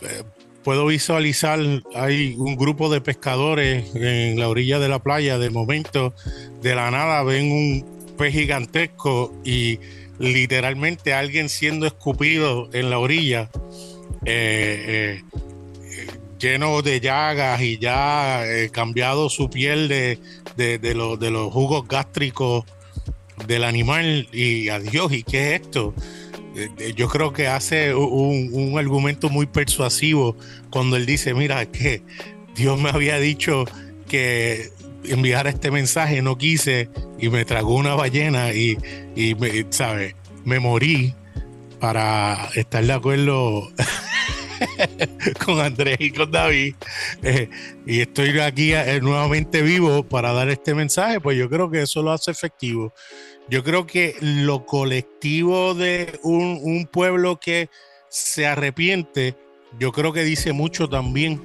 eh, 0.02 0.24
puedo 0.64 0.86
visualizar, 0.86 1.60
hay 1.96 2.36
un 2.38 2.56
grupo 2.56 2.90
de 2.92 3.00
pescadores 3.02 3.96
en 3.96 4.40
la 4.40 4.50
orilla 4.50 4.80
de 4.80 4.90
la 4.90 5.00
playa, 5.00 5.38
de 5.38 5.50
momento, 5.50 6.14
de 6.62 6.76
la 6.76 6.92
nada 6.92 7.24
ven 7.24 7.52
un 7.52 7.86
pez 8.18 8.34
gigantesco 8.34 9.34
y 9.46 9.80
literalmente 10.20 11.14
alguien 11.14 11.50
siendo 11.50 11.86
escupido 11.86 12.70
en 12.74 12.90
la 12.90 13.00
orilla, 13.00 13.50
eh, 14.26 15.22
eh, 15.22 15.24
lleno 16.40 16.82
de 16.82 17.00
llagas 17.00 17.62
y 17.62 17.78
ya 17.78 18.46
eh, 18.46 18.70
cambiado 18.70 19.30
su 19.30 19.50
piel 19.50 19.88
de, 19.88 20.20
de, 20.56 20.96
los 20.96 21.54
jugos 21.54 21.88
gástricos 21.88 22.66
del 23.46 23.64
animal 23.64 24.28
y 24.32 24.70
adiós, 24.70 25.12
¿y 25.12 25.24
qué 25.24 25.56
es 25.56 25.62
esto? 25.62 25.94
yo 26.96 27.08
creo 27.08 27.34
que 27.34 27.48
hace 27.48 27.94
un, 27.94 28.50
un, 28.52 28.80
argumento 28.80 29.30
muy 29.30 29.46
persuasivo 29.46 30.36
cuando 30.72 30.96
él 30.96 31.06
dice, 31.06 31.36
mira, 31.36 31.68
que 31.68 32.02
Dios 32.56 32.82
me 32.82 32.90
había 32.90 33.20
dicho 33.20 33.66
que 34.10 34.72
enviar 35.04 35.46
este 35.46 35.70
mensaje, 35.70 36.24
no 36.24 36.38
quise 36.38 36.90
y 37.20 37.30
me 37.30 37.46
tragó 37.46 37.76
una 37.76 37.94
ballena 37.94 38.54
y, 38.54 38.76
y 39.16 39.36
me, 39.36 39.68
¿sabe? 39.70 40.16
me 40.48 40.60
morí 40.60 41.14
para 41.80 42.50
estar 42.56 42.84
de 42.84 42.94
acuerdo 42.94 43.70
con 45.46 45.60
Andrés 45.60 45.98
y 46.00 46.12
con 46.12 46.32
David. 46.32 46.76
Eh, 47.24 47.50
y 47.86 48.02
estoy 48.02 48.38
aquí 48.40 48.74
eh, 48.74 49.00
nuevamente 49.02 49.62
vivo 49.62 50.04
para 50.04 50.34
dar 50.34 50.50
este 50.50 50.74
mensaje, 50.74 51.20
pues 51.20 51.38
yo 51.38 51.50
creo 51.50 51.70
que 51.70 51.82
eso 51.82 52.02
lo 52.02 52.12
hace 52.12 52.32
efectivo. 52.32 52.94
Yo 53.50 53.64
creo 53.64 53.88
que 53.88 54.16
lo 54.22 54.66
colectivo 54.66 55.74
de 55.74 56.20
un, 56.24 56.88
pueblo 56.92 57.40
que 57.40 57.70
se 58.10 58.46
arrepiente, 58.46 59.36
yo 59.80 59.92
creo 59.92 60.12
que 60.12 60.24
dice 60.24 60.52
mucho 60.52 60.90
también. 60.90 61.42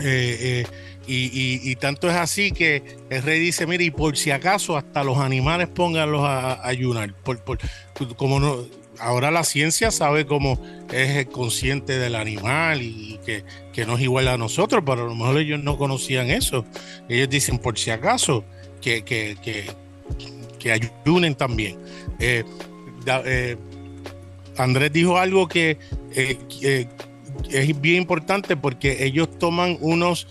Eh, 0.00 0.64
y, 1.06 1.74
tanto 1.76 2.08
es 2.08 2.14
así 2.14 2.52
que 2.52 2.98
el 3.10 3.22
rey 3.22 3.40
dice, 3.40 3.66
mire, 3.66 3.84
y 3.84 3.90
por 3.90 4.16
si 4.16 4.30
acaso 4.30 4.76
hasta 4.76 5.02
los 5.02 5.18
animales 5.18 5.68
pónganlos 5.68 6.22
a, 6.22 6.66
ayunar. 6.66 7.12
Por, 7.14 7.40
como 8.16 8.38
no, 8.38 8.64
ahora 9.00 9.30
la 9.30 9.44
ciencia 9.44 9.90
sabe 9.90 10.26
cómo 10.26 10.60
es 10.92 11.26
consciente 11.26 11.98
del 11.98 12.14
animal 12.14 12.82
y 12.82 13.18
que, 13.24 13.44
que, 13.72 13.86
no 13.86 13.96
es 13.96 14.02
igual 14.02 14.28
a 14.28 14.36
nosotros, 14.36 14.82
pero 14.84 15.02
a 15.02 15.06
lo 15.06 15.14
mejor 15.14 15.38
ellos 15.38 15.62
no 15.62 15.76
conocían 15.76 16.30
eso. 16.30 16.64
Ellos 17.08 17.28
dicen, 17.28 17.58
por 17.58 17.78
si 17.78 17.90
acaso, 17.90 18.44
que, 18.80 19.02
que, 19.02 19.36
que, 20.58 20.72
ayunen 20.72 21.34
también. 21.34 21.78
Eh, 22.18 22.44
eh, 23.06 23.56
Andrés 24.56 24.92
dijo 24.92 25.16
algo 25.16 25.48
que 25.48 25.78
eh, 26.14 26.86
es 27.50 27.80
bien 27.80 28.02
importante 28.02 28.56
porque 28.56 29.04
ellos 29.04 29.38
toman 29.38 29.78
unos 29.80 30.26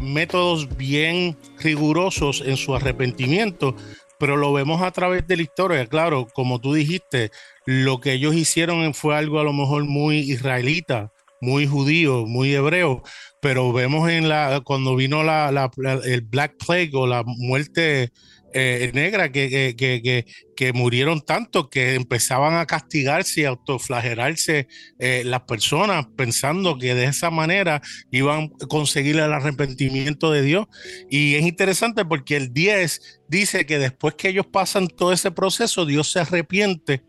métodos 0.00 0.76
bien 0.76 1.36
rigurosos 1.60 2.42
en 2.44 2.56
su 2.56 2.74
arrepentimiento, 2.74 3.76
pero 4.22 4.36
lo 4.36 4.52
vemos 4.52 4.82
a 4.82 4.92
través 4.92 5.26
de 5.26 5.34
la 5.34 5.42
historia. 5.42 5.84
Claro, 5.86 6.28
como 6.32 6.60
tú 6.60 6.74
dijiste, 6.74 7.32
lo 7.66 7.98
que 7.98 8.12
ellos 8.12 8.36
hicieron 8.36 8.94
fue 8.94 9.16
algo 9.16 9.40
a 9.40 9.42
lo 9.42 9.52
mejor 9.52 9.82
muy 9.84 10.18
israelita, 10.18 11.10
muy 11.40 11.66
judío, 11.66 12.24
muy 12.24 12.54
hebreo, 12.54 13.02
pero 13.40 13.72
vemos 13.72 14.08
en 14.08 14.28
la 14.28 14.62
cuando 14.64 14.94
vino 14.94 15.24
la, 15.24 15.72
el 16.04 16.20
Black 16.20 16.54
Plague 16.64 16.92
o 16.94 17.08
la 17.08 17.24
muerte 17.26 18.12
eh, 18.54 18.90
negra 18.94 19.32
que, 19.32 19.74
que, 19.76 20.24
que, 20.54 20.72
murieron 20.72 21.22
tanto 21.22 21.68
que 21.70 21.94
empezaban 21.94 22.54
a 22.54 22.66
castigarse 22.66 23.40
y 23.40 23.44
autoflagelarse 23.44 24.68
eh, 24.98 25.22
las 25.24 25.40
personas 25.42 26.06
pensando 26.16 26.78
que 26.78 26.94
de 26.94 27.06
esa 27.06 27.30
manera 27.30 27.82
iban 28.10 28.52
a 28.62 28.66
conseguir 28.66 29.16
el 29.16 29.32
arrepentimiento 29.32 30.30
de 30.30 30.42
Dios. 30.42 30.66
Y 31.10 31.34
es 31.34 31.44
interesante 31.44 32.04
porque 32.04 32.36
el 32.36 32.52
10 32.52 33.21
dice 33.32 33.64
que 33.64 33.78
después 33.78 34.14
que 34.14 34.28
ellos 34.28 34.46
pasan 34.46 34.88
todo 34.88 35.12
ese 35.12 35.30
proceso, 35.30 35.86
Dios 35.86 36.12
se 36.12 36.20
arrepiente 36.20 37.02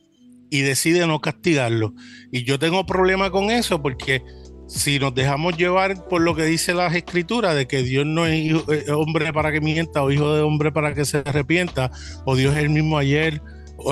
y 0.50 0.62
decide 0.62 1.06
no 1.06 1.20
castigarlo. 1.20 1.94
Y 2.32 2.46
yo 2.46 2.58
tengo 2.58 2.86
problema 2.86 3.30
con 3.30 3.52
eso 3.52 3.82
porque 3.82 4.24
si 4.68 5.00
nos 5.00 5.14
dejamos 5.14 5.58
llevar 5.58 6.08
por 6.08 6.22
lo 6.22 6.34
que 6.34 6.46
dice 6.46 6.74
las 6.74 6.96
escrituras 6.96 7.56
de 7.56 7.68
que 7.68 7.84
Dios 7.84 8.06
no 8.06 8.26
es 8.26 8.54
eh, 8.70 8.92
hombre 8.92 9.34
para 9.34 9.52
que 9.52 9.60
mienta 9.60 10.02
o 10.02 10.12
hijo 10.12 10.34
de 10.34 10.42
hombre 10.42 10.72
para 10.72 10.96
que 10.96 11.04
se 11.04 11.18
arrepienta, 11.18 11.92
o 12.26 12.38
Dios 12.38 12.56
es 12.56 12.64
el 12.64 12.70
mismo 12.70 12.98
ayer, 12.98 13.42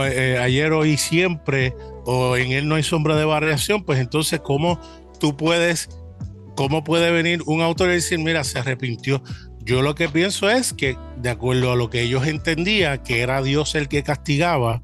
eh, 0.05 0.37
ayer, 0.39 0.71
hoy, 0.71 0.95
siempre, 0.95 1.75
o 2.05 2.37
en 2.37 2.53
él 2.53 2.67
no 2.67 2.75
hay 2.75 2.83
sombra 2.83 3.17
de 3.17 3.25
variación, 3.25 3.83
pues 3.83 3.99
entonces, 3.99 4.39
¿cómo 4.39 4.79
tú 5.19 5.35
puedes, 5.35 5.89
cómo 6.55 6.83
puede 6.83 7.11
venir 7.11 7.41
un 7.45 7.61
autor 7.61 7.89
y 7.89 7.93
decir, 7.93 8.19
mira, 8.19 8.45
se 8.45 8.59
arrepintió? 8.59 9.21
Yo 9.63 9.81
lo 9.81 9.95
que 9.95 10.09
pienso 10.09 10.49
es 10.49 10.73
que, 10.73 10.97
de 11.17 11.29
acuerdo 11.29 11.71
a 11.71 11.75
lo 11.75 11.89
que 11.89 12.01
ellos 12.01 12.25
entendían, 12.27 13.03
que 13.03 13.21
era 13.21 13.41
Dios 13.41 13.75
el 13.75 13.87
que 13.87 14.03
castigaba 14.03 14.81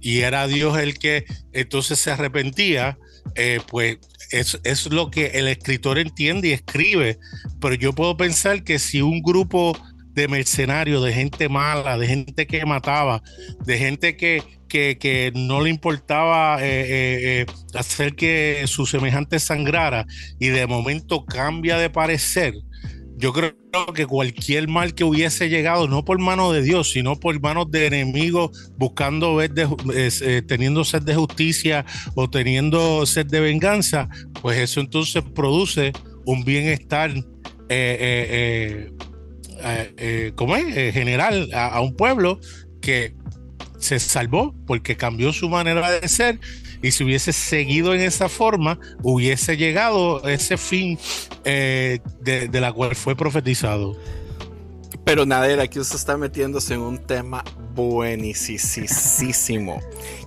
y 0.00 0.20
era 0.20 0.46
Dios 0.46 0.78
el 0.78 0.98
que 0.98 1.24
entonces 1.52 1.98
se 1.98 2.10
arrepentía, 2.10 2.98
eh, 3.34 3.60
pues 3.68 3.98
es, 4.30 4.90
lo 4.90 5.10
que 5.10 5.26
el 5.34 5.48
escritor 5.48 5.98
entiende 5.98 6.48
y 6.48 6.52
escribe, 6.52 7.18
pero 7.60 7.74
yo 7.74 7.92
puedo 7.92 8.16
pensar 8.16 8.64
que 8.64 8.78
si 8.78 9.02
un 9.02 9.20
grupo 9.20 9.76
de 10.14 10.28
mercenarios, 10.28 11.04
de 11.04 11.12
gente 11.12 11.48
mala, 11.48 11.96
de 11.98 12.06
gente 12.06 12.46
que 12.46 12.64
mataba, 12.66 13.22
de 13.64 13.78
gente 13.78 14.16
que, 14.16 14.42
que, 14.68 15.32
no 15.34 15.60
le 15.60 15.70
importaba 15.70 16.62
eh, 16.62 16.66
eh, 16.66 17.40
eh, 17.40 17.46
hacer 17.74 18.14
que 18.14 18.64
su 18.66 18.86
semejante 18.86 19.38
sangrara 19.38 20.06
y 20.38 20.48
de 20.48 20.66
momento 20.66 21.24
cambia 21.24 21.78
de 21.78 21.90
parecer, 21.90 22.54
yo 23.16 23.32
creo 23.32 23.54
que 23.94 24.06
cualquier 24.06 24.68
mal 24.68 24.94
que 24.94 25.04
hubiese 25.04 25.48
llegado, 25.48 25.88
no 25.88 26.04
por 26.04 26.18
mano 26.18 26.52
de 26.52 26.62
Dios, 26.62 26.90
sino 26.90 27.18
por 27.18 27.40
manos 27.40 27.70
de 27.70 27.86
enemigos, 27.86 28.70
buscando 28.76 29.36
ver, 29.36 29.52
teniendo 30.46 30.84
sed 30.84 31.02
de 31.02 31.14
justicia 31.14 31.84
o 32.14 32.28
teniendo 32.28 33.06
sed 33.06 33.26
de 33.26 33.40
venganza, 33.40 34.08
pues 34.40 34.58
eso 34.58 34.80
entonces 34.80 35.22
produce 35.34 35.92
un 36.24 36.44
bienestar 36.44 37.14
como 40.34 40.56
es? 40.56 40.94
general 40.94 41.48
a, 41.54 41.80
un 41.80 41.94
pueblo 41.96 42.40
que 42.80 43.14
se 43.78 43.98
salvó 43.98 44.54
porque 44.66 44.96
cambió 44.96 45.32
su 45.32 45.48
manera 45.48 45.90
de 45.90 46.08
ser 46.08 46.40
y 46.82 46.90
si 46.90 47.04
hubiese 47.04 47.32
seguido 47.32 47.94
en 47.94 48.00
esa 48.00 48.28
forma, 48.28 48.78
hubiese 49.02 49.56
llegado 49.56 50.26
ese 50.28 50.58
fin 50.58 50.98
eh, 51.44 52.00
de, 52.20 52.60
la 52.60 52.72
cual 52.72 52.96
fue 52.96 53.16
profetizado. 53.16 53.96
Pero 55.04 55.24
Nader, 55.24 55.60
aquí 55.60 55.78
usted 55.78 55.96
está 55.96 56.16
metiéndose 56.16 56.74
en 56.74 56.80
un 56.80 56.98
tema 56.98 57.44
buenísimo, 57.74 59.80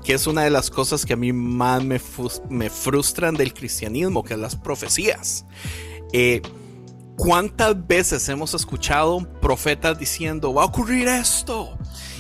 que 0.03 0.14
es 0.14 0.28
una 0.28 0.43
de 0.43 0.49
las 0.49 0.70
cosas 0.70 1.06
que 1.06 1.14
a 1.14 1.18
mí 1.18 1.32
más 1.32 1.84
me, 1.84 2.01
me 2.49 2.70
frustran 2.70 3.36
del 3.36 3.53
cristianismo, 3.53 4.24
que 4.24 4.34
es 4.34 4.39
las 4.39 4.56
profecías. 4.56 5.45
Eh, 6.14 6.41
¿Cuántas 7.18 7.88
veces 7.88 8.28
hemos 8.28 8.53
escuchado 8.53 9.26
profetas 9.39 9.97
diciendo, 9.97 10.53
va 10.53 10.64
a 10.64 10.66
ocurrir 10.66 11.08
esto? 11.08 11.78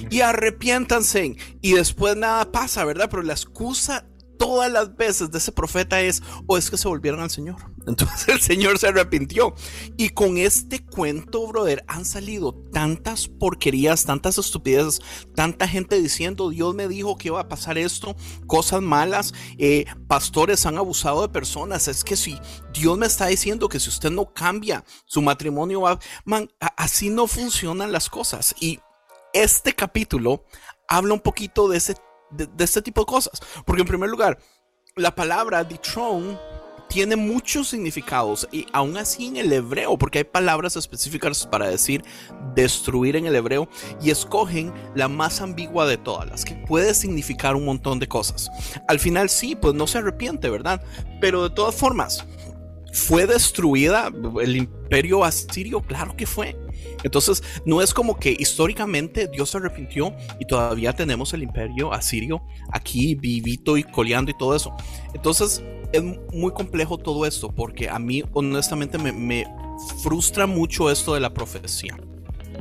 Y 0.09 0.21
arrepiéntanse. 0.21 1.35
Y 1.61 1.73
después 1.73 2.15
nada 2.15 2.51
pasa, 2.51 2.85
¿verdad? 2.85 3.09
Pero 3.09 3.23
la 3.23 3.33
excusa 3.33 4.05
todas 4.37 4.71
las 4.71 4.95
veces 4.95 5.31
de 5.31 5.37
ese 5.37 5.51
profeta 5.51 6.01
es, 6.01 6.21
o 6.47 6.57
es 6.57 6.69
que 6.69 6.77
se 6.77 6.87
volvieron 6.87 7.21
al 7.21 7.29
Señor. 7.29 7.55
Entonces 7.87 8.27
el 8.27 8.41
Señor 8.41 8.77
se 8.77 8.87
arrepintió. 8.87 9.53
Y 9.97 10.09
con 10.09 10.37
este 10.37 10.83
cuento, 10.83 11.47
brother, 11.47 11.83
han 11.87 12.05
salido 12.05 12.53
tantas 12.71 13.27
porquerías, 13.27 14.05
tantas 14.05 14.37
estupideces, 14.37 15.01
tanta 15.35 15.67
gente 15.67 16.01
diciendo, 16.01 16.49
Dios 16.49 16.73
me 16.75 16.87
dijo 16.87 17.17
que 17.17 17.29
iba 17.29 17.39
a 17.39 17.47
pasar 17.47 17.77
esto, 17.77 18.15
cosas 18.47 18.81
malas, 18.81 19.33
eh, 19.57 19.85
pastores 20.07 20.65
han 20.65 20.77
abusado 20.77 21.21
de 21.21 21.29
personas. 21.29 21.87
Es 21.87 22.03
que 22.03 22.15
si 22.15 22.39
Dios 22.73 22.97
me 22.97 23.05
está 23.05 23.27
diciendo 23.27 23.69
que 23.69 23.79
si 23.79 23.89
usted 23.89 24.11
no 24.11 24.33
cambia, 24.33 24.83
su 25.05 25.21
matrimonio 25.21 25.81
va, 25.81 25.99
man, 26.25 26.49
así 26.77 27.09
no 27.09 27.27
funcionan 27.27 27.91
las 27.91 28.09
cosas. 28.09 28.55
Y 28.59 28.79
este 29.33 29.73
capítulo 29.73 30.45
habla 30.87 31.13
un 31.13 31.19
poquito 31.19 31.67
de 31.67 31.77
ese 31.77 31.95
de, 32.31 32.47
este 32.63 32.81
tipo 32.81 33.01
de 33.01 33.05
cosas. 33.05 33.41
Porque 33.65 33.81
en 33.81 33.87
primer 33.87 34.09
lugar, 34.09 34.37
la 34.95 35.13
palabra 35.13 35.67
the 35.67 35.77
throne 35.77 36.37
tiene 36.87 37.15
muchos 37.15 37.69
significados 37.69 38.47
y 38.51 38.67
aún 38.71 38.97
así 38.97 39.27
en 39.27 39.37
el 39.37 39.51
hebreo, 39.51 39.97
porque 39.97 40.19
hay 40.19 40.23
palabras 40.23 40.75
específicas 40.75 41.45
para 41.47 41.67
decir 41.67 42.03
destruir 42.55 43.15
en 43.15 43.25
el 43.25 43.35
hebreo 43.35 43.67
y 44.01 44.11
escogen 44.11 44.73
la 44.93 45.07
más 45.07 45.41
ambigua 45.41 45.87
de 45.87 45.97
todas, 45.97 46.29
las 46.29 46.45
que 46.45 46.55
puede 46.55 46.93
significar 46.93 47.55
un 47.55 47.65
montón 47.65 47.99
de 47.99 48.07
cosas. 48.07 48.49
Al 48.87 48.99
final 48.99 49.29
sí, 49.29 49.55
pues 49.55 49.73
no 49.73 49.87
se 49.87 49.97
arrepiente, 49.97 50.49
¿verdad? 50.49 50.81
Pero 51.19 51.43
de 51.43 51.55
todas 51.55 51.75
formas, 51.75 52.25
¿fue 52.93 53.25
destruida 53.25 54.11
el 54.41 54.55
imperio 54.55 55.23
asirio? 55.23 55.81
Claro 55.81 56.15
que 56.15 56.25
fue. 56.25 56.55
Entonces, 57.03 57.43
no 57.65 57.81
es 57.81 57.93
como 57.93 58.17
que 58.17 58.35
históricamente 58.37 59.27
Dios 59.27 59.49
se 59.51 59.57
arrepintió 59.57 60.15
y 60.39 60.45
todavía 60.45 60.93
tenemos 60.93 61.33
el 61.33 61.43
imperio 61.43 61.93
asirio 61.93 62.41
aquí 62.71 63.15
vivito 63.15 63.77
y 63.77 63.83
coleando 63.83 64.31
y 64.31 64.37
todo 64.37 64.55
eso. 64.55 64.75
Entonces, 65.13 65.63
es 65.91 66.03
muy 66.33 66.51
complejo 66.53 66.97
todo 66.97 67.25
esto 67.25 67.51
porque 67.51 67.89
a 67.89 67.99
mí 67.99 68.23
honestamente 68.33 68.97
me, 68.97 69.45
frustra 70.01 70.47
mucho 70.47 70.89
esto 70.89 71.13
de 71.13 71.19
la 71.19 71.33
profecía. 71.33 71.97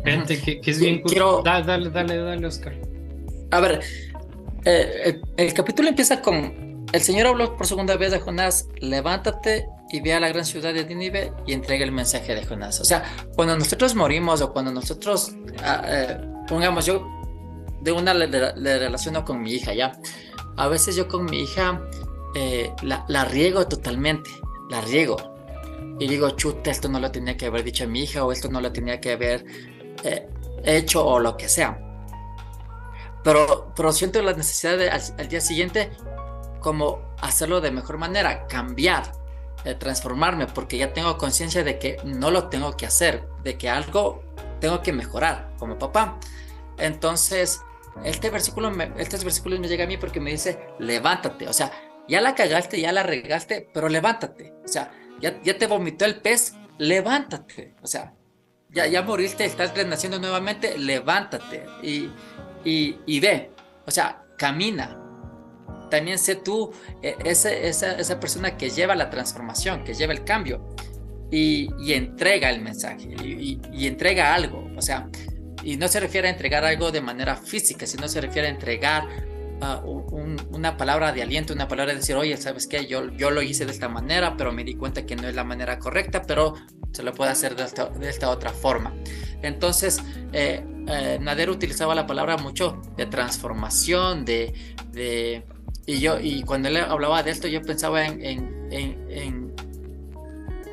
Gente, 0.04 0.40
que, 0.40 0.60
es 0.70 0.80
bien... 0.80 1.00
Quiero... 1.02 1.42
Dale, 1.42 1.64
dale, 1.64 1.90
dale, 1.90 2.16
dale, 2.16 2.46
Oscar. 2.46 2.74
A 3.50 3.60
ver, 3.60 3.80
eh, 4.64 5.20
el 5.36 5.54
capítulo 5.54 5.88
empieza 5.88 6.20
con... 6.20 6.84
El 6.92 7.00
Señor 7.00 7.28
habló 7.28 7.56
por 7.56 7.66
segunda 7.66 7.96
vez 7.96 8.12
a 8.12 8.20
Jonás, 8.20 8.68
levántate 8.80 9.66
y 9.94 10.00
ve 10.00 10.12
a 10.12 10.18
la 10.18 10.28
gran 10.28 10.44
ciudad 10.44 10.74
de 10.74 10.84
Nínive 10.84 11.32
y 11.46 11.52
entrega 11.52 11.84
el 11.84 11.92
mensaje 11.92 12.34
de 12.34 12.44
Jonás. 12.44 12.80
O 12.80 12.84
sea, 12.84 13.04
cuando 13.36 13.56
nosotros 13.56 13.94
morimos 13.94 14.40
o 14.40 14.52
cuando 14.52 14.72
nosotros, 14.72 15.36
ah, 15.62 15.84
eh, 15.86 16.20
pongamos 16.48 16.84
yo, 16.84 17.06
de 17.80 17.92
una 17.92 18.12
le, 18.12 18.26
relaciono 18.26 19.24
con 19.24 19.40
mi 19.40 19.52
hija, 19.52 19.72
¿ya? 19.72 19.96
A 20.56 20.66
veces 20.66 20.96
yo 20.96 21.06
con 21.06 21.26
mi 21.26 21.42
hija 21.42 21.80
eh, 22.34 22.72
la, 22.82 23.24
riego 23.24 23.68
totalmente, 23.68 24.30
la 24.68 24.80
riego. 24.80 25.16
Y 26.00 26.08
digo, 26.08 26.30
chuta, 26.30 26.72
esto 26.72 26.88
no 26.88 26.98
lo 26.98 27.12
tenía 27.12 27.36
que 27.36 27.46
haber 27.46 27.62
dicho 27.62 27.84
a 27.84 27.86
mi 27.86 28.02
hija 28.02 28.24
o 28.24 28.32
esto 28.32 28.48
no 28.48 28.60
lo 28.60 28.72
tenía 28.72 29.00
que 29.00 29.12
haber 29.12 29.44
eh, 30.02 30.28
hecho 30.64 31.06
o 31.06 31.20
lo 31.20 31.36
que 31.36 31.48
sea. 31.48 31.78
Pero, 33.22 33.72
pero 33.76 33.92
siento 33.92 34.20
la 34.22 34.32
necesidad 34.32 34.76
de 34.76 34.90
al 34.90 35.28
día 35.28 35.40
siguiente 35.40 35.92
como 36.58 37.14
hacerlo 37.20 37.60
de 37.60 37.70
mejor 37.70 37.96
manera, 37.96 38.48
cambiar 38.48 39.23
transformarme 39.78 40.46
porque 40.46 40.76
ya 40.76 40.92
tengo 40.92 41.16
conciencia 41.16 41.64
de 41.64 41.78
que 41.78 41.96
no 42.04 42.30
lo 42.30 42.48
tengo 42.48 42.76
que 42.76 42.86
hacer, 42.86 43.26
de 43.42 43.56
que 43.56 43.70
algo 43.70 44.22
tengo 44.60 44.82
que 44.82 44.92
mejorar 44.92 45.52
como 45.58 45.78
papá. 45.78 46.18
Entonces, 46.78 47.62
este 48.04 48.30
versículo, 48.30 48.70
me, 48.70 48.90
estos 48.98 49.24
versículos 49.24 49.60
me 49.60 49.68
llega 49.68 49.84
a 49.84 49.86
mí 49.86 49.96
porque 49.96 50.20
me 50.20 50.30
dice, 50.30 50.58
levántate, 50.78 51.48
o 51.48 51.52
sea, 51.52 51.72
ya 52.08 52.20
la 52.20 52.34
cagaste, 52.34 52.80
ya 52.80 52.92
la 52.92 53.02
regaste, 53.02 53.68
pero 53.72 53.88
levántate, 53.88 54.52
o 54.64 54.68
sea, 54.68 54.90
ya, 55.20 55.40
ya 55.42 55.56
te 55.56 55.66
vomitó 55.66 56.04
el 56.04 56.20
pez, 56.20 56.54
levántate, 56.78 57.74
o 57.82 57.86
sea, 57.86 58.14
ya, 58.70 58.86
ya 58.86 59.02
moriste, 59.02 59.44
estás 59.44 59.74
renaciendo 59.74 60.18
nuevamente, 60.18 60.76
levántate 60.76 61.66
y, 61.82 62.10
y, 62.64 62.98
y 63.06 63.20
ve, 63.20 63.52
o 63.86 63.90
sea, 63.90 64.24
camina, 64.36 64.98
también 65.94 66.18
sé 66.18 66.34
tú 66.34 66.72
e, 67.02 67.14
esa, 67.24 67.52
esa, 67.52 68.18
persona 68.18 68.56
que 68.56 68.68
lleva 68.68 68.96
la 68.96 69.10
transformación, 69.10 69.84
que 69.84 69.94
lleva 69.94 70.12
el 70.12 70.24
cambio 70.24 70.74
y, 71.30 71.68
entrega 71.92 72.50
el 72.50 72.62
mensaje 72.62 73.14
y, 73.22 73.86
entrega 73.86 74.34
algo. 74.34 74.68
O 74.76 74.82
sea, 74.82 75.08
y 75.62 75.76
no 75.76 75.86
se 75.86 76.00
refiere 76.00 76.26
a 76.26 76.32
entregar 76.32 76.64
algo 76.64 76.90
de 76.90 77.00
manera 77.00 77.36
física, 77.36 77.86
sino 77.86 78.08
se 78.08 78.20
refiere 78.20 78.48
a 78.48 78.50
entregar 78.50 79.04
ah, 79.60 79.82
una 79.84 80.76
palabra 80.76 81.12
de 81.12 81.22
aliento, 81.22 81.52
una 81.52 81.68
palabra 81.68 81.92
de 81.92 82.00
decir, 82.00 82.16
oye, 82.16 82.36
¿sabes 82.38 82.66
qué? 82.66 82.86
Yo, 82.86 83.12
yo 83.12 83.30
lo 83.30 83.40
hice 83.40 83.64
de 83.64 83.70
esta 83.70 83.88
manera, 83.88 84.36
pero 84.36 84.50
me 84.50 84.64
di 84.64 84.74
cuenta 84.74 85.06
que 85.06 85.14
no 85.14 85.28
es 85.28 85.36
la 85.36 85.44
manera 85.44 85.78
correcta, 85.78 86.22
pero 86.22 86.54
se 86.90 87.04
lo 87.04 87.14
puede 87.14 87.30
hacer 87.30 87.54
de 87.54 88.08
esta, 88.08 88.30
otra 88.30 88.50
forma. 88.50 88.92
Entonces, 89.42 90.02
eh, 90.32 90.64
eh, 90.88 91.18
Nader 91.20 91.50
utilizaba 91.50 91.94
la 91.94 92.06
palabra 92.06 92.36
mucho 92.36 92.82
de 92.96 93.06
transformación, 93.06 94.24
de, 94.24 94.54
de, 94.92 95.44
y 95.86 96.00
yo, 96.00 96.18
y 96.18 96.42
cuando 96.42 96.68
él 96.68 96.78
hablaba 96.78 97.22
de 97.22 97.30
esto, 97.30 97.46
yo 97.48 97.60
pensaba 97.62 98.06
en, 98.06 98.24
en, 98.24 99.06
en, 99.10 99.54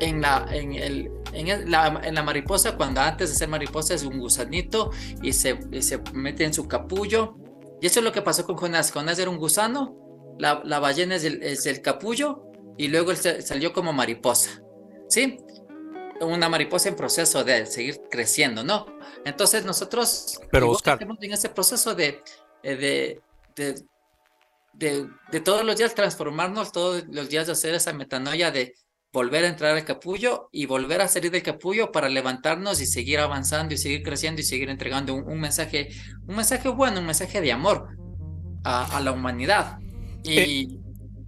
en, 0.00 0.20
la, 0.22 0.46
en, 0.50 0.72
el, 0.72 1.10
en, 1.32 1.70
la, 1.70 2.00
en 2.02 2.14
la 2.14 2.22
mariposa, 2.22 2.76
cuando 2.76 3.00
antes 3.00 3.30
de 3.30 3.36
ser 3.36 3.48
mariposa 3.48 3.94
es 3.94 4.04
un 4.04 4.18
gusanito 4.18 4.90
y 5.22 5.32
se, 5.32 5.58
se 5.82 6.00
mete 6.14 6.44
en 6.44 6.54
su 6.54 6.66
capullo. 6.66 7.36
Y 7.80 7.86
eso 7.86 8.00
es 8.00 8.04
lo 8.04 8.12
que 8.12 8.22
pasó 8.22 8.46
con 8.46 8.56
Jonás. 8.56 8.90
Jonás 8.90 9.18
era 9.18 9.28
un 9.28 9.36
gusano, 9.36 9.96
la, 10.38 10.62
la 10.64 10.78
ballena 10.78 11.16
es 11.16 11.24
el, 11.24 11.42
es 11.42 11.66
el, 11.66 11.82
capullo 11.82 12.44
y 12.78 12.88
luego 12.88 13.10
él 13.10 13.16
salió 13.16 13.72
como 13.72 13.92
mariposa. 13.92 14.62
¿Sí? 15.08 15.38
Una 16.20 16.48
mariposa 16.48 16.88
en 16.88 16.96
proceso 16.96 17.44
de 17.44 17.66
seguir 17.66 18.00
creciendo, 18.10 18.64
¿no? 18.64 18.86
Entonces 19.26 19.64
nosotros 19.64 20.40
Pero 20.50 20.70
Oscar. 20.70 20.98
en 21.02 21.32
ese 21.32 21.48
proceso 21.50 21.94
de, 21.94 22.22
de, 22.62 23.20
de 23.56 23.84
de, 24.74 25.08
todos 25.44 25.64
los 25.64 25.76
días 25.76 25.94
transformarnos, 25.94 26.72
todos 26.72 27.04
los 27.10 27.28
días 27.28 27.46
de 27.46 27.52
hacer 27.52 27.74
esa 27.74 27.92
metanoia 27.92 28.50
de 28.50 28.74
volver 29.12 29.44
a 29.44 29.48
entrar 29.48 29.76
al 29.76 29.84
capullo 29.84 30.48
y 30.52 30.66
volver 30.66 31.02
a 31.02 31.08
salir 31.08 31.30
del 31.30 31.42
capullo 31.42 31.92
para 31.92 32.08
levantarnos 32.08 32.80
y 32.80 32.86
seguir 32.86 33.18
avanzando 33.18 33.74
y 33.74 33.78
seguir 33.78 34.02
creciendo 34.02 34.40
y 34.40 34.44
seguir 34.44 34.70
entregando 34.70 35.14
un, 35.14 35.40
mensaje, 35.40 35.90
un 36.26 36.36
mensaje 36.36 36.68
bueno, 36.70 37.00
un 37.00 37.06
mensaje 37.06 37.40
de 37.40 37.52
amor 37.52 37.88
a, 38.64 39.00
la 39.00 39.12
humanidad. 39.12 39.78
Eh. 40.24 40.46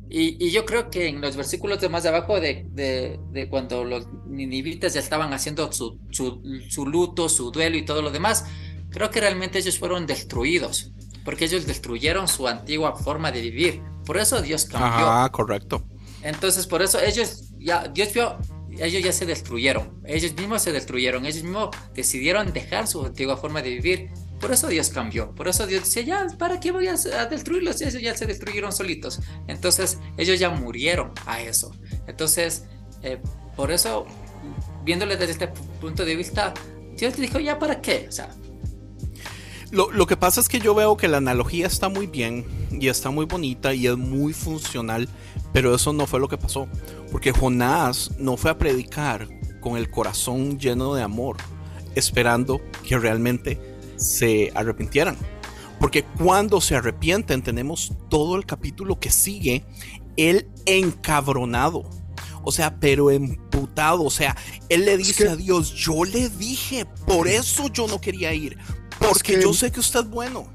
Y, 0.09 0.47
y, 0.47 0.51
yo 0.51 0.65
creo 0.65 0.91
que 0.91 1.09
en 1.09 1.21
los 1.21 1.37
versículos 1.37 1.81
de 1.81 1.89
más 1.89 2.05
de 2.05 2.09
abajo 2.11 2.41
de, 2.41 2.67
de, 2.71 3.49
cuando 3.51 3.85
los 3.85 4.07
ninivitas 4.27 4.95
ya 4.95 5.01
estaban 5.01 5.33
haciendo 5.33 5.71
su, 5.73 5.99
su, 6.11 6.41
su 6.69 6.87
luto, 6.87 7.29
su 7.29 7.51
duelo 7.51 7.77
y 7.77 7.85
todo 7.85 8.01
lo 8.01 8.11
demás, 8.11 8.47
creo 8.91 9.11
que 9.11 9.21
realmente 9.21 9.59
ellos 9.59 9.79
fueron 9.79 10.07
destruidos 10.07 10.93
porque 11.25 11.47
ellos 11.47 11.67
destruyeron 11.67 12.29
su 12.29 12.47
antigua 12.47 12.95
forma 12.97 13.33
de 13.33 13.41
vivir. 13.41 13.83
Por 14.05 14.19
eso 14.19 14.43
Dios 14.43 14.67
cambió. 14.67 15.09
Ah, 15.09 15.29
correcto. 15.33 15.83
Entonces, 16.23 16.67
por 16.67 16.83
eso 16.83 17.01
ellos, 17.01 17.51
ya, 17.59 17.89
Dios 17.89 18.13
vio, 18.13 18.39
ellos 18.79 19.03
ya 19.03 19.13
se 19.13 19.27
destruyeron, 19.27 20.01
ellos 20.05 20.35
mismos 20.35 20.63
se 20.63 20.73
destruyeron, 20.73 21.27
ellos 21.27 21.43
mismos 21.43 21.71
decidieron 21.95 22.53
dejar 22.53 22.87
su 22.87 23.05
antigua 23.05 23.37
forma 23.37 23.63
de 23.63 23.71
vivir. 23.71 24.11
Por 24.41 24.53
eso 24.53 24.69
Dios 24.69 24.91
cambió, 24.91 25.35
por 25.35 25.49
eso 25.49 25.67
Dios 25.67 25.85
dice, 25.85 26.05
ya, 26.05 26.27
¿para 26.39 26.61
qué 26.61 26.71
voy 26.71 26.89
a, 26.89 26.95
destruirlos? 27.27 27.81
Ellos 27.81 28.03
ya 28.03 28.15
se 28.15 28.27
destruyeron 28.27 28.73
solitos. 28.73 29.21
Entonces, 29.49 29.99
ellos 30.19 30.39
ya 30.39 30.51
murieron 30.51 31.13
a 31.27 31.41
eso. 31.41 31.75
Entonces, 32.07 32.65
eh, 33.03 33.19
por 33.57 33.71
eso, 33.71 34.07
viéndole 34.83 35.17
desde 35.17 35.33
este 35.33 35.49
punto 35.81 36.05
de 36.05 36.17
vista, 36.17 36.53
Dios 36.97 37.17
dijo, 37.17 37.39
ya, 37.39 37.59
¿para 37.59 37.81
qué? 37.81 38.07
O 38.09 38.13
sea, 38.13 38.29
lo, 39.75 40.07
que 40.07 40.17
pasa 40.17 40.41
es 40.41 40.49
que 40.49 40.61
yo 40.61 40.75
veo 40.75 40.97
que 40.97 41.09
la 41.09 41.17
analogía 41.17 41.67
está 41.67 41.89
muy 41.89 42.07
bien 42.07 42.47
y 42.71 42.89
está 42.89 43.11
muy 43.11 43.27
bonita 43.27 43.75
y 43.75 43.89
es 43.89 43.97
muy 43.97 44.33
funcional, 44.33 45.09
pero 45.53 45.75
eso 45.75 45.93
no 45.93 46.07
fue 46.07 46.21
lo 46.21 46.29
que 46.29 46.39
pasó. 46.39 46.69
Porque 47.11 47.33
Jonás 47.33 48.13
no 48.19 48.37
fue 48.37 48.53
a 48.53 48.59
predicar 48.59 49.29
con 49.61 49.77
el 49.77 49.91
corazón 49.91 50.59
lleno 50.59 50.95
de 50.95 51.03
amor, 51.03 51.39
esperando 51.95 52.61
que 52.87 52.99
realmente 52.99 53.61
se 53.97 54.53
arrepintieran. 54.55 55.17
Porque 55.81 56.05
cuando 56.05 56.61
se 56.61 56.77
arrepienten 56.77 57.43
tenemos 57.43 57.93
todo 58.09 58.37
el 58.37 58.47
capítulo 58.47 59.01
que 59.01 59.11
sigue, 59.11 59.65
él 60.17 60.49
encabronado. 60.67 61.85
O 62.45 62.53
sea, 62.53 62.79
pero 62.79 63.11
emputado. 63.11 64.05
O 64.05 64.11
sea, 64.11 64.37
él 64.69 64.85
le 64.85 64.97
dice 64.97 65.29
a 65.29 65.37
Dios, 65.37 65.75
yo 65.75 66.05
le 66.05 66.29
dije, 66.29 66.87
por 67.07 67.29
eso 67.29 67.69
yo 67.69 67.87
no 67.87 68.01
quería 68.01 68.33
ir. 68.33 68.57
Porque 68.99 69.41
yo 69.41 69.53
sé 69.53 69.71
que 69.71 69.81
usted 69.81 70.01
es 70.01 70.11
bueno. 70.11 70.47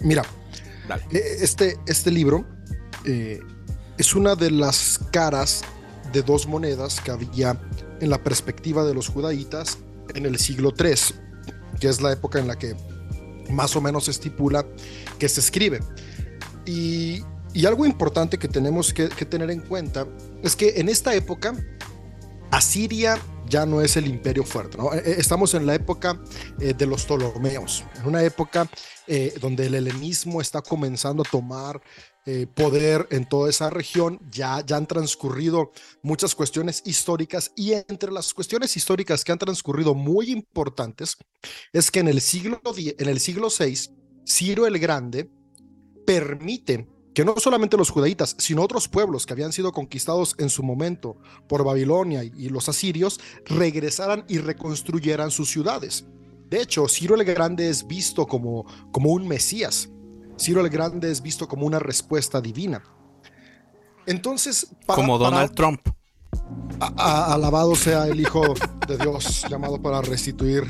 Mira, 0.00 0.22
eh, 1.10 1.38
este, 1.40 1.76
este 1.86 2.10
libro 2.10 2.46
eh, 3.04 3.40
es 3.98 4.14
una 4.14 4.34
de 4.34 4.50
las 4.50 5.00
caras 5.10 5.62
de 6.12 6.22
dos 6.22 6.46
monedas 6.46 7.00
que 7.00 7.10
había 7.10 7.60
en 8.00 8.10
la 8.10 8.22
perspectiva 8.22 8.84
de 8.84 8.94
los 8.94 9.08
judaítas 9.08 9.78
en 10.14 10.26
el 10.26 10.38
siglo 10.38 10.72
III, 10.78 10.94
que 11.80 11.88
es 11.88 12.00
la 12.00 12.12
época 12.12 12.38
en 12.38 12.46
la 12.46 12.56
que 12.56 12.76
más 13.50 13.76
o 13.76 13.80
menos 13.80 14.08
estipula 14.08 14.66
que 15.18 15.28
se 15.28 15.40
escribe. 15.40 15.80
Y, 16.66 17.22
algo 17.64 17.86
importante 17.86 18.38
que 18.38 18.48
tenemos 18.48 18.92
que, 18.92 19.08
tener 19.08 19.50
en 19.50 19.60
cuenta 19.60 20.06
es 20.42 20.54
que 20.54 20.74
en 20.76 20.90
esta 20.90 21.14
época 21.14 21.54
Asiria 22.50 23.18
ya 23.48 23.64
no 23.64 23.80
es 23.80 23.96
el 23.96 24.06
imperio 24.06 24.44
fuerte. 24.44 24.76
Eh, 24.76 25.02
eh, 25.04 25.14
estamos 25.18 25.54
en 25.54 25.64
la 25.66 25.74
época 25.74 26.20
eh, 26.60 26.74
de 26.74 26.86
los 26.86 27.04
Ptolomeos, 27.06 27.84
en 27.96 28.06
una 28.06 28.22
época 28.22 28.68
donde 29.40 29.66
el 29.66 29.76
helenismo 29.76 30.40
está 30.40 30.60
comenzando 30.62 31.22
a 31.22 31.30
tomar 31.30 31.80
poder 32.56 33.06
en 33.12 33.24
toda 33.24 33.48
esa 33.48 33.70
región. 33.70 34.18
Ya, 34.32 34.60
ya 34.66 34.76
han 34.76 34.86
transcurrido 34.86 35.70
muchas 36.02 36.34
cuestiones 36.34 36.82
históricas 36.84 37.52
y 37.54 37.74
entre 37.74 38.10
las 38.10 38.34
cuestiones 38.34 38.76
históricas 38.76 39.22
que 39.22 39.30
han 39.30 39.38
transcurrido 39.38 39.94
muy 39.94 40.32
importantes 40.32 41.16
es 41.72 41.92
que 41.92 42.00
en 42.00 42.08
el 42.08 42.20
siglo, 42.20 42.60
en 42.76 43.08
el 43.08 43.20
siglo 43.20 43.46
VI, 43.56 43.92
Ciro 44.26 44.66
el 44.66 44.80
Grande 44.80 45.30
permite 46.04 46.88
que 47.16 47.24
no 47.24 47.34
solamente 47.38 47.78
los 47.78 47.88
judaítas, 47.88 48.36
sino 48.38 48.62
otros 48.62 48.88
pueblos 48.88 49.24
que 49.24 49.32
habían 49.32 49.50
sido 49.50 49.72
conquistados 49.72 50.34
en 50.36 50.50
su 50.50 50.62
momento 50.62 51.16
por 51.48 51.64
Babilonia 51.64 52.22
y 52.22 52.50
los 52.50 52.68
asirios, 52.68 53.18
regresaran 53.46 54.26
y 54.28 54.36
reconstruyeran 54.36 55.30
sus 55.30 55.48
ciudades. 55.48 56.04
De 56.50 56.60
hecho, 56.60 56.86
Ciro 56.88 57.14
el 57.14 57.24
Grande 57.24 57.70
es 57.70 57.86
visto 57.86 58.26
como, 58.26 58.66
como 58.92 59.12
un 59.12 59.26
Mesías. 59.26 59.88
Ciro 60.38 60.60
el 60.60 60.68
Grande 60.68 61.10
es 61.10 61.22
visto 61.22 61.48
como 61.48 61.64
una 61.64 61.78
respuesta 61.78 62.42
divina. 62.42 62.84
Entonces, 64.04 64.66
como 64.84 65.16
Donald 65.16 65.54
Trump. 65.54 65.80
alabado 66.98 67.74
sea 67.76 68.08
el 68.08 68.20
Hijo 68.20 68.42
de 68.86 68.98
Dios, 68.98 69.46
llamado 69.48 69.80
para 69.80 70.02
restituir 70.02 70.66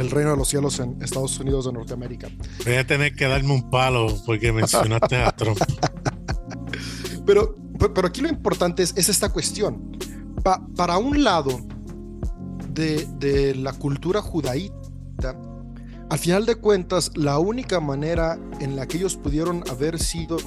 el 0.00 0.10
reino 0.10 0.30
de 0.32 0.36
los 0.36 0.48
cielos 0.48 0.78
en 0.80 1.00
Estados 1.02 1.38
Unidos 1.38 1.66
de 1.66 1.72
Norteamérica. 1.72 2.28
Voy 2.64 2.74
a 2.74 2.86
tener 2.86 3.14
que 3.14 3.26
darme 3.26 3.52
un 3.52 3.70
palo 3.70 4.06
porque 4.26 4.52
mencionaste 4.52 5.16
a 5.16 5.32
Trump. 5.32 5.58
Pero, 7.26 7.58
pero 7.78 8.08
aquí 8.08 8.22
lo 8.22 8.30
importante 8.30 8.82
es, 8.82 8.96
esta 8.96 9.28
cuestión. 9.28 9.98
para 10.74 10.96
un 10.96 11.22
lado 11.22 11.60
de, 12.72 13.06
de 13.18 13.54
la 13.54 13.74
cultura 13.74 14.22
judaíta, 14.22 15.36
al 16.08 16.18
final 16.18 16.46
de 16.46 16.54
cuentas, 16.54 17.10
la 17.16 17.38
única 17.38 17.80
manera 17.80 18.38
en 18.60 18.76
la 18.76 18.88
que 18.88 18.96
ellos 18.96 19.16
pudieron 19.16 19.62
haber 19.68 19.98
sido 19.98 20.38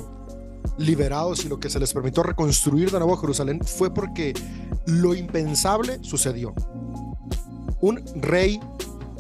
liberados 0.79 1.45
y 1.45 1.49
lo 1.49 1.59
que 1.59 1.69
se 1.69 1.79
les 1.79 1.93
permitió 1.93 2.23
reconstruir 2.23 2.89
de 2.89 2.97
nuevo 2.97 3.15
Jerusalén 3.17 3.61
fue 3.63 3.93
porque 3.93 4.33
lo 4.87 5.13
impensable 5.13 5.99
sucedió. 6.01 6.53
Un 7.79 8.03
rey 8.15 8.59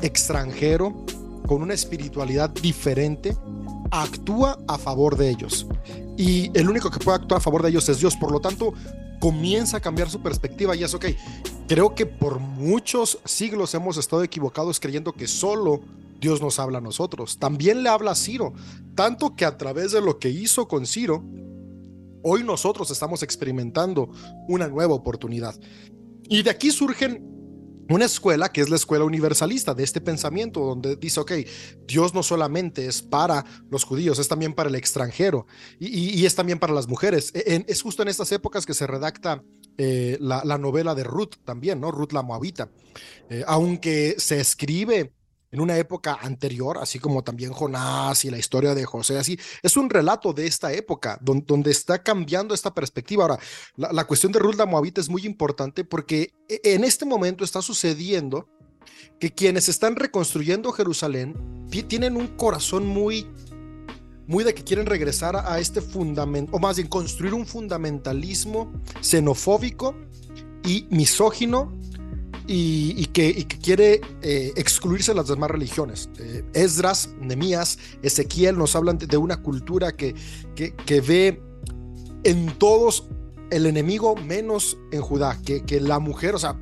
extranjero 0.01 1.05
con 1.47 1.61
una 1.61 1.73
espiritualidad 1.73 2.49
diferente 2.49 3.35
actúa 3.91 4.57
a 4.67 4.77
favor 4.77 5.17
de 5.17 5.29
ellos. 5.29 5.67
Y 6.17 6.55
el 6.57 6.69
único 6.69 6.89
que 6.89 6.99
puede 6.99 7.17
actuar 7.17 7.39
a 7.39 7.43
favor 7.43 7.63
de 7.63 7.69
ellos 7.69 7.87
es 7.89 7.99
Dios. 7.99 8.15
Por 8.15 8.31
lo 8.31 8.39
tanto, 8.39 8.73
comienza 9.19 9.77
a 9.77 9.79
cambiar 9.79 10.09
su 10.09 10.21
perspectiva 10.21 10.75
y 10.75 10.83
es, 10.83 10.93
ok, 10.93 11.05
creo 11.67 11.93
que 11.93 12.05
por 12.05 12.39
muchos 12.39 13.19
siglos 13.25 13.73
hemos 13.73 13.97
estado 13.97 14.23
equivocados 14.23 14.79
creyendo 14.79 15.13
que 15.13 15.27
solo 15.27 15.81
Dios 16.19 16.41
nos 16.41 16.59
habla 16.59 16.77
a 16.77 16.81
nosotros. 16.81 17.37
También 17.37 17.83
le 17.83 17.89
habla 17.89 18.11
a 18.11 18.15
Ciro, 18.15 18.53
tanto 18.95 19.35
que 19.35 19.45
a 19.45 19.57
través 19.57 19.91
de 19.91 20.01
lo 20.01 20.19
que 20.19 20.29
hizo 20.29 20.67
con 20.67 20.85
Ciro, 20.85 21.23
hoy 22.23 22.43
nosotros 22.43 22.91
estamos 22.91 23.23
experimentando 23.23 24.09
una 24.47 24.67
nueva 24.67 24.93
oportunidad. 24.93 25.55
Y 26.29 26.43
de 26.43 26.49
aquí 26.49 26.71
surgen 26.71 27.30
una 27.91 28.05
escuela 28.05 28.51
que 28.51 28.61
es 28.61 28.69
la 28.69 28.75
escuela 28.75 29.05
universalista 29.05 29.73
de 29.73 29.83
este 29.83 30.01
pensamiento, 30.01 30.61
donde 30.61 30.95
dice, 30.95 31.19
ok, 31.19 31.31
Dios 31.87 32.13
no 32.13 32.23
solamente 32.23 32.85
es 32.85 33.01
para 33.01 33.45
los 33.69 33.83
judíos, 33.83 34.19
es 34.19 34.27
también 34.27 34.53
para 34.53 34.69
el 34.69 34.75
extranjero 34.75 35.47
y, 35.79 36.25
es 36.25 36.35
también 36.35 36.59
para 36.59 36.73
las 36.73 36.87
mujeres. 36.87 37.31
E, 37.33 37.65
es 37.67 37.81
justo 37.81 38.01
en 38.01 38.09
estas 38.09 38.31
épocas 38.31 38.65
que 38.65 38.73
se 38.73 38.87
redacta 38.87 39.43
eh, 39.77 40.17
la, 40.19 40.57
novela 40.57 40.95
de 40.95 41.03
Ruth 41.03 41.35
también, 41.43 41.79
¿no? 41.79 41.91
Ruth 41.91 42.11
la 42.11 42.21
Moabita. 42.21 42.69
Eh, 43.29 43.43
aunque 43.47 44.15
se 44.17 44.39
escribe 44.39 45.13
en 45.51 45.59
una 45.59 45.77
época 45.77 46.17
anterior, 46.21 46.77
así 46.79 46.99
como 46.99 47.23
también 47.23 47.51
Jonás 47.51 48.23
y 48.25 48.31
la 48.31 48.37
historia 48.37 48.73
de 48.73 48.85
José, 48.85 49.17
así, 49.17 49.37
es 49.61 49.75
un 49.77 49.89
relato 49.89 50.33
de 50.33 50.47
esta 50.47 50.71
época 50.73 51.19
donde, 51.21 51.71
está 51.71 52.01
cambiando 52.01 52.53
esta 52.53 52.73
perspectiva. 52.73 53.23
Ahora, 53.23 53.39
la, 53.75 54.05
cuestión 54.05 54.31
de 54.31 54.39
Ruth 54.39 54.55
la 54.55 54.65
Moabita 54.65 55.01
es 55.01 55.09
muy 55.09 55.25
importante 55.25 55.83
porque 55.83 56.33
e, 56.47 56.61
en 56.63 56.83
este 56.83 57.05
momento 57.05 57.43
está 57.43 57.61
sucediendo 57.61 58.49
que 59.19 59.31
quienes 59.31 59.69
están 59.69 59.95
reconstruyendo 59.95 60.71
Jerusalén 60.71 61.35
tienen 61.87 62.17
un 62.17 62.27
corazón 62.27 62.85
muy 62.85 63.27
muy 64.27 64.43
de 64.45 64.53
que 64.53 64.63
quieren 64.63 64.85
regresar 64.85 65.35
a, 65.35 65.59
este 65.59 65.81
fundamento, 65.81 66.55
o 66.55 66.59
más 66.59 66.77
bien 66.77 66.87
construir 66.87 67.33
un 67.33 67.45
fundamentalismo 67.45 68.71
xenofóbico 69.01 69.93
y 70.63 70.87
misógino 70.89 71.77
y, 72.53 73.05
que, 73.07 73.45
quiere 73.45 74.01
eh, 74.21 74.51
excluirse 74.57 75.11
de 75.11 75.15
las 75.15 75.27
demás 75.27 75.49
religiones. 75.49 76.09
Eh, 76.19 76.43
Esdras, 76.53 77.09
Nemías, 77.19 77.79
Ezequiel 78.01 78.57
nos 78.57 78.75
hablan 78.75 78.97
de, 78.97 79.17
una 79.17 79.41
cultura 79.41 79.93
que, 79.93 80.15
que, 80.55 81.01
ve 81.01 81.41
en 82.23 82.47
todos 82.57 83.07
el 83.51 83.65
enemigo 83.65 84.15
menos 84.17 84.77
en 84.91 85.01
Judá, 85.01 85.39
que, 85.45 85.63
que 85.63 85.79
la 85.79 85.99
mujer, 85.99 86.35
o 86.35 86.39
sea, 86.39 86.59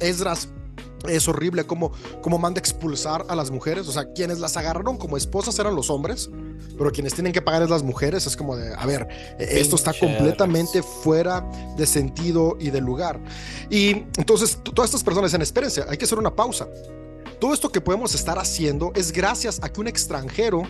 Esdras 0.00 0.50
es 1.08 1.28
horrible 1.28 1.64
cómo, 1.64 1.92
cómo 2.22 2.38
manda 2.38 2.58
expulsar 2.58 3.24
a 3.28 3.36
las 3.36 3.50
mujeres. 3.50 3.88
O 3.88 3.92
sea, 3.92 4.12
quienes 4.12 4.38
las 4.40 4.56
agarraron 4.56 4.96
como 4.96 5.16
esposas 5.16 5.58
eran 5.58 5.74
los 5.74 5.90
hombres, 5.90 6.30
pero 6.78 6.90
quienes 6.90 7.14
tienen 7.14 7.32
que 7.32 7.42
pagar 7.42 7.62
es 7.62 7.70
las 7.70 7.82
mujeres. 7.82 8.26
Es 8.26 8.36
como 8.36 8.56
de, 8.56 8.74
a 8.74 8.86
ver, 8.86 9.08
e-, 9.38 9.60
esto 9.60 9.76
está 9.76 9.92
completamente 9.92 10.82
fuera 10.82 11.40
de 11.76 11.86
sentido 11.86 12.56
y 12.58 12.70
de 12.70 12.80
lugar. 12.80 13.20
Y 13.70 14.04
entonces, 14.16 14.58
todas 14.62 14.90
estas 14.90 15.02
personas 15.04 15.30
dicen, 15.30 15.42
espérense, 15.42 15.84
hay 15.88 15.96
que 15.96 16.04
hacer 16.04 16.18
una 16.18 16.34
pausa. 16.34 16.66
Todo 17.40 17.54
esto 17.54 17.72
que 17.72 17.80
podemos 17.80 18.14
estar 18.14 18.38
haciendo 18.38 18.92
es 18.94 19.10
gracias 19.10 19.58
a 19.62 19.72
que 19.72 19.80
un 19.80 19.88
extranjero 19.88 20.62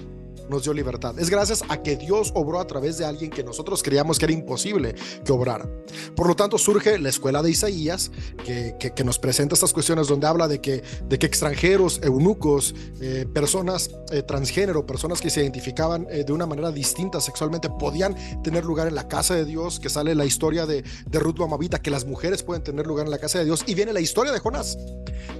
nos 0.48 0.64
dio 0.64 0.72
libertad. 0.72 1.18
Es 1.18 1.30
gracias 1.30 1.62
a 1.68 1.82
que 1.82 1.96
Dios 1.96 2.32
obró 2.34 2.60
a 2.60 2.66
través 2.66 2.98
de 2.98 3.04
alguien 3.04 3.30
que 3.30 3.44
nosotros 3.44 3.82
creíamos 3.82 4.18
que 4.18 4.26
era 4.26 4.34
imposible 4.34 4.94
que 5.24 5.32
obrara. 5.32 5.68
Por 6.14 6.26
lo 6.26 6.36
tanto, 6.36 6.58
surge 6.58 6.98
la 6.98 7.08
escuela 7.08 7.42
de 7.42 7.50
Isaías, 7.50 8.10
que, 8.44 8.76
que, 8.78 9.04
nos 9.04 9.18
presenta 9.18 9.54
estas 9.54 9.72
cuestiones 9.72 10.06
donde 10.06 10.26
habla 10.26 10.46
de 10.48 10.60
que, 10.60 10.82
de 11.08 11.18
que 11.18 11.26
extranjeros, 11.26 12.00
eunucos, 12.02 12.74
eh, 13.00 13.26
personas 13.32 13.90
eh, 14.10 14.22
transgénero, 14.22 14.86
personas 14.86 15.20
que 15.20 15.30
se 15.30 15.40
identificaban 15.40 16.06
eh, 16.10 16.24
de 16.24 16.32
una 16.32 16.46
manera 16.46 16.70
distinta 16.70 17.20
sexualmente, 17.20 17.68
podían 17.68 18.14
tener 18.42 18.64
lugar 18.64 18.86
en 18.86 18.94
la 18.94 19.08
casa 19.08 19.34
de 19.34 19.44
Dios, 19.44 19.80
que 19.80 19.88
sale 19.88 20.14
la 20.14 20.24
historia 20.24 20.66
de, 20.66 20.84
de 21.06 21.18
Ruth 21.18 21.38
Mamavita, 21.38 21.80
que 21.80 21.90
las 21.90 22.04
mujeres 22.04 22.42
pueden 22.42 22.62
tener 22.62 22.86
lugar 22.86 23.06
en 23.06 23.10
la 23.10 23.18
casa 23.18 23.38
de 23.38 23.44
Dios, 23.44 23.64
y 23.66 23.74
viene 23.74 23.92
la 23.92 24.00
historia 24.00 24.32
de 24.32 24.38
Jonás, 24.38 24.78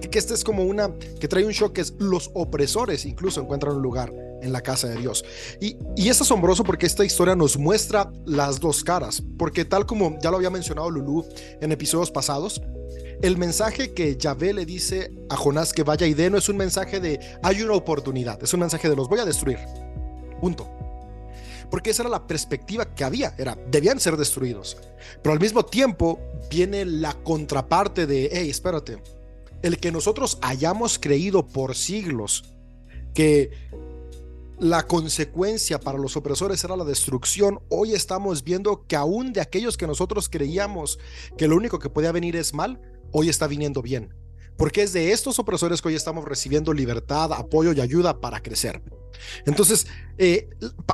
que, 0.00 0.10
que 0.10 0.18
este 0.18 0.34
es 0.34 0.42
como 0.42 0.64
una, 0.64 0.92
que 1.20 1.28
trae 1.28 1.44
un 1.44 1.52
shock, 1.52 1.72
que 1.72 1.80
es 1.82 1.94
los 1.98 2.30
opresores 2.34 3.04
incluso 3.04 3.40
encuentran 3.40 3.76
un 3.76 3.82
lugar 3.82 4.31
en 4.42 4.52
la 4.52 4.60
casa 4.60 4.88
de 4.88 4.96
Dios. 4.96 5.24
Y, 5.60 5.76
y, 5.96 6.08
es 6.08 6.20
asombroso 6.20 6.64
porque 6.64 6.86
esta 6.86 7.04
historia 7.04 7.34
nos 7.34 7.56
muestra 7.56 8.12
las 8.26 8.60
dos 8.60 8.84
caras, 8.84 9.22
porque 9.38 9.64
tal 9.64 9.86
como 9.86 10.18
ya 10.20 10.30
lo 10.30 10.36
había 10.36 10.50
mencionado 10.50 10.90
Lulu 10.90 11.24
en 11.60 11.72
episodios 11.72 12.10
pasados, 12.10 12.60
el 13.22 13.38
mensaje 13.38 13.94
que 13.94 14.16
Yahvé 14.16 14.52
le 14.52 14.66
dice 14.66 15.12
a 15.30 15.36
Jonás 15.36 15.72
que 15.72 15.84
vaya 15.84 16.06
y 16.06 16.14
dé 16.14 16.28
no 16.28 16.38
es 16.38 16.48
un 16.48 16.56
mensaje 16.56 16.98
de 16.98 17.20
hay 17.42 17.62
una 17.62 17.74
oportunidad, 17.74 18.42
es 18.42 18.52
un 18.52 18.60
mensaje 18.60 18.88
de 18.88 18.96
los 18.96 19.08
voy 19.08 19.20
a 19.20 19.24
destruir. 19.24 19.58
Punto. 20.40 20.68
Porque 21.70 21.90
esa 21.90 22.02
era 22.02 22.10
la 22.10 22.26
perspectiva 22.26 22.94
que 22.94 23.04
había, 23.04 23.34
era 23.38 23.56
debían 23.70 24.00
ser 24.00 24.16
destruidos. 24.16 24.76
Pero 25.22 25.32
al 25.32 25.40
mismo 25.40 25.64
tiempo 25.64 26.18
viene 26.50 26.84
la 26.84 27.14
contraparte 27.14 28.06
de, 28.06 28.28
hey, 28.32 28.50
espérate, 28.50 28.98
el 29.62 29.78
que 29.78 29.92
nosotros 29.92 30.38
hayamos 30.42 30.98
creído 30.98 31.46
por 31.46 31.76
siglos 31.76 32.44
que 33.14 33.50
la 34.62 34.86
consecuencia 34.86 35.80
para 35.80 35.98
los 35.98 36.16
opresores 36.16 36.62
era 36.62 36.76
la 36.76 36.84
destrucción, 36.84 37.58
hoy 37.68 37.94
estamos 37.94 38.44
viendo 38.44 38.86
que 38.86 38.94
aún 38.94 39.32
de 39.32 39.40
aquellos 39.40 39.76
que 39.76 39.88
nosotros 39.88 40.28
creíamos 40.28 41.00
que 41.36 41.48
lo 41.48 41.56
único 41.56 41.80
que 41.80 41.90
podía 41.90 42.12
venir 42.12 42.36
es 42.36 42.54
mal, 42.54 42.80
hoy 43.10 43.28
está 43.28 43.48
viniendo 43.48 43.82
bien. 43.82 44.14
Porque 44.56 44.82
es 44.82 44.92
de 44.92 45.10
estos 45.10 45.40
opresores 45.40 45.82
que 45.82 45.88
hoy 45.88 45.96
estamos 45.96 46.24
recibiendo 46.26 46.72
libertad, 46.72 47.32
apoyo 47.32 47.72
y 47.72 47.80
ayuda 47.80 48.20
para 48.20 48.40
crecer. 48.40 48.80
Entonces, 49.46 49.88
eh, 50.16 50.48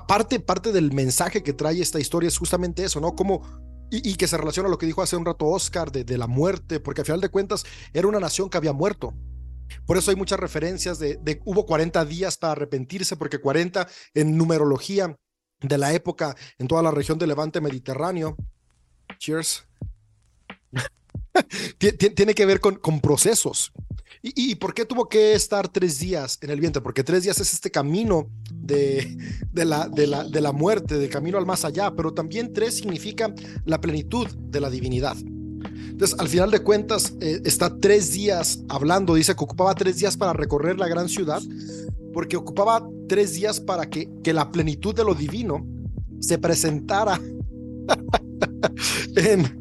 parte, 0.06 0.40
parte 0.40 0.72
del 0.72 0.94
mensaje 0.94 1.42
que 1.42 1.52
trae 1.52 1.82
esta 1.82 2.00
historia 2.00 2.28
es 2.28 2.38
justamente 2.38 2.84
eso, 2.84 3.02
¿no? 3.02 3.14
Como 3.14 3.42
y, 3.90 4.14
que 4.14 4.28
se 4.28 4.38
relaciona 4.38 4.68
a 4.68 4.70
lo 4.70 4.78
que 4.78 4.86
dijo 4.86 5.02
hace 5.02 5.16
un 5.16 5.26
rato 5.26 5.44
Oscar 5.44 5.92
de, 5.92 6.04
de, 6.04 6.16
la 6.16 6.26
muerte, 6.26 6.80
porque 6.80 7.02
al 7.02 7.06
final 7.06 7.20
de 7.20 7.28
cuentas 7.28 7.66
era 7.92 8.08
una 8.08 8.20
nación 8.20 8.48
que 8.48 8.56
había 8.56 8.72
muerto. 8.72 9.12
Por 9.86 9.96
eso 9.96 10.10
hay 10.10 10.16
muchas 10.16 10.40
referencias 10.40 10.98
de, 10.98 11.16
de 11.16 11.40
hubo 11.44 11.66
40 11.66 12.04
días 12.04 12.36
para 12.36 12.52
arrepentirse, 12.52 13.16
porque 13.16 13.38
40 13.38 13.88
en 14.14 14.36
numerología 14.36 15.16
de 15.60 15.78
la 15.78 15.92
época 15.92 16.36
en 16.58 16.68
toda 16.68 16.82
la 16.82 16.90
región 16.90 17.18
del 17.18 17.28
Levante 17.28 17.60
Mediterráneo. 17.60 18.36
Cheers. 19.18 19.64
tiene 21.78 22.34
que 22.34 22.46
ver 22.46 22.60
con, 22.60 23.00
procesos. 23.00 23.72
¿Y, 24.22 24.52
¿Y, 24.52 24.54
por 24.56 24.74
qué 24.74 24.84
tuvo 24.84 25.08
que 25.08 25.34
estar 25.34 25.68
tres 25.68 25.98
días 25.98 26.38
en 26.42 26.50
el 26.50 26.60
vientre? 26.60 26.82
Porque 26.82 27.04
tres 27.04 27.22
días 27.22 27.40
es 27.40 27.52
este 27.52 27.70
camino 27.70 28.28
de, 28.52 29.16
de, 29.52 29.64
la, 29.64 29.88
de, 29.88 30.06
la, 30.06 30.24
de 30.24 30.40
la 30.40 30.52
muerte, 30.52 30.98
de 30.98 31.08
camino 31.08 31.38
al 31.38 31.46
más 31.46 31.64
allá, 31.64 31.92
pero 31.94 32.12
también 32.12 32.52
tres 32.52 32.76
significa 32.76 33.32
la 33.64 33.80
plenitud 33.80 34.28
de 34.28 34.60
la 34.60 34.70
divinidad. 34.70 35.16
Entonces, 35.64 36.18
al 36.18 36.28
final 36.28 36.50
de 36.50 36.61
cuentas, 36.61 37.14
eh, 37.20 37.40
está 37.44 37.76
tres 37.78 38.12
días 38.12 38.61
hablando, 38.68 39.14
dice 39.14 39.34
que 39.34 39.44
ocupaba 39.44 39.74
tres 39.74 39.98
días 39.98 40.16
para 40.16 40.32
recorrer 40.32 40.78
la 40.78 40.88
gran 40.88 41.09
ciudad, 41.09 41.42
porque 42.12 42.36
ocupaba 42.36 42.88
tres 43.09 43.34
días 43.34 43.61
para 43.61 43.88
que, 43.88 44.09
que 44.22 44.32
la 44.32 44.50
plenitud 44.50 44.94
de 44.94 45.04
lo 45.04 45.14
divino 45.14 45.66
se 46.20 46.38
presentara 46.38 47.20
en, 49.16 49.61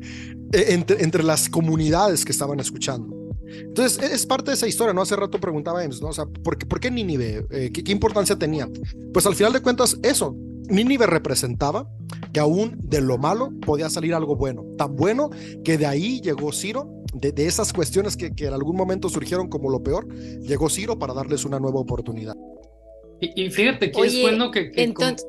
entre, 0.51 1.03
entre 1.03 1.23
las 1.23 1.49
comunidades 1.49 2.25
que 2.25 2.31
estaban 2.31 2.59
escuchando. 2.59 3.15
Entonces, 3.47 4.11
es 4.11 4.25
parte 4.25 4.51
de 4.51 4.55
esa 4.55 4.67
historia, 4.67 4.93
¿no? 4.93 5.01
Hace 5.01 5.15
rato 5.15 5.39
preguntaba 5.39 5.83
Ems, 5.83 6.01
¿no? 6.01 6.09
O 6.09 6.33
¿por 6.43 6.57
qué, 6.57 6.65
por 6.65 6.79
qué 6.79 6.91
Nínive? 6.91 7.45
Eh, 7.49 7.71
¿qué, 7.73 7.83
¿qué, 7.83 7.91
importancia 7.91 8.35
tenía? 8.37 8.69
Pues 9.13 9.25
al 9.25 9.35
final 9.35 9.53
de 9.53 9.61
cuentas, 9.61 9.97
eso, 10.03 10.35
Nínive 10.69 11.07
representaba 11.07 11.89
que 12.37 12.41
aún 12.41 12.77
de 12.83 13.01
lo 13.01 13.17
malo 13.17 13.51
podía 13.65 13.89
salir 13.89 14.13
algo 14.13 14.35
bueno. 14.35 14.63
Tan 14.77 14.95
bueno 14.95 15.31
que 15.63 15.75
de 15.75 15.87
ahí 15.87 16.21
llegó 16.21 16.51
Ciro, 16.51 16.87
de, 17.15 17.31
de 17.31 17.47
esas 17.47 17.73
cuestiones 17.73 18.15
que, 18.15 18.35
que, 18.35 18.45
en 18.45 18.53
algún 18.53 18.75
momento 18.75 19.09
surgieron 19.09 19.49
como 19.49 19.71
lo 19.71 19.81
peor, 19.81 20.07
llegó 20.13 20.69
Ciro 20.69 20.99
para 20.99 21.15
darles 21.15 21.45
una 21.45 21.59
nueva 21.59 21.79
oportunidad. 21.79 22.35
Y, 23.21 23.45
y 23.45 23.49
fíjate 23.49 23.91
que 23.91 23.99
Oye, 23.99 24.17
es 24.17 24.21
bueno 24.21 24.51
que... 24.51 24.69
que 24.69 24.83
entonces... 24.83 25.25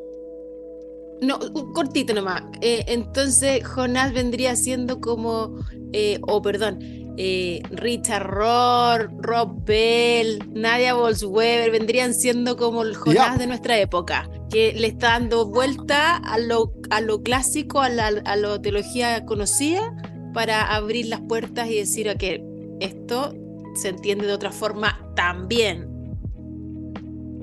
No, 1.22 1.38
un 1.38 1.72
cortito 1.72 2.12
nomás. 2.12 2.42
Eh, 2.60 2.84
entonces 2.88 3.66
Jonás 3.66 4.12
vendría 4.12 4.54
siendo 4.54 5.00
como, 5.00 5.56
eh, 5.94 6.18
oh 6.28 6.42
perdón, 6.42 6.78
eh, 7.20 7.60
Richard 7.70 8.28
Rohr, 8.28 9.10
Rob 9.20 9.64
Bell, 9.64 10.38
Nadia 10.54 10.94
Bolsweber, 10.94 11.72
vendrían 11.72 12.14
siendo 12.14 12.56
como 12.56 12.82
el 12.84 12.94
Jonás 12.94 13.30
yeah. 13.30 13.36
de 13.36 13.48
nuestra 13.48 13.76
época, 13.76 14.30
que 14.50 14.72
le 14.72 14.86
está 14.86 15.08
dando 15.08 15.44
vuelta 15.46 16.16
a 16.16 16.38
lo, 16.38 16.72
a 16.90 17.00
lo 17.00 17.24
clásico, 17.24 17.80
a 17.80 17.88
la, 17.88 18.06
a 18.06 18.36
la 18.36 18.62
teología 18.62 19.26
conocida, 19.26 19.92
para 20.32 20.72
abrir 20.72 21.06
las 21.06 21.20
puertas 21.22 21.68
y 21.68 21.78
decir 21.78 22.06
que 22.18 22.40
esto 22.78 23.34
se 23.74 23.88
entiende 23.88 24.28
de 24.28 24.34
otra 24.34 24.52
forma 24.52 24.96
también. 25.16 25.88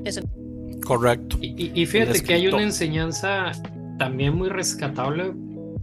Eso. 0.06 0.22
Correcto. 0.86 1.38
Y, 1.42 1.72
y 1.76 1.86
fíjate 1.86 2.24
que 2.24 2.34
hay 2.36 2.48
una 2.48 2.64
enseñanza 2.64 3.52
también 4.00 4.36
muy 4.36 4.48
rescatable 4.48 5.34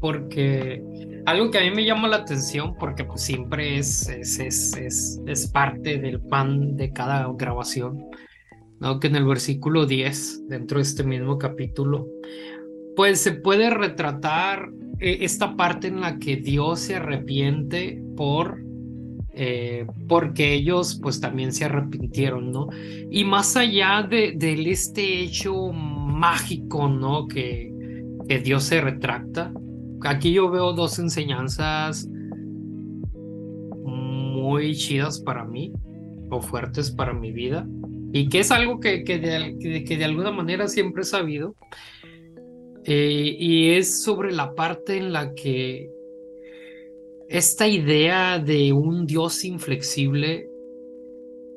porque 0.01 0.83
algo 1.27 1.51
que 1.51 1.59
a 1.59 1.63
mí 1.63 1.71
me 1.71 1.85
llama 1.85 2.09
la 2.09 2.17
atención 2.17 2.75
porque 2.79 3.05
pues 3.05 3.23
siempre 3.23 3.79
es, 3.79 4.09
es, 4.09 4.39
es, 4.39 5.21
es, 5.27 5.49
parte 5.49 5.99
del 5.99 6.21
pan 6.21 6.77
de 6.77 6.93
cada 6.93 7.31
grabación, 7.35 8.07
¿no? 8.81 8.99
que 8.99 9.07
en 9.07 9.17
el 9.17 9.25
versículo 9.25 9.87
10, 9.87 10.49
dentro 10.49 10.79
de 10.79 10.83
este 10.83 11.05
mismo 11.05 11.39
capítulo, 11.39 12.09
pues 12.97 13.21
se 13.21 13.33
puede 13.33 13.71
retratar 13.71 14.71
eh, 14.99 15.19
esta 15.21 15.57
parte 15.57 15.89
en 15.89 16.01
la 16.01 16.19
que 16.19 16.37
Dios 16.37 16.81
se 16.81 16.97
arrepiente 16.97 18.03
por 18.17 18.61
eh, 19.35 19.87
porque 20.09 20.53
ellos 20.53 21.01
pues 21.03 21.19
también 21.19 21.53
se 21.53 21.65
arrepintieron, 21.65 22.53
¿no? 22.53 22.69
Y 23.11 23.25
más 23.25 23.57
allá 23.57 24.07
de, 24.09 24.35
de 24.37 24.71
este 24.71 25.21
hecho 25.23 25.73
mágico, 25.73 26.89
¿no? 26.89 27.27
Que, 27.27 27.73
que 28.29 28.41
Dios 28.41 28.65
se 28.65 28.83
retracta, 28.83 29.53
aquí 30.05 30.33
yo 30.33 30.51
veo 30.51 30.73
dos 30.73 30.99
enseñanzas 30.99 32.09
muy 33.85 34.75
chidas 34.75 35.21
para 35.21 35.45
mí 35.45 35.73
o 36.31 36.41
fuertes 36.41 36.91
para 36.91 37.13
mi 37.13 37.33
vida 37.33 37.67
y 38.13 38.29
que 38.29 38.41
es 38.41 38.51
algo 38.51 38.81
que, 38.81 39.03
de, 39.05 39.85
que 39.85 39.97
de 39.97 40.05
alguna 40.05 40.31
manera 40.31 40.69
siempre 40.69 41.03
he 41.03 41.07
sabido 41.07 41.55
eh, 42.85 43.37
y 43.39 43.71
es 43.71 44.03
sobre 44.03 44.33
la 44.33 44.55
parte 44.55 44.97
en 44.97 45.13
la 45.13 45.35
que 45.35 45.89
esta 47.29 47.69
idea 47.69 48.39
de 48.39 48.73
un 48.73 49.07
Dios 49.07 49.45
inflexible 49.45 50.49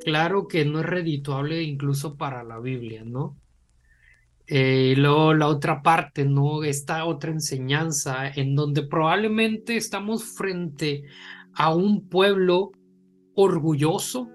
claro 0.06 0.48
que 0.48 0.64
no 0.66 0.80
es 0.80 0.86
redituable 0.86 1.64
incluso 1.64 2.16
para 2.16 2.44
la 2.44 2.60
Biblia, 2.60 3.04
¿no? 3.04 3.36
Eh, 4.48 4.94
luego 4.98 5.34
la 5.34 5.48
otra 5.48 5.82
parte, 5.82 6.24
¿no? 6.26 6.64
Esta 6.64 7.06
otra 7.06 7.32
enseñanza 7.32 8.28
en 8.28 8.56
donde 8.56 8.84
probablemente 8.84 9.76
estamos 9.76 10.24
frente 10.24 11.04
a 11.56 11.74
un 11.74 12.08
pueblo 12.08 12.72
orgulloso, 13.34 14.30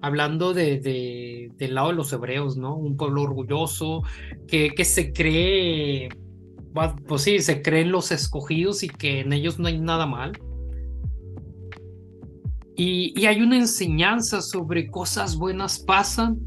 hablando 0.00 0.54
de, 0.54 0.80
de, 0.80 1.52
del 1.56 1.74
lado 1.74 1.88
de 1.88 1.94
los 1.94 2.12
hebreos, 2.12 2.56
¿no? 2.56 2.76
Un 2.76 2.96
pueblo 2.96 3.22
orgulloso 3.22 4.02
que, 4.48 4.70
que 4.70 4.84
se 4.84 5.12
cree, 5.12 6.08
pues 7.06 7.22
sí, 7.22 7.38
se 7.38 7.62
creen 7.62 7.92
los 7.92 8.10
escogidos 8.10 8.82
y 8.82 8.88
que 8.88 9.20
en 9.20 9.32
ellos 9.32 9.58
no 9.60 9.68
hay 9.68 9.78
nada 9.78 10.06
mal. 10.06 10.32
Y, 12.76 13.12
y 13.20 13.26
hay 13.26 13.40
una 13.40 13.56
enseñanza 13.56 14.40
sobre 14.40 14.88
cosas 14.88 15.36
buenas 15.36 15.78
pasan 15.80 16.38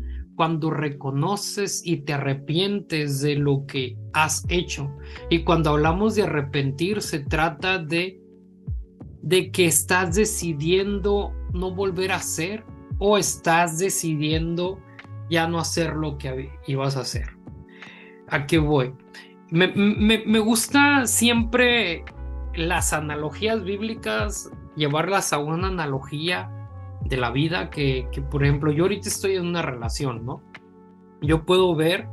cuando 0.42 0.72
reconoces 0.72 1.84
y 1.86 1.98
te 1.98 2.14
arrepientes 2.14 3.22
de 3.22 3.36
lo 3.36 3.68
que 3.68 3.96
has 4.12 4.44
hecho. 4.50 4.92
Y 5.30 5.44
cuando 5.44 5.70
hablamos 5.70 6.16
de 6.16 6.24
arrepentir, 6.24 7.04
se 7.04 7.20
trata 7.20 7.78
de, 7.78 8.20
de 9.22 9.52
que 9.52 9.68
estás 9.68 10.16
decidiendo 10.16 11.32
no 11.54 11.76
volver 11.76 12.12
a 12.12 12.16
hacer 12.16 12.66
o 12.98 13.20
estás 13.20 13.78
decidiendo 13.78 14.80
ya 15.30 15.48
no 15.48 15.60
hacer 15.60 15.94
lo 15.94 16.18
que 16.18 16.50
ibas 16.66 16.98
a 16.98 17.02
hacer. 17.02 17.38
¿A 18.28 18.48
qué 18.48 18.58
voy? 18.58 18.96
Me, 19.52 19.68
me, 19.68 20.24
me 20.26 20.40
gusta 20.40 21.06
siempre 21.06 22.04
las 22.56 22.94
analogías 22.94 23.64
bíblicas, 23.64 24.50
llevarlas 24.76 25.34
a 25.34 25.38
una 25.38 25.68
analogía 25.68 26.50
de 27.06 27.18
la 27.18 27.32
vida 27.32 27.70
que, 27.70 28.08
que, 28.12 28.22
por 28.22 28.44
ejemplo, 28.44 28.72
yo 28.72 28.84
ahorita 28.84 29.10
estoy 29.10 29.36
en 29.36 29.48
una 29.48 29.62
relación, 29.62 30.26
¿no? 30.26 30.44
Yo 31.22 31.46
puedo 31.46 31.76
ver 31.76 32.08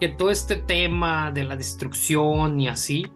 que 0.00 0.08
todo 0.08 0.30
este 0.30 0.56
tema 0.56 1.30
de 1.32 1.44
la 1.44 1.56
destrucción 1.56 2.60
y 2.60 2.68
así 2.68 3.06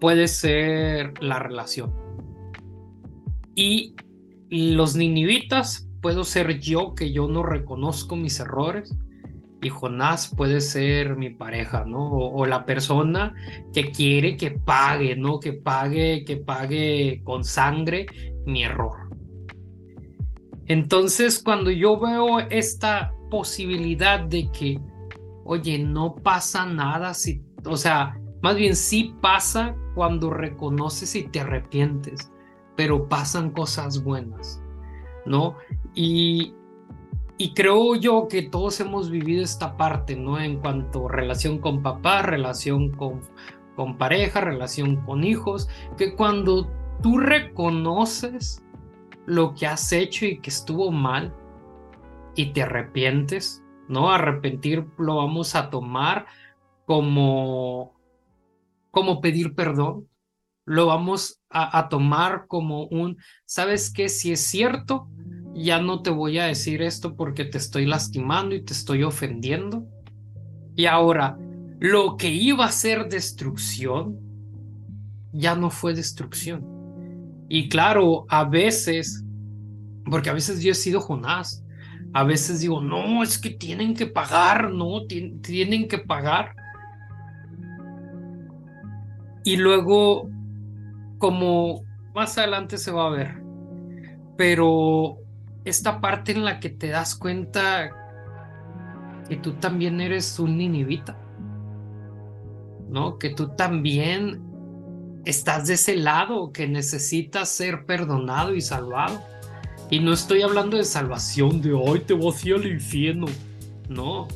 puede 0.00 0.28
ser 0.28 1.14
la 1.22 1.38
relación. 1.38 1.92
Y 3.54 3.94
los 4.50 4.94
ninivitas 4.96 5.88
puedo 6.00 6.24
ser 6.24 6.60
yo 6.60 6.94
que 6.94 7.12
yo 7.12 7.26
no 7.26 7.42
reconozco 7.42 8.16
mis 8.16 8.38
errores 8.38 8.96
y 9.62 9.70
Jonás 9.70 10.32
puede 10.36 10.60
ser 10.60 11.16
mi 11.16 11.30
pareja, 11.30 11.84
¿no? 11.84 12.10
O, 12.10 12.42
o, 12.42 12.46
la 12.46 12.66
persona 12.66 13.34
que 13.72 13.90
quiere 13.90 14.36
que 14.36 14.52
pague, 14.52 15.16
¿no? 15.16 15.40
Que 15.40 15.54
pague, 15.54 16.24
que 16.24 16.36
pague 16.36 17.22
con 17.24 17.42
sangre 17.42 18.06
mi 18.44 18.62
error. 18.62 19.05
Entonces, 20.68 21.40
cuando 21.42 21.70
yo 21.70 21.98
veo 21.98 22.40
esta 22.40 23.12
posibilidad 23.30 24.20
de 24.20 24.50
que, 24.50 24.80
oye, 25.44 25.78
no 25.78 26.16
pasa 26.16 26.66
nada 26.66 27.14
si, 27.14 27.42
o 27.64 27.76
sea, 27.76 28.18
más 28.42 28.56
bien 28.56 28.74
sí 28.74 29.14
pasa 29.20 29.76
cuando 29.94 30.30
reconoces 30.30 31.14
y 31.14 31.24
te 31.24 31.40
arrepientes, 31.40 32.32
pero 32.76 33.08
pasan 33.08 33.50
cosas 33.50 34.02
buenas, 34.02 34.62
¿no? 35.24 35.56
Y, 35.94 36.54
y 37.38 37.54
creo 37.54 37.94
yo 37.94 38.28
que 38.28 38.42
todos 38.42 38.80
hemos 38.80 39.10
vivido 39.10 39.42
esta 39.42 39.76
parte, 39.76 40.16
¿no? 40.16 40.38
En 40.38 40.58
cuanto 40.60 41.08
a 41.08 41.12
relación 41.12 41.58
con 41.58 41.82
papá, 41.82 42.22
relación 42.22 42.90
con, 42.90 43.20
con 43.76 43.96
pareja, 43.98 44.40
relación 44.40 44.96
con 45.04 45.22
hijos, 45.22 45.68
que 45.96 46.14
cuando 46.14 46.68
tú 47.02 47.18
reconoces 47.18 48.62
lo 49.26 49.54
que 49.54 49.66
has 49.66 49.92
hecho 49.92 50.24
y 50.24 50.40
que 50.40 50.50
estuvo 50.50 50.90
mal 50.90 51.34
y 52.34 52.52
te 52.52 52.62
arrepientes, 52.62 53.62
¿no? 53.88 54.10
Arrepentir 54.10 54.86
lo 54.98 55.16
vamos 55.16 55.54
a 55.54 55.70
tomar 55.70 56.26
como, 56.84 57.98
como 58.90 59.20
pedir 59.20 59.54
perdón, 59.54 60.08
lo 60.64 60.86
vamos 60.86 61.40
a, 61.50 61.78
a 61.78 61.88
tomar 61.88 62.46
como 62.46 62.86
un, 62.86 63.18
¿sabes 63.44 63.92
qué? 63.92 64.08
Si 64.08 64.32
es 64.32 64.40
cierto, 64.40 65.08
ya 65.54 65.80
no 65.80 66.02
te 66.02 66.10
voy 66.10 66.38
a 66.38 66.44
decir 66.44 66.82
esto 66.82 67.16
porque 67.16 67.44
te 67.44 67.58
estoy 67.58 67.86
lastimando 67.86 68.54
y 68.54 68.62
te 68.62 68.72
estoy 68.72 69.02
ofendiendo. 69.02 69.86
Y 70.76 70.86
ahora, 70.86 71.38
lo 71.80 72.16
que 72.16 72.28
iba 72.28 72.66
a 72.66 72.72
ser 72.72 73.08
destrucción, 73.08 74.18
ya 75.32 75.54
no 75.54 75.70
fue 75.70 75.94
destrucción. 75.94 76.75
Y 77.48 77.68
claro, 77.68 78.26
a 78.28 78.44
veces, 78.44 79.24
porque 80.04 80.30
a 80.30 80.34
veces 80.34 80.62
yo 80.62 80.72
he 80.72 80.74
sido 80.74 81.00
Jonás, 81.00 81.64
a 82.12 82.24
veces 82.24 82.60
digo, 82.60 82.80
no, 82.80 83.22
es 83.22 83.38
que 83.38 83.50
tienen 83.50 83.94
que 83.94 84.06
pagar, 84.06 84.72
no, 84.72 85.06
tienen 85.06 85.86
que 85.86 85.98
pagar. 85.98 86.54
Y 89.44 89.56
luego, 89.56 90.28
como 91.18 91.84
más 92.14 92.36
adelante 92.38 92.78
se 92.78 92.90
va 92.90 93.06
a 93.06 93.10
ver, 93.10 93.42
pero 94.36 95.18
esta 95.64 96.00
parte 96.00 96.32
en 96.32 96.44
la 96.44 96.58
que 96.58 96.70
te 96.70 96.88
das 96.88 97.14
cuenta 97.14 97.90
que 99.28 99.36
tú 99.36 99.52
también 99.54 100.00
eres 100.00 100.38
un 100.38 100.56
ninivita, 100.56 101.18
¿no? 102.88 103.18
Que 103.18 103.30
tú 103.30 103.48
también 103.56 104.45
estás 105.26 105.66
de 105.66 105.74
ese 105.74 105.96
lado, 105.96 106.52
que 106.52 106.66
necesitas 106.68 107.50
ser 107.50 107.84
perdonado 107.84 108.54
y 108.54 108.62
salvado. 108.62 109.20
Y 109.90 109.98
no 109.98 110.12
estoy 110.12 110.42
hablando 110.42 110.76
de 110.76 110.84
salvación, 110.84 111.60
de 111.60 111.74
hoy 111.74 112.00
te 112.00 112.14
voy 112.14 112.32
hacia 112.32 112.54
el 112.54 112.66
infierno, 112.66 113.26
no. 113.88 114.28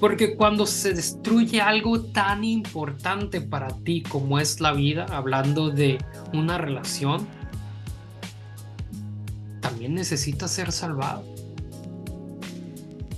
Porque 0.00 0.36
cuando 0.36 0.66
se 0.66 0.94
destruye 0.94 1.60
algo 1.60 2.00
tan 2.00 2.44
importante 2.44 3.40
para 3.40 3.68
ti 3.68 4.02
como 4.02 4.38
es 4.38 4.60
la 4.60 4.72
vida, 4.72 5.06
hablando 5.10 5.70
de 5.70 5.98
una 6.32 6.58
relación, 6.58 7.26
también 9.60 9.94
necesitas 9.94 10.50
ser 10.52 10.70
salvado. 10.70 11.24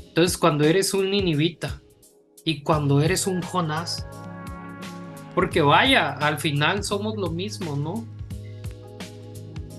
Entonces, 0.09 0.39
cuando 0.39 0.65
eres 0.65 0.95
un 0.95 1.11
ninivita 1.11 1.81
y 2.45 2.63
cuando 2.63 3.03
eres 3.03 3.27
un 3.27 3.43
Jonás, 3.43 4.07
porque 5.39 5.63
vaya, 5.63 6.15
al 6.15 6.41
final 6.41 6.83
somos 6.83 7.17
lo 7.17 7.31
mismo, 7.31 7.77
¿no? 7.77 8.05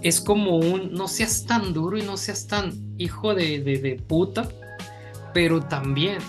Es 0.02 0.22
como 0.22 0.56
un, 0.56 0.94
no 0.94 1.10
seas 1.10 1.46
tan 1.46 1.74
duro 1.74 1.98
y 1.98 2.02
no 2.02 2.16
seas 2.16 2.48
tan 2.48 2.72
hijo 2.98 3.36
de, 3.36 3.60
de, 3.60 3.78
de 3.78 3.96
puta, 3.98 4.48
pero 5.34 5.62
también 5.62 6.20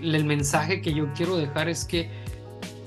el 0.00 0.24
mensaje 0.24 0.80
que 0.80 0.94
yo 0.94 1.12
quiero 1.12 1.36
dejar 1.36 1.68
es 1.68 1.84
que 1.84 2.08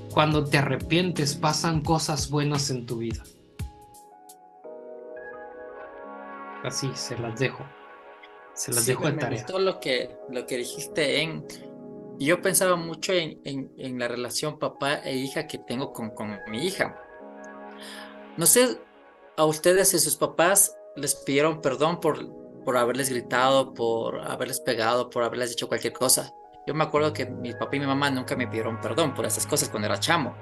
cuando 0.10 0.44
te 0.44 0.58
arrepientes 0.58 1.36
pasan 1.36 1.82
cosas 1.82 2.32
buenas 2.32 2.72
en 2.72 2.88
tu 2.88 2.98
vida. 2.98 3.22
Así, 6.64 6.90
se 6.96 7.16
las 7.20 7.38
dejo. 7.38 7.64
Se 8.56 8.74
las 8.74 8.88
dejo 8.88 9.06
de 9.06 9.12
me 9.12 9.20
tarea. 9.20 9.44
gustó 9.44 9.60
lo 9.60 9.80
que, 9.80 10.18
lo 10.32 10.48
que 10.48 10.58
dijiste 10.58 11.22
en... 11.22 11.46
Yo 12.20 12.42
pensaba 12.42 12.76
mucho 12.76 13.14
en, 13.14 13.40
en, 13.44 13.72
en 13.78 14.00
la 14.00 14.08
relación 14.08 14.58
papá 14.58 14.96
e 14.96 15.16
hija 15.16 15.48
que 15.48 15.60
tengo 15.60 15.94
con, 15.94 16.12
con 16.12 16.40
mi 16.50 16.66
hija. 16.66 17.00
No 18.38 18.46
sé 18.46 18.80
a 19.38 19.46
ustedes 19.46 19.94
y 19.94 20.00
sus 20.00 20.16
papás 20.16 20.76
les 20.96 21.16
pidieron 21.16 21.62
perdón 21.62 22.00
por, 22.00 22.28
por 22.64 22.76
haberles 22.76 23.10
gritado, 23.10 23.74
por 23.74 24.20
haberles 24.20 24.60
pegado, 24.60 25.10
por 25.10 25.24
haberles 25.24 25.52
dicho 25.52 25.68
cualquier 25.68 25.94
cosa. 25.94 26.34
Yo 26.66 26.74
me 26.74 26.84
acuerdo 26.84 27.14
que 27.14 27.26
mi 27.26 27.54
papá 27.54 27.76
y 27.76 27.80
mi 27.80 27.86
mamá 27.86 28.10
nunca 28.10 28.36
me 28.36 28.48
pidieron 28.48 28.82
perdón 28.82 29.14
por 29.14 29.26
esas 29.26 29.46
cosas 29.46 29.70
cuando 29.70 29.86
era 29.88 30.00
chamo. 30.00 30.36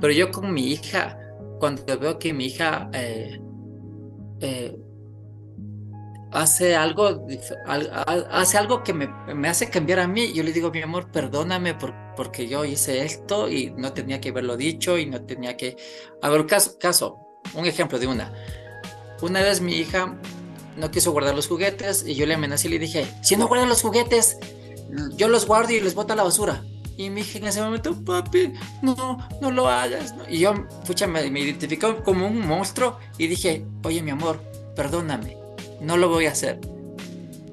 Pero 0.00 0.12
yo 0.12 0.30
con 0.30 0.52
mi 0.52 0.68
hija, 0.68 1.18
cuando 1.58 1.84
veo 1.98 2.18
que 2.18 2.32
mi 2.32 2.46
hija 2.46 2.88
eh, 2.92 3.40
eh, 4.40 4.76
hace 6.32 6.74
algo, 6.74 7.26
hace 8.30 8.58
algo 8.58 8.82
que 8.82 8.92
me, 8.92 9.08
me, 9.34 9.48
hace 9.48 9.68
cambiar 9.70 10.00
a 10.00 10.08
mí. 10.08 10.32
Yo 10.32 10.42
le 10.42 10.52
digo, 10.52 10.70
mi 10.70 10.82
amor, 10.82 11.10
perdóname 11.10 11.74
por, 11.74 11.94
porque 12.16 12.48
yo 12.48 12.64
hice 12.64 13.04
esto 13.04 13.48
y 13.48 13.70
no 13.76 13.92
tenía 13.92 14.20
que 14.20 14.30
haberlo 14.30 14.56
dicho 14.56 14.98
y 14.98 15.06
no 15.06 15.22
tenía 15.22 15.56
que... 15.56 15.76
A 16.22 16.30
ver, 16.30 16.46
caso, 16.46 16.78
caso, 16.78 17.18
un 17.54 17.66
ejemplo 17.66 17.98
de 17.98 18.06
una. 18.06 18.32
Una 19.20 19.42
vez 19.42 19.60
mi 19.60 19.74
hija 19.74 20.18
no 20.76 20.90
quiso 20.90 21.12
guardar 21.12 21.34
los 21.34 21.46
juguetes 21.46 22.04
y 22.06 22.14
yo 22.14 22.26
le 22.26 22.34
amenacé 22.34 22.68
y 22.68 22.72
le 22.72 22.78
dije, 22.78 23.06
si 23.22 23.36
no 23.36 23.46
guardas 23.46 23.68
los 23.68 23.82
juguetes, 23.82 24.38
yo 25.16 25.28
los 25.28 25.46
guardo 25.46 25.72
y 25.72 25.80
les 25.80 25.94
boto 25.94 26.14
a 26.14 26.16
la 26.16 26.24
basura. 26.24 26.64
Y 26.96 27.10
mi 27.10 27.22
hija 27.22 27.38
en 27.38 27.46
ese 27.46 27.62
momento, 27.62 27.94
papi, 28.04 28.52
no, 28.80 29.28
no 29.40 29.50
lo 29.50 29.68
hagas. 29.68 30.14
Y 30.28 30.40
yo, 30.40 30.66
pucha, 30.86 31.06
me, 31.06 31.30
me 31.30 31.40
identificó 31.40 32.02
como 32.02 32.26
un 32.26 32.46
monstruo 32.46 32.98
y 33.18 33.26
dije, 33.26 33.64
oye, 33.82 34.02
mi 34.02 34.10
amor, 34.10 34.42
perdóname 34.74 35.41
no 35.82 35.96
lo 35.96 36.08
voy 36.08 36.26
a 36.26 36.32
hacer. 36.32 36.60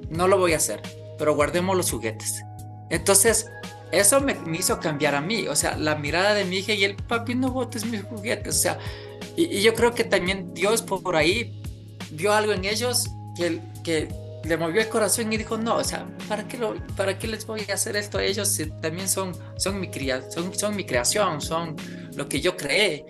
No 0.10 0.28
lo 0.28 0.38
voy 0.38 0.54
a 0.54 0.58
hacer, 0.58 0.82
pero 1.18 1.36
guardemos 1.36 1.76
los 1.76 1.92
juguetes. 1.92 2.44
Entonces, 2.90 3.48
eso 3.92 4.22
me, 4.22 4.38
hizo 4.58 4.80
cambiar 4.80 5.16
a 5.16 5.22
mí, 5.22 5.48
o 5.48 5.56
sea, 5.56 5.78
la 5.78 5.96
mirada 5.96 6.34
de 6.34 6.46
mi 6.46 6.58
hija 6.58 6.74
y 6.74 6.84
el 6.84 6.96
papi, 6.96 7.36
no 7.36 7.52
botes 7.52 7.86
mis 7.86 8.04
juguetes, 8.04 8.56
o 8.56 8.60
sea, 8.60 8.80
y, 9.36 9.62
yo 9.62 9.74
creo 9.74 9.94
que 9.94 10.04
también 10.04 10.54
Dios 10.54 10.82
por 10.82 11.16
ahí 11.16 11.62
vio 12.12 12.34
algo 12.34 12.54
en 12.54 12.66
ellos 12.66 13.10
que, 13.36 13.60
que 13.84 14.08
le 14.44 14.58
movió 14.58 14.82
el 14.82 14.90
corazón 14.90 15.32
y 15.34 15.38
dijo, 15.38 15.58
no, 15.58 15.78
o 15.78 15.84
sea, 15.84 16.08
¿para 16.28 16.48
qué, 16.48 16.58
lo, 16.58 16.76
para 16.96 17.18
qué 17.18 17.28
les 17.28 17.46
voy 17.46 17.66
a 17.70 17.74
hacer 17.74 17.96
esto 17.96 18.20
a 18.20 18.24
ellos 18.24 18.48
si 18.48 18.70
también 18.80 19.08
son, 19.08 19.34
son, 19.58 19.80
mi, 19.80 19.90
cría, 19.90 20.30
son, 20.30 20.54
son 20.54 20.76
mi 20.76 20.86
creación, 20.86 21.42
son 21.42 21.76
lo 22.16 22.28
que 22.28 22.42
yo 22.42 22.56
creé? 22.56 23.06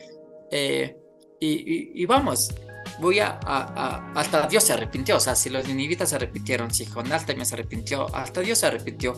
Eh, 0.51 0.95
y 1.41 2.05
vamos, 2.05 2.51
voy 2.99 3.19
a, 3.19 3.39
a, 3.45 3.57
a, 3.75 4.11
hasta 4.13 4.47
Dios 4.47 4.63
se 4.63 4.73
arrepintió, 4.73 5.17
o 5.17 5.19
sea, 5.19 5.35
si 5.35 5.49
los 5.49 5.67
ninivitas 5.67 6.09
se 6.09 6.15
arrepintieron, 6.15 6.73
si 6.73 6.85
Jonás 6.85 7.25
también 7.25 7.45
se 7.45 7.55
arrepintió, 7.55 8.13
hasta 8.15 8.41
Dios 8.41 8.59
se 8.59 8.67
arrepintió. 8.67 9.13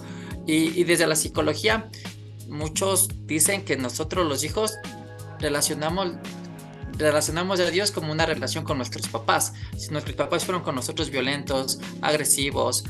Y, 0.45 0.79
y, 0.79 0.83
desde 0.83 1.07
la 1.07 1.15
psicología, 1.15 1.89
muchos 2.47 3.09
dicen 3.25 3.63
que 3.63 3.77
nosotros 3.77 4.27
los 4.27 4.43
hijos 4.43 4.73
relacionamos, 5.39 6.13
relacionamos 6.97 7.59
a 7.59 7.69
Dios 7.69 7.91
como 7.91 8.11
una 8.11 8.25
relación 8.25 8.63
con 8.63 8.77
nuestros 8.77 9.07
papás. 9.07 9.53
Si 9.77 9.89
nuestros 9.89 10.15
papás 10.15 10.45
fueron 10.45 10.63
con 10.63 10.75
nosotros 10.75 11.09
violentos, 11.09 11.79
agresivos, 12.01 12.83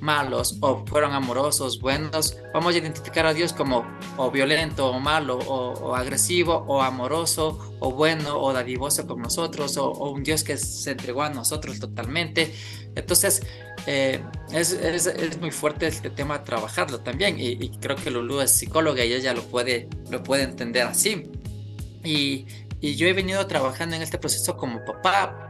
malos 0.00 0.58
o 0.60 0.84
fueron 0.86 1.12
amorosos, 1.12 1.80
buenos, 1.80 2.36
vamos 2.52 2.74
a 2.74 2.78
identificar 2.78 3.24
a 3.26 3.34
Dios 3.34 3.52
como 3.52 3.86
o 4.16 4.30
violento 4.30 4.90
o 4.90 4.98
malo 4.98 5.38
o, 5.38 5.94
agresivo 5.94 6.64
o 6.66 6.82
amoroso 6.82 7.76
o 7.80 7.92
bueno 7.92 8.38
o 8.38 8.52
dadivoso 8.52 9.06
con 9.06 9.22
nosotros 9.22 9.76
o, 9.76 9.90
un 10.10 10.22
Dios 10.22 10.44
que 10.44 10.56
se 10.56 10.92
entregó 10.92 11.22
a 11.22 11.30
nosotros 11.30 11.78
totalmente. 11.78 12.54
Entonces, 12.94 13.42
eh, 13.86 14.22
es, 14.52 14.72
es, 14.72 15.06
es, 15.06 15.40
muy 15.40 15.50
fuerte 15.50 15.86
este 15.86 16.10
tema 16.10 16.44
trabajarlo 16.44 17.00
también 17.00 17.40
y, 17.40 17.52
y, 17.52 17.70
creo 17.78 17.96
que 17.96 18.10
Lulu 18.10 18.40
es 18.40 18.50
psicóloga 18.50 19.04
y 19.04 19.12
ella 19.12 19.32
lo 19.34 19.42
puede, 19.42 19.88
lo 20.10 20.22
puede 20.22 20.42
entender 20.42 20.86
así. 20.86 21.30
Y, 22.04 22.46
y 22.80 22.96
yo 22.96 23.06
he 23.06 23.12
venido 23.12 23.46
trabajando 23.46 23.96
en 23.96 24.02
este 24.02 24.18
proceso 24.18 24.56
como 24.56 24.84
papá 24.84 25.48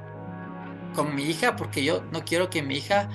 con 0.95 1.15
mi 1.15 1.25
hija 1.25 1.57
porque 1.57 1.83
yo 1.83 2.05
no 2.13 2.25
quiero 2.25 2.51
que 2.51 2.63
mi 2.63 2.77
hija 2.77 3.09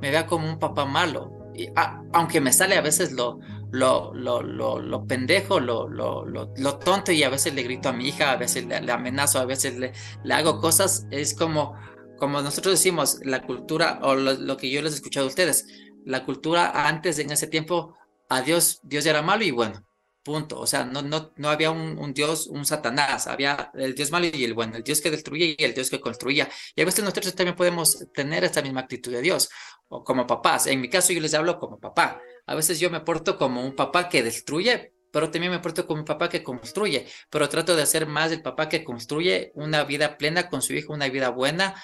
me 0.00 0.10
vea 0.10 0.26
como 0.26 0.48
un 0.48 0.58
papá 0.58 0.84
malo. 0.84 1.50
Y, 1.54 1.68
a, 1.76 2.02
aunque 2.12 2.40
me 2.40 2.52
sale 2.52 2.76
a 2.76 2.80
veces 2.80 3.12
lo, 3.12 3.40
lo, 3.70 4.12
lo, 4.14 4.42
lo, 4.42 5.06
pendejo, 5.06 5.60
lo, 5.60 5.88
lo, 5.88 6.24
lo, 6.24 6.78
tonto 6.78 7.12
y 7.12 7.22
a 7.22 7.28
veces 7.28 7.54
le 7.54 7.62
grito 7.62 7.88
a 7.88 7.92
mi 7.92 8.08
hija, 8.08 8.32
a 8.32 8.36
veces 8.36 8.66
le, 8.66 8.92
amenazo, 8.92 9.38
a 9.38 9.44
veces 9.44 9.76
le, 9.76 9.92
le, 10.24 10.34
hago 10.34 10.60
cosas, 10.60 11.06
es 11.10 11.34
como, 11.34 11.74
como 12.18 12.40
nosotros 12.42 12.74
decimos, 12.74 13.20
la 13.24 13.42
cultura 13.42 14.00
o 14.02 14.14
lo, 14.14 14.34
lo, 14.34 14.56
que 14.56 14.70
yo 14.70 14.82
les 14.82 14.92
he 14.92 14.96
escuchado 14.96 15.26
a 15.26 15.28
ustedes, 15.28 15.66
la 16.04 16.24
cultura 16.24 16.88
antes 16.88 17.18
en 17.18 17.30
ese 17.30 17.46
tiempo, 17.46 17.94
a 18.28 18.42
Dios, 18.42 18.80
Dios 18.82 19.06
era 19.06 19.22
malo 19.22 19.44
y 19.44 19.50
bueno, 19.50 19.84
Punto. 20.30 20.60
O 20.60 20.66
sea, 20.66 20.84
no, 20.84 21.02
no, 21.02 21.32
no 21.38 21.48
había 21.48 21.72
un, 21.72 22.14
Dios, 22.14 22.46
un 22.46 22.64
Satanás, 22.64 23.26
había 23.26 23.72
el 23.74 23.96
Dios 23.96 24.12
malo 24.12 24.28
y 24.32 24.44
el 24.44 24.54
bueno, 24.54 24.76
el 24.76 24.84
Dios 24.84 25.00
que 25.00 25.10
destruye 25.10 25.56
y 25.58 25.64
el 25.64 25.74
Dios 25.74 25.90
que 25.90 25.98
construía. 25.98 26.48
Y 26.76 26.82
a 26.82 26.84
veces 26.84 27.02
nosotros 27.02 27.34
también 27.34 27.56
podemos 27.56 28.06
tener 28.14 28.44
esta 28.44 28.62
misma 28.62 28.82
actitud 28.82 29.10
de 29.10 29.22
Dios, 29.22 29.48
o 29.88 30.04
como 30.04 30.28
papás. 30.28 30.68
En 30.68 30.80
mi 30.80 30.88
caso 30.88 31.12
yo 31.12 31.20
les 31.20 31.34
hablo 31.34 31.58
como 31.58 31.80
papá. 31.80 32.20
A 32.46 32.54
veces 32.54 32.78
yo 32.78 32.90
me 32.90 33.00
porto 33.00 33.36
como 33.36 33.60
un 33.60 33.74
papá 33.74 34.08
que 34.08 34.22
destruye, 34.22 34.92
pero 35.10 35.32
también 35.32 35.50
me 35.50 35.58
porto 35.58 35.84
como 35.84 35.98
un 35.98 36.06
papá 36.06 36.28
que 36.28 36.44
construye, 36.44 37.08
pero 37.28 37.48
trato 37.48 37.74
de 37.74 37.82
hacer 37.82 38.06
más 38.06 38.30
el 38.30 38.40
papá 38.40 38.68
que 38.68 38.84
construye 38.84 39.50
una 39.56 39.82
vida 39.82 40.16
plena 40.16 40.48
con 40.48 40.62
su 40.62 40.74
hijo, 40.74 40.92
una 40.92 41.08
vida 41.08 41.30
buena, 41.30 41.74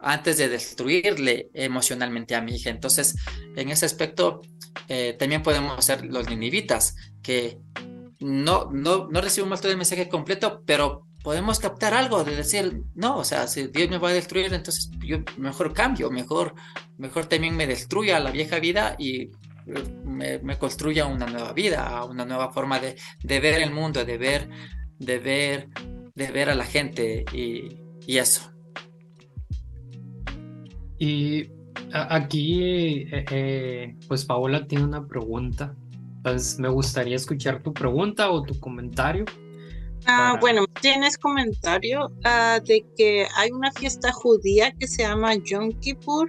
antes 0.00 0.38
de 0.38 0.48
destruirle 0.48 1.50
emocionalmente 1.52 2.34
a 2.34 2.40
mi 2.40 2.56
hija. 2.56 2.70
Entonces, 2.70 3.16
en 3.56 3.68
ese 3.68 3.84
aspecto, 3.86 4.40
eh, 4.88 5.14
también 5.18 5.42
podemos 5.42 5.84
ser 5.84 6.04
los 6.06 6.28
ninivitas, 6.28 6.96
que 7.22 7.58
no, 8.20 8.70
no, 8.70 9.08
no 9.10 9.20
recibimos 9.20 9.60
todo 9.60 9.72
el 9.72 9.78
mensaje 9.78 10.08
completo, 10.08 10.62
pero 10.66 11.06
podemos 11.22 11.58
captar 11.58 11.94
algo 11.94 12.24
de 12.24 12.36
decir, 12.36 12.82
no, 12.94 13.18
o 13.18 13.24
sea, 13.24 13.46
si 13.46 13.68
Dios 13.68 13.90
me 13.90 13.98
va 13.98 14.10
a 14.10 14.14
destruir, 14.14 14.52
entonces 14.52 14.90
yo 15.00 15.18
mejor 15.36 15.72
cambio, 15.72 16.10
mejor, 16.10 16.54
mejor 16.98 17.26
también 17.26 17.56
me 17.56 17.66
destruya 17.66 18.20
la 18.20 18.30
vieja 18.30 18.58
vida 18.58 18.96
y 18.98 19.30
me, 20.04 20.38
me 20.38 20.58
construya 20.58 21.06
una 21.06 21.26
nueva 21.26 21.52
vida, 21.52 22.04
una 22.04 22.24
nueva 22.24 22.52
forma 22.52 22.80
de, 22.80 22.96
ver 23.24 23.62
el 23.62 23.72
mundo, 23.72 24.04
de 24.04 24.18
ver, 24.18 24.48
de 24.98 25.18
ver, 25.18 25.68
de 26.14 26.30
ver 26.30 26.50
a 26.50 26.54
la 26.54 26.64
gente 26.64 27.24
y, 27.32 27.80
y 28.06 28.18
eso. 28.18 28.50
Y 30.98 31.50
aquí, 31.92 32.62
eh, 33.10 33.24
eh, 33.30 33.96
pues 34.06 34.24
Paola 34.24 34.66
tiene 34.66 34.84
una 34.84 35.06
pregunta. 35.06 35.74
Entonces, 36.20 36.58
me 36.58 36.68
gustaría 36.68 37.16
escuchar 37.16 37.62
tu 37.62 37.72
pregunta 37.72 38.30
o 38.30 38.42
tu 38.42 38.58
comentario. 38.60 39.24
Ah, 40.04 40.36
bueno, 40.38 40.66
tienes 40.82 41.16
comentario 41.16 42.08
uh, 42.08 42.62
de 42.62 42.84
que 42.94 43.26
hay 43.36 43.50
una 43.50 43.72
fiesta 43.72 44.12
judía 44.12 44.70
que 44.72 44.86
se 44.86 45.02
llama 45.02 45.34
Yom 45.36 45.72
Kippur 45.80 46.28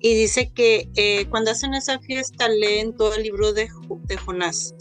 y 0.00 0.14
dice 0.14 0.52
que 0.54 0.88
eh, 0.94 1.26
cuando 1.28 1.50
hacen 1.50 1.74
esa 1.74 1.98
fiesta 1.98 2.48
leen 2.48 2.94
todo 2.94 3.14
el 3.16 3.24
libro 3.24 3.52
de, 3.52 3.68
de 4.04 4.16
Jonás 4.16 4.76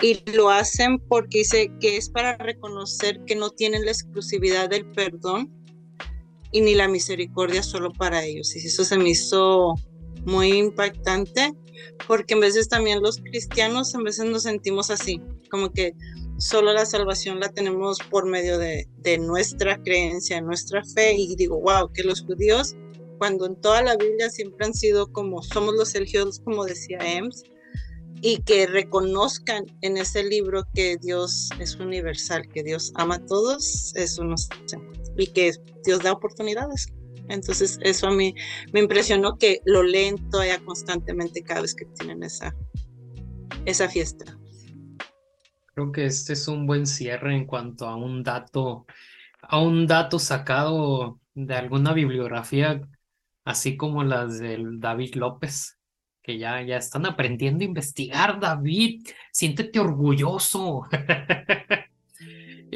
y 0.00 0.22
lo 0.32 0.48
hacen 0.48 0.98
porque 0.98 1.38
dice 1.38 1.70
que 1.80 1.98
es 1.98 2.08
para 2.08 2.38
reconocer 2.38 3.20
que 3.26 3.36
no 3.36 3.50
tienen 3.50 3.84
la 3.84 3.90
exclusividad 3.90 4.70
del 4.70 4.86
perdón 4.86 5.52
y 6.50 6.62
ni 6.62 6.74
la 6.74 6.88
misericordia 6.88 7.62
solo 7.62 7.92
para 7.92 8.24
ellos. 8.24 8.56
Y 8.56 8.66
eso 8.66 8.84
se 8.84 8.96
me 8.96 9.10
hizo 9.10 9.74
muy 10.24 10.52
impactante 10.52 11.52
porque 12.06 12.34
en 12.34 12.40
veces 12.40 12.68
también 12.68 13.02
los 13.02 13.18
cristianos 13.18 13.94
en 13.94 14.04
veces 14.04 14.26
nos 14.26 14.42
sentimos 14.44 14.90
así, 14.90 15.20
como 15.50 15.72
que 15.72 15.94
solo 16.38 16.72
la 16.72 16.86
salvación 16.86 17.40
la 17.40 17.48
tenemos 17.48 17.98
por 18.10 18.26
medio 18.26 18.58
de, 18.58 18.86
nuestra 19.18 19.80
creencia, 19.82 20.40
nuestra 20.40 20.82
fe 20.84 21.14
y 21.14 21.36
digo, 21.36 21.60
wow, 21.60 21.92
que 21.92 22.02
los 22.02 22.22
judíos 22.22 22.76
cuando 23.18 23.46
en 23.46 23.56
toda 23.60 23.82
la 23.82 23.96
Biblia 23.96 24.28
siempre 24.28 24.66
han 24.66 24.74
sido 24.74 25.10
como 25.12 25.42
somos 25.42 25.74
los 25.74 25.92
religiosos, 25.92 26.40
como 26.40 26.64
decía 26.64 26.98
Ems, 27.00 27.44
y 28.20 28.42
que 28.42 28.66
reconozcan 28.66 29.66
en 29.82 29.96
ese 29.96 30.24
libro 30.24 30.64
que 30.74 30.96
Dios 30.96 31.50
es 31.60 31.76
universal, 31.76 32.48
que 32.48 32.62
Dios 32.62 32.92
ama 32.96 33.16
a 33.16 33.26
todos, 33.26 33.92
eso 33.94 34.24
nos 34.24 34.48
y 35.16 35.26
que 35.28 35.52
Dios 35.84 36.02
da 36.02 36.12
oportunidades. 36.12 36.88
Entonces 37.28 37.78
eso 37.82 38.06
a 38.06 38.10
mí 38.10 38.34
me 38.72 38.80
impresionó 38.80 39.38
que 39.38 39.60
lo 39.64 39.82
leen 39.82 40.16
todavía 40.30 40.62
constantemente 40.64 41.42
cada 41.42 41.62
vez 41.62 41.74
que 41.74 41.86
tienen 41.86 42.22
esa, 42.22 42.54
esa 43.64 43.88
fiesta. 43.88 44.38
Creo 45.74 45.90
que 45.90 46.06
este 46.06 46.34
es 46.34 46.46
un 46.46 46.66
buen 46.66 46.86
cierre 46.86 47.34
en 47.34 47.46
cuanto 47.46 47.88
a 47.88 47.96
un 47.96 48.22
dato, 48.22 48.86
a 49.42 49.58
un 49.58 49.86
dato 49.86 50.18
sacado 50.18 51.18
de 51.34 51.54
alguna 51.54 51.92
bibliografía, 51.92 52.80
así 53.44 53.76
como 53.76 54.04
las 54.04 54.38
del 54.38 54.78
David 54.78 55.16
López, 55.16 55.78
que 56.22 56.38
ya, 56.38 56.62
ya 56.62 56.76
están 56.76 57.06
aprendiendo 57.06 57.64
a 57.64 57.66
investigar, 57.68 58.38
David, 58.38 59.06
siéntete 59.32 59.80
orgulloso. 59.80 60.82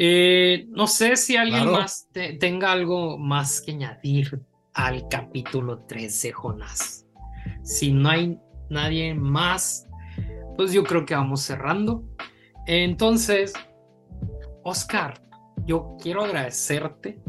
Eh, 0.01 0.69
no 0.69 0.87
sé 0.87 1.17
si 1.17 1.37
alguien 1.37 1.73
más 1.73 2.09
tenga 2.39 2.71
algo 2.71 3.19
más 3.19 3.61
que 3.61 3.73
añadir 3.73 4.41
al 4.73 5.09
capítulo 5.09 5.87
3 5.89 6.23
de 6.23 6.31
Jonás. 6.31 7.05
Si 7.65 7.91
no 7.91 8.09
hay 8.09 8.39
nadie 8.71 9.13
más, 9.13 9.89
pues 10.57 10.73
yo 10.73 10.85
creo 10.85 11.05
que 11.05 11.17
vamos 11.17 11.41
cerrando. 11.41 12.05
Entonces, 12.69 13.53
Oscar, 14.63 15.21
yo 15.67 15.97
quiero 16.01 16.23
agradecerte 16.23 17.21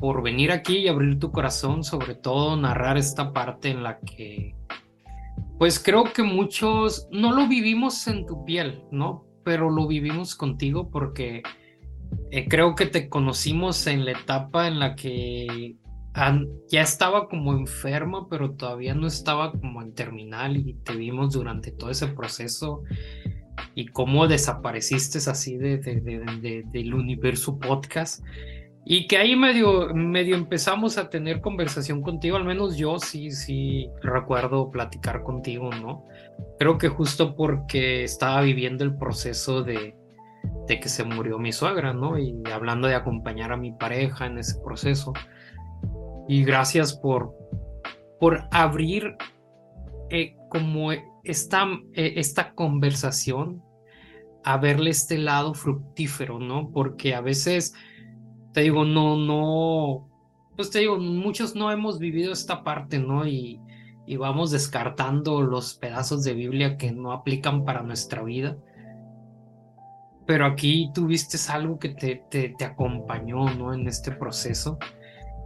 por 0.00 0.24
venir 0.24 0.50
aquí 0.50 0.78
y 0.78 0.88
abrir 0.88 1.20
tu 1.20 1.30
corazón, 1.30 1.84
sobre 1.84 2.16
todo 2.16 2.56
narrar 2.56 2.98
esta 2.98 3.32
parte 3.32 3.68
en 3.68 3.84
la 3.84 4.00
que, 4.00 4.56
pues 5.56 5.78
creo 5.78 6.02
que 6.02 6.24
muchos 6.24 7.06
no 7.12 7.30
lo 7.30 7.46
vivimos 7.46 8.08
en 8.08 8.26
tu 8.26 8.44
piel, 8.44 8.82
¿no? 8.90 9.24
Pero 9.44 9.70
lo 9.70 9.86
vivimos 9.86 10.34
contigo 10.34 10.90
porque 10.90 11.44
eh, 12.30 12.46
creo 12.48 12.74
que 12.74 12.86
te 12.86 13.08
conocimos 13.08 13.86
en 13.86 14.04
la 14.04 14.12
etapa 14.12 14.68
en 14.68 14.78
la 14.78 14.94
que 14.94 15.76
ya 16.68 16.82
estaba 16.82 17.28
como 17.28 17.52
enferma, 17.52 18.28
pero 18.28 18.52
todavía 18.52 18.94
no 18.94 19.06
estaba 19.06 19.52
como 19.52 19.80
en 19.82 19.94
terminal 19.94 20.56
y 20.56 20.74
te 20.74 20.94
vimos 20.94 21.32
durante 21.32 21.70
todo 21.70 21.90
ese 21.90 22.08
proceso 22.08 22.82
y 23.74 23.86
cómo 23.86 24.26
desapareciste 24.26 25.18
así 25.18 25.56
de, 25.56 25.78
del 25.78 26.94
universo 26.94 27.58
podcast. 27.58 28.24
Y 28.84 29.06
que 29.06 29.18
ahí 29.18 29.36
medio, 29.36 29.94
medio 29.94 30.34
empezamos 30.34 30.98
a 30.98 31.10
tener 31.10 31.40
conversación 31.40 32.02
contigo, 32.02 32.36
al 32.36 32.44
menos 32.44 32.76
yo 32.76 32.98
sí, 32.98 33.30
sí 33.30 33.88
recuerdo 34.02 34.70
platicar 34.70 35.22
contigo, 35.22 35.70
¿no? 35.70 36.06
Creo 36.58 36.78
que 36.78 36.88
justo 36.88 37.36
porque 37.36 38.02
estaba 38.04 38.40
viviendo 38.40 38.82
el 38.82 38.96
proceso 38.96 39.62
de, 39.62 39.94
de 40.70 40.78
que 40.78 40.88
se 40.88 41.02
murió 41.02 41.36
mi 41.40 41.52
suegra, 41.52 41.92
¿no? 41.92 42.16
Y 42.16 42.32
hablando 42.52 42.86
de 42.86 42.94
acompañar 42.94 43.50
a 43.50 43.56
mi 43.56 43.72
pareja 43.72 44.26
en 44.26 44.38
ese 44.38 44.56
proceso. 44.60 45.12
Y 46.28 46.44
gracias 46.44 46.94
por, 46.94 47.34
por 48.20 48.44
abrir 48.52 49.16
eh, 50.10 50.36
como 50.48 50.92
esta, 51.24 51.66
eh, 51.94 52.12
esta 52.16 52.54
conversación, 52.54 53.64
a 54.44 54.58
verle 54.58 54.90
este 54.90 55.18
lado 55.18 55.54
fructífero, 55.54 56.38
¿no? 56.38 56.70
Porque 56.70 57.16
a 57.16 57.20
veces, 57.20 57.74
te 58.52 58.60
digo, 58.60 58.84
no, 58.84 59.16
no, 59.16 60.08
pues 60.54 60.70
te 60.70 60.78
digo, 60.78 60.98
muchos 60.98 61.56
no 61.56 61.72
hemos 61.72 61.98
vivido 61.98 62.32
esta 62.32 62.62
parte, 62.62 63.00
¿no? 63.00 63.26
Y, 63.26 63.60
y 64.06 64.16
vamos 64.16 64.52
descartando 64.52 65.42
los 65.42 65.74
pedazos 65.74 66.22
de 66.22 66.34
Biblia 66.34 66.76
que 66.76 66.92
no 66.92 67.10
aplican 67.10 67.64
para 67.64 67.82
nuestra 67.82 68.22
vida 68.22 68.56
pero 70.30 70.46
aquí 70.46 70.92
tuviste 70.94 71.36
algo 71.50 71.76
que 71.80 71.88
te, 71.88 72.22
te, 72.30 72.50
te, 72.56 72.64
acompañó, 72.64 73.52
¿no? 73.52 73.74
En 73.74 73.88
este 73.88 74.12
proceso. 74.12 74.78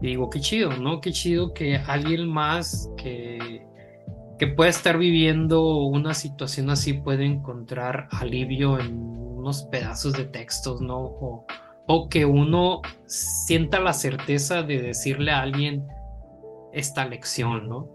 Y 0.03 0.09
digo, 0.09 0.29
qué 0.29 0.41
chido, 0.41 0.77
¿no? 0.77 1.01
Qué 1.01 1.11
chido 1.11 1.55
que 1.55 1.77
alguien 1.77 2.29
más 2.29 2.91
que, 2.99 3.65
que 4.39 4.47
pueda 4.47 4.69
estar 4.69 4.99
viviendo 4.99 5.79
una 5.79 6.13
situación 6.13 6.69
así 6.69 6.93
puede 6.93 7.25
encontrar 7.25 8.09
alivio 8.11 8.79
en 8.79 8.95
unos 8.99 9.63
pedazos 9.73 10.13
de 10.13 10.27
textos, 10.27 10.83
¿no? 10.83 10.99
O, 10.99 11.47
o 11.87 12.09
que 12.11 12.27
uno 12.27 12.83
sienta 13.07 13.81
la 13.81 13.95
certeza 13.95 14.63
de 14.63 14.83
decirle 14.83 15.31
a 15.31 15.41
alguien 15.41 15.89
esta 16.75 17.07
lección, 17.07 17.71
¿no? 17.71 17.89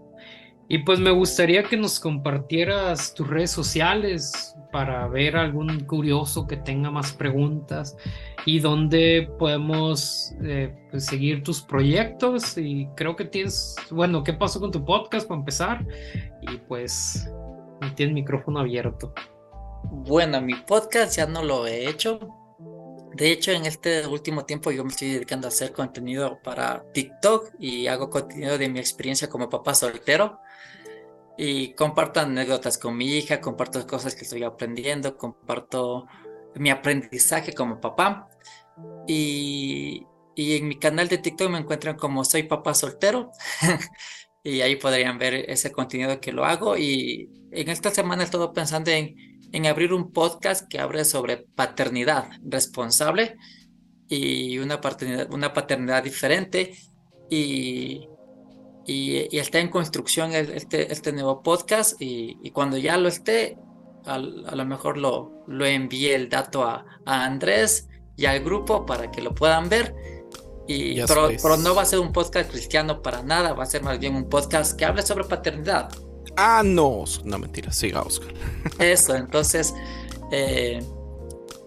Y 0.68 0.78
pues 0.78 0.98
me 0.98 1.12
gustaría 1.12 1.62
que 1.62 1.76
nos 1.76 2.00
compartieras 2.00 3.14
tus 3.14 3.28
redes 3.28 3.52
sociales, 3.52 4.56
para 4.70 5.06
ver 5.08 5.36
algún 5.36 5.80
curioso 5.80 6.46
que 6.46 6.56
tenga 6.56 6.90
más 6.90 7.12
preguntas 7.12 7.96
y 8.46 8.60
donde 8.60 9.30
podemos 9.38 10.32
eh, 10.42 10.74
pues, 10.90 11.06
seguir 11.06 11.42
tus 11.42 11.60
proyectos 11.60 12.56
y 12.56 12.88
creo 12.96 13.16
que 13.16 13.24
tienes, 13.24 13.76
bueno, 13.90 14.22
¿qué 14.24 14.32
pasó 14.32 14.60
con 14.60 14.70
tu 14.70 14.84
podcast 14.84 15.28
para 15.28 15.40
empezar? 15.40 15.86
Y 16.42 16.56
pues 16.68 17.28
tienes 17.94 18.14
micrófono 18.14 18.60
abierto. 18.60 19.12
Bueno, 19.84 20.40
mi 20.40 20.54
podcast 20.54 21.16
ya 21.16 21.26
no 21.26 21.42
lo 21.42 21.66
he 21.66 21.88
hecho. 21.88 22.18
De 23.14 23.32
hecho, 23.32 23.50
en 23.50 23.66
este 23.66 24.06
último 24.06 24.44
tiempo 24.44 24.70
yo 24.70 24.84
me 24.84 24.90
estoy 24.90 25.12
dedicando 25.12 25.48
a 25.48 25.48
hacer 25.48 25.72
contenido 25.72 26.38
para 26.42 26.84
TikTok 26.92 27.54
y 27.58 27.86
hago 27.86 28.08
contenido 28.08 28.56
de 28.56 28.68
mi 28.68 28.78
experiencia 28.78 29.28
como 29.28 29.48
papá 29.48 29.74
soltero 29.74 30.38
y 31.42 31.72
comparto 31.72 32.20
anécdotas 32.20 32.76
con 32.76 32.98
mi 32.98 33.16
hija, 33.16 33.40
comparto 33.40 33.86
cosas 33.86 34.14
que 34.14 34.24
estoy 34.24 34.44
aprendiendo, 34.44 35.16
comparto 35.16 36.06
mi 36.54 36.68
aprendizaje 36.68 37.54
como 37.54 37.80
papá. 37.80 38.28
Y, 39.08 40.06
y 40.36 40.56
en 40.58 40.68
mi 40.68 40.78
canal 40.78 41.08
de 41.08 41.16
TikTok 41.16 41.50
me 41.50 41.56
encuentran 41.56 41.96
como 41.96 42.26
Soy 42.26 42.42
Papá 42.42 42.74
Soltero. 42.74 43.30
y 44.44 44.60
ahí 44.60 44.76
podrían 44.76 45.16
ver 45.16 45.32
ese 45.48 45.72
contenido 45.72 46.20
que 46.20 46.30
lo 46.30 46.44
hago. 46.44 46.76
Y 46.76 47.30
en 47.52 47.70
esta 47.70 47.90
semana 47.90 48.24
estoy 48.24 48.46
pensando 48.54 48.90
en, 48.90 49.16
en 49.50 49.64
abrir 49.64 49.94
un 49.94 50.12
podcast 50.12 50.68
que 50.68 50.78
hable 50.78 51.06
sobre 51.06 51.38
paternidad 51.38 52.28
responsable 52.44 53.38
y 54.08 54.58
una 54.58 54.78
paternidad, 54.82 55.32
una 55.32 55.54
paternidad 55.54 56.04
diferente 56.04 56.74
y, 57.30 58.09
y, 58.86 59.36
está 59.36 59.58
en 59.58 59.68
construcción 59.68 60.32
este, 60.32 60.92
este 60.92 61.12
nuevo 61.12 61.42
podcast 61.42 62.00
y, 62.00 62.50
cuando 62.50 62.76
ya 62.78 62.96
lo 62.96 63.08
esté, 63.08 63.58
a, 64.04 64.18
lo 64.18 64.64
mejor 64.64 64.96
lo, 64.96 65.44
lo 65.46 65.66
envíe 65.66 66.10
el 66.10 66.28
dato 66.28 66.64
a, 66.64 66.84
a, 67.04 67.24
Andrés 67.24 67.88
y 68.16 68.26
al 68.26 68.40
grupo 68.40 68.86
para 68.86 69.10
que 69.10 69.22
lo 69.22 69.34
puedan 69.34 69.68
ver. 69.68 69.94
Y, 70.66 71.00
pero, 71.02 71.30
pero, 71.42 71.56
no 71.56 71.74
va 71.74 71.82
a 71.82 71.84
ser 71.84 71.98
un 71.98 72.12
podcast 72.12 72.50
cristiano 72.50 73.02
para 73.02 73.22
nada, 73.22 73.54
va 73.54 73.64
a 73.64 73.66
ser 73.66 73.82
más 73.82 73.98
bien 73.98 74.14
un 74.14 74.28
podcast 74.28 74.78
que 74.78 74.84
hable 74.84 75.02
sobre 75.02 75.24
paternidad. 75.24 75.90
Ah, 76.36 76.62
no, 76.64 77.04
no 77.24 77.38
mentira, 77.38 77.72
siga 77.72 78.02
Oscar. 78.02 78.32
Eso, 78.78 79.16
entonces 79.16 79.74
eh, 80.30 80.82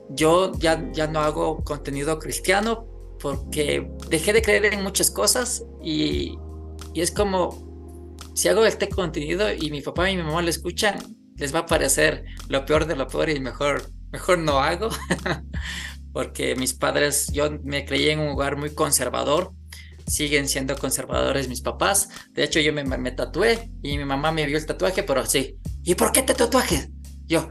yo 0.10 0.54
ya, 0.58 0.90
ya 0.94 1.08
no 1.08 1.20
hago 1.20 1.64
contenido 1.64 2.18
cristiano 2.18 2.88
porque 3.20 3.90
dejé 4.10 4.34
de 4.34 4.42
creer 4.42 4.74
en 4.74 4.84
muchas 4.84 5.12
cosas 5.12 5.66
y, 5.82 6.38
y 6.94 7.02
es 7.02 7.12
como 7.12 8.08
si 8.34 8.48
hago 8.48 8.66
este 8.66 8.90
contenido 8.90 9.52
y 9.54 9.72
mi 9.72 9.82
papá 9.82 10.10
y 10.10 10.18
mi 10.18 10.24
mamá 10.24 10.42
lo 10.42 10.50
escuchan, 10.50 11.00
les 11.38 11.54
va 11.54 11.60
a 11.60 11.66
parecer 11.66 12.26
lo 12.50 12.66
peor 12.66 12.86
de 12.86 12.96
lo 12.96 13.08
peor 13.08 13.30
y 13.30 13.40
mejor, 13.40 13.90
mejor 14.12 14.40
no 14.40 14.60
hago. 14.60 14.90
porque 16.14 16.56
mis 16.56 16.74
padres, 16.74 17.28
yo 17.34 17.50
me 17.64 17.86
creí 17.86 18.10
en 18.10 18.20
un 18.20 18.30
lugar 18.30 18.56
muy 18.56 18.74
conservador 18.74 19.52
siguen 20.08 20.48
siendo 20.48 20.76
conservadores 20.78 21.48
mis 21.48 21.62
papás. 21.62 22.10
De 22.32 22.44
hecho, 22.44 22.60
yo 22.60 22.74
me, 22.74 22.84
me, 22.84 23.12
tatué 23.12 23.70
y 23.82 23.98
mi 23.98 24.06
mamá 24.06 24.32
me 24.32 24.46
vio 24.46 24.58
el 24.58 24.66
tatuaje, 24.66 25.04
pero 25.04 25.26
sí. 25.26 25.58
¿Y 25.84 25.96
por 25.96 26.12
qué 26.12 26.24
te 26.24 26.34
tatuajes? 26.34 26.90
Yo, 27.26 27.50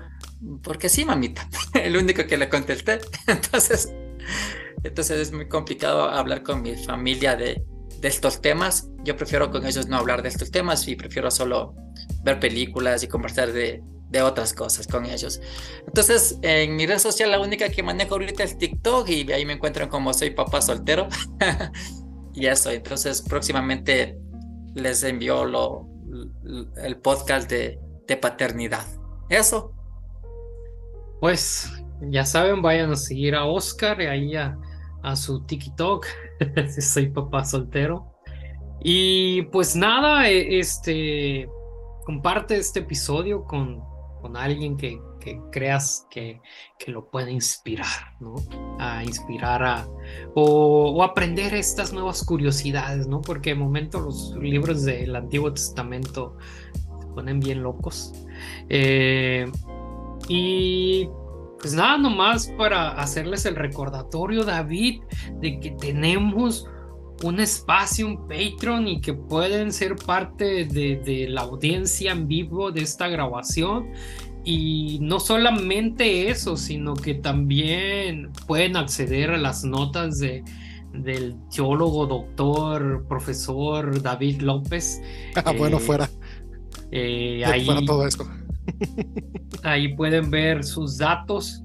porque 0.62 0.88
sí, 0.88 1.04
mamita. 1.04 1.48
el 1.74 1.96
único 1.96 2.26
que 2.26 2.36
le 2.36 2.48
contesté. 2.48 3.00
entonces, 3.26 3.92
entonces 4.82 5.18
es 5.18 5.32
muy 5.32 5.48
complicado 5.48 6.04
hablar 6.04 6.42
con 6.42 6.62
mi 6.62 6.76
familia 6.76 7.36
de, 7.36 7.64
de 8.02 8.08
estos 8.08 8.42
temas. 8.42 8.88
Yo 9.04 9.16
prefiero 9.16 9.50
con 9.50 9.64
ellos 9.64 9.86
no 9.86 9.96
hablar 9.96 10.22
de 10.22 10.28
estos 10.28 10.50
temas 10.50 10.86
y 10.88 10.96
prefiero 10.96 11.30
solo 11.30 11.74
ver 12.24 12.40
películas 12.40 13.02
y 13.04 13.08
conversar 13.08 13.52
de, 13.52 13.80
de 14.10 14.22
otras 14.22 14.52
cosas 14.52 14.88
con 14.88 15.06
ellos. 15.06 15.40
Entonces, 15.86 16.36
en 16.42 16.76
mi 16.76 16.84
red 16.84 16.98
social 16.98 17.30
la 17.30 17.40
única 17.40 17.68
que 17.68 17.82
manejo 17.82 18.14
ahorita 18.14 18.42
es 18.42 18.58
TikTok 18.58 19.08
y 19.08 19.32
ahí 19.32 19.46
me 19.46 19.54
encuentran 19.54 19.88
como 19.88 20.12
soy 20.12 20.30
papá 20.30 20.60
soltero. 20.60 21.08
y 22.34 22.46
eso, 22.46 22.70
entonces 22.70 23.22
próximamente 23.22 24.18
les 24.74 25.04
envió 25.04 25.44
lo, 25.44 25.88
el 26.82 26.96
podcast 26.96 27.48
de, 27.48 27.78
de 28.08 28.16
paternidad. 28.16 28.86
Eso. 29.28 29.72
Pues 31.20 31.70
ya 32.00 32.26
saben, 32.26 32.62
vayan 32.62 32.90
a 32.90 32.96
seguir 32.96 33.36
a 33.36 33.44
Oscar 33.44 34.00
y 34.00 34.06
ahí 34.06 34.34
a, 34.34 34.58
a 35.04 35.14
su 35.14 35.44
TikTok. 35.44 36.04
Soy 36.80 37.08
papá 37.08 37.44
soltero. 37.44 38.12
Y 38.82 39.42
pues 39.42 39.76
nada, 39.76 40.28
e, 40.28 40.58
este 40.58 41.48
comparte 42.04 42.56
este 42.56 42.80
episodio 42.80 43.44
con, 43.44 43.80
con 44.20 44.36
alguien 44.36 44.76
que, 44.76 45.00
que 45.20 45.40
creas 45.52 46.06
que, 46.10 46.40
que, 46.78 46.90
lo 46.90 47.08
puede 47.08 47.30
inspirar, 47.30 48.16
¿no? 48.18 48.34
A 48.80 49.04
inspirar 49.04 49.62
a, 49.62 49.86
o, 50.34 51.02
aprender 51.04 51.54
estas 51.54 51.92
nuevas 51.92 52.24
curiosidades, 52.24 53.06
¿no? 53.06 53.20
Porque 53.20 53.50
de 53.50 53.56
momento 53.56 54.00
los 54.00 54.34
libros 54.36 54.82
del 54.82 55.14
Antiguo 55.14 55.52
Testamento 55.52 56.36
se 57.00 57.06
ponen 57.14 57.38
bien 57.38 57.62
locos. 57.62 58.12
Eh, 58.68 59.50
y 60.28 61.08
pues 61.62 61.74
nada, 61.74 61.96
nomás 61.96 62.48
para 62.58 62.90
hacerles 62.90 63.46
el 63.46 63.54
recordatorio, 63.54 64.44
David, 64.44 65.00
de 65.40 65.60
que 65.60 65.70
tenemos 65.70 66.66
un 67.22 67.38
espacio, 67.38 68.08
un 68.08 68.28
Patreon 68.28 68.88
y 68.88 69.00
que 69.00 69.14
pueden 69.14 69.72
ser 69.72 69.94
parte 69.94 70.64
de, 70.64 70.96
de, 70.96 71.28
la 71.28 71.42
audiencia 71.42 72.10
en 72.10 72.26
vivo 72.26 72.72
de 72.72 72.82
esta 72.82 73.06
grabación. 73.08 73.90
Y 74.44 74.98
no 75.00 75.20
solamente 75.20 76.28
eso, 76.28 76.56
sino 76.56 76.94
que 76.94 77.14
también 77.14 78.32
pueden 78.48 78.76
acceder 78.76 79.30
a 79.30 79.38
las 79.38 79.62
notas 79.62 80.18
de, 80.18 80.42
del 80.92 81.36
teólogo, 81.54 82.06
doctor, 82.06 83.04
profesor 83.08 84.02
David 84.02 84.40
López. 84.42 85.00
Ah, 85.44 85.52
bueno, 85.56 85.78
eh, 85.78 85.80
fuera. 85.80 86.10
Eh, 86.90 87.42
ahí, 87.46 87.64
fuera 87.64 87.80
todo 87.86 88.06
esto. 88.06 88.26
ahí 89.62 89.94
pueden 89.94 90.30
ver 90.30 90.64
sus 90.64 90.98
datos, 90.98 91.62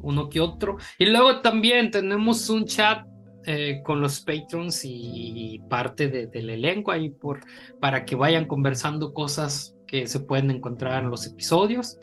uno 0.00 0.28
que 0.28 0.40
otro. 0.40 0.78
Y 0.98 1.06
luego 1.06 1.40
también 1.40 1.90
tenemos 1.90 2.48
un 2.50 2.64
chat 2.64 3.06
eh, 3.46 3.80
con 3.84 4.00
los 4.00 4.20
patrons 4.20 4.82
y 4.84 5.60
parte 5.70 6.08
del 6.08 6.50
elenco 6.50 6.90
ahí 6.90 7.08
por, 7.10 7.40
para 7.80 8.04
que 8.04 8.14
vayan 8.14 8.46
conversando 8.46 9.14
cosas 9.14 9.74
que 9.86 10.06
se 10.06 10.20
pueden 10.20 10.50
encontrar 10.50 11.02
en 11.02 11.10
los 11.10 11.26
episodios. 11.26 11.98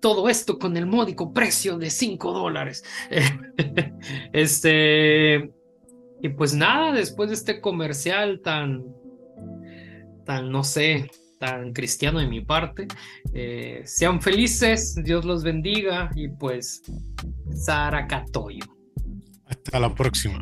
Todo 0.00 0.28
esto 0.28 0.58
con 0.58 0.76
el 0.76 0.86
módico 0.86 1.32
precio 1.32 1.78
de 1.78 1.90
5 1.90 2.32
dólares. 2.32 2.84
este. 4.32 5.50
Y 6.20 6.28
pues 6.30 6.54
nada, 6.54 6.92
después 6.92 7.30
de 7.30 7.36
este 7.36 7.60
comercial 7.60 8.40
tan. 8.42 8.84
tan, 10.24 10.50
no 10.50 10.64
sé, 10.64 11.10
tan 11.38 11.72
cristiano 11.72 12.18
de 12.18 12.26
mi 12.26 12.40
parte. 12.40 12.88
Eh, 13.32 13.82
sean 13.84 14.20
felices, 14.20 14.94
Dios 15.04 15.24
los 15.24 15.42
bendiga 15.42 16.10
y 16.14 16.28
pues 16.28 16.82
Sara 17.54 18.06
Catoyo. 18.06 18.64
Hasta 19.46 19.80
la 19.80 19.94
próxima. 19.94 20.40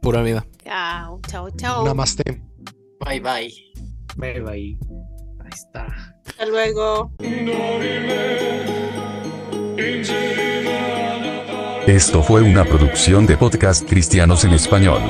Pura 0.00 0.22
vida. 0.22 0.46
Chao, 0.64 1.20
chao, 1.28 1.50
chao. 1.50 1.84
Namaste. 1.84 2.42
Bye 3.00 3.20
bye. 3.20 3.52
Bye 4.16 4.40
bye 4.40 4.78
está. 5.52 5.86
Hasta 6.26 6.46
luego. 6.46 7.12
Esto 11.86 12.22
fue 12.22 12.42
una 12.42 12.64
producción 12.64 13.26
de 13.26 13.36
podcast 13.36 13.88
cristianos 13.88 14.44
en 14.44 14.52
español. 14.52 15.02